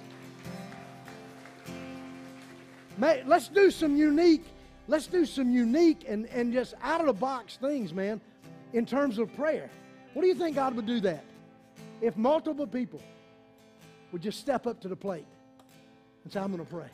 May, 2.98 3.24
let's 3.28 3.48
do 3.48 3.70
some 3.70 3.96
unique 3.96 4.46
Let's 4.88 5.08
do 5.08 5.26
some 5.26 5.50
unique 5.50 6.06
and, 6.08 6.26
and 6.28 6.52
just 6.52 6.74
out 6.82 7.00
of 7.00 7.08
the 7.08 7.14
box 7.14 7.58
things, 7.58 7.94
man, 7.94 8.20
in 8.74 8.86
terms 8.86 9.18
of 9.18 9.34
prayer. 9.36 9.70
What 10.14 10.22
do 10.22 10.28
you 10.28 10.36
think 10.36 10.56
God 10.56 10.76
would 10.76 10.86
do 10.86 11.00
that? 11.02 11.24
If 12.02 12.18
multiple 12.18 12.68
people 12.68 13.02
would 14.12 14.22
just 14.22 14.40
step 14.40 14.68
up 14.68 14.80
to 14.82 14.88
the 14.88 14.96
plate 14.96 15.26
and 16.24 16.32
say, 16.32 16.40
I'm 16.40 16.52
going 16.52 16.66
to 16.66 16.72
pray. 16.72 16.90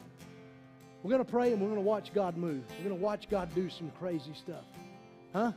We're 1.02 1.12
going 1.12 1.24
to 1.24 1.32
pray 1.32 1.52
and 1.52 1.62
we're 1.62 1.70
going 1.70 1.82
to 1.82 1.88
watch 1.88 2.14
God 2.14 2.38
move. 2.38 2.64
We're 2.78 2.90
going 2.90 2.98
to 2.98 3.04
watch 3.04 3.30
God 3.30 3.54
do 3.56 3.70
some 3.70 3.92
crazy 4.00 4.34
stuff. 4.34 4.66
Huh? 5.34 5.52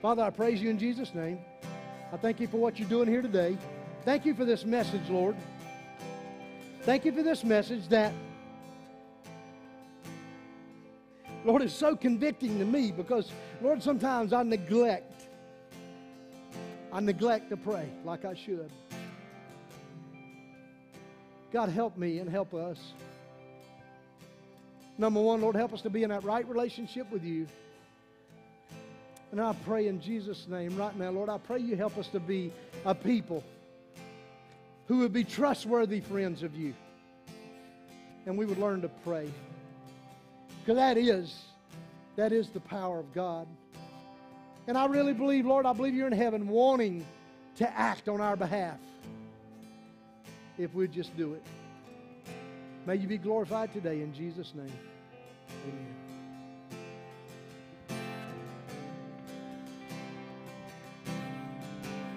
Father, 0.00 0.22
I 0.22 0.30
praise 0.30 0.60
you 0.62 0.70
in 0.70 0.78
Jesus' 0.78 1.14
name. 1.14 1.38
I 2.12 2.16
thank 2.16 2.40
you 2.40 2.46
for 2.46 2.58
what 2.58 2.78
you're 2.78 2.88
doing 2.88 3.08
here 3.08 3.22
today. 3.22 3.56
Thank 4.04 4.24
you 4.24 4.34
for 4.34 4.44
this 4.44 4.64
message, 4.64 5.08
Lord. 5.08 5.36
Thank 6.82 7.04
you 7.04 7.12
for 7.12 7.22
this 7.22 7.44
message 7.44 7.88
that 7.88 8.12
Lord, 11.44 11.62
it's 11.62 11.74
so 11.74 11.96
convicting 11.96 12.58
to 12.58 12.64
me 12.64 12.92
because, 12.92 13.30
Lord, 13.60 13.82
sometimes 13.82 14.32
I 14.32 14.42
neglect. 14.42 15.24
I 16.92 17.00
neglect 17.00 17.50
to 17.50 17.56
pray 17.56 17.88
like 18.04 18.24
I 18.24 18.34
should. 18.34 18.70
God, 21.52 21.68
help 21.68 21.96
me 21.96 22.18
and 22.18 22.30
help 22.30 22.54
us. 22.54 22.78
Number 24.98 25.20
one, 25.20 25.40
Lord, 25.40 25.56
help 25.56 25.72
us 25.72 25.82
to 25.82 25.90
be 25.90 26.02
in 26.02 26.10
that 26.10 26.22
right 26.22 26.46
relationship 26.48 27.10
with 27.10 27.24
you. 27.24 27.46
And 29.32 29.40
I 29.40 29.54
pray 29.64 29.88
in 29.88 30.00
Jesus' 30.00 30.46
name 30.46 30.76
right 30.76 30.96
now, 30.96 31.10
Lord, 31.10 31.28
I 31.28 31.38
pray 31.38 31.58
you 31.58 31.74
help 31.74 31.96
us 31.98 32.08
to 32.08 32.20
be 32.20 32.52
a 32.84 32.94
people 32.94 33.42
who 34.86 34.98
would 34.98 35.12
be 35.12 35.24
trustworthy 35.24 36.00
friends 36.00 36.42
of 36.42 36.54
you. 36.54 36.74
And 38.26 38.36
we 38.36 38.44
would 38.44 38.58
learn 38.58 38.82
to 38.82 38.88
pray. 38.88 39.30
Because 40.62 40.76
that 40.76 40.96
is, 40.96 41.34
that 42.16 42.32
is 42.32 42.48
the 42.50 42.60
power 42.60 43.00
of 43.00 43.12
God. 43.12 43.48
And 44.68 44.78
I 44.78 44.86
really 44.86 45.12
believe, 45.12 45.44
Lord, 45.44 45.66
I 45.66 45.72
believe 45.72 45.94
you're 45.94 46.06
in 46.06 46.12
heaven 46.12 46.46
wanting 46.46 47.04
to 47.56 47.78
act 47.78 48.08
on 48.08 48.20
our 48.20 48.36
behalf 48.36 48.78
if 50.58 50.72
we'd 50.72 50.92
just 50.92 51.16
do 51.16 51.34
it. 51.34 51.42
May 52.86 52.96
you 52.96 53.08
be 53.08 53.18
glorified 53.18 53.72
today 53.72 54.02
in 54.02 54.14
Jesus' 54.14 54.52
name. 54.54 54.72
Amen. 55.64 56.01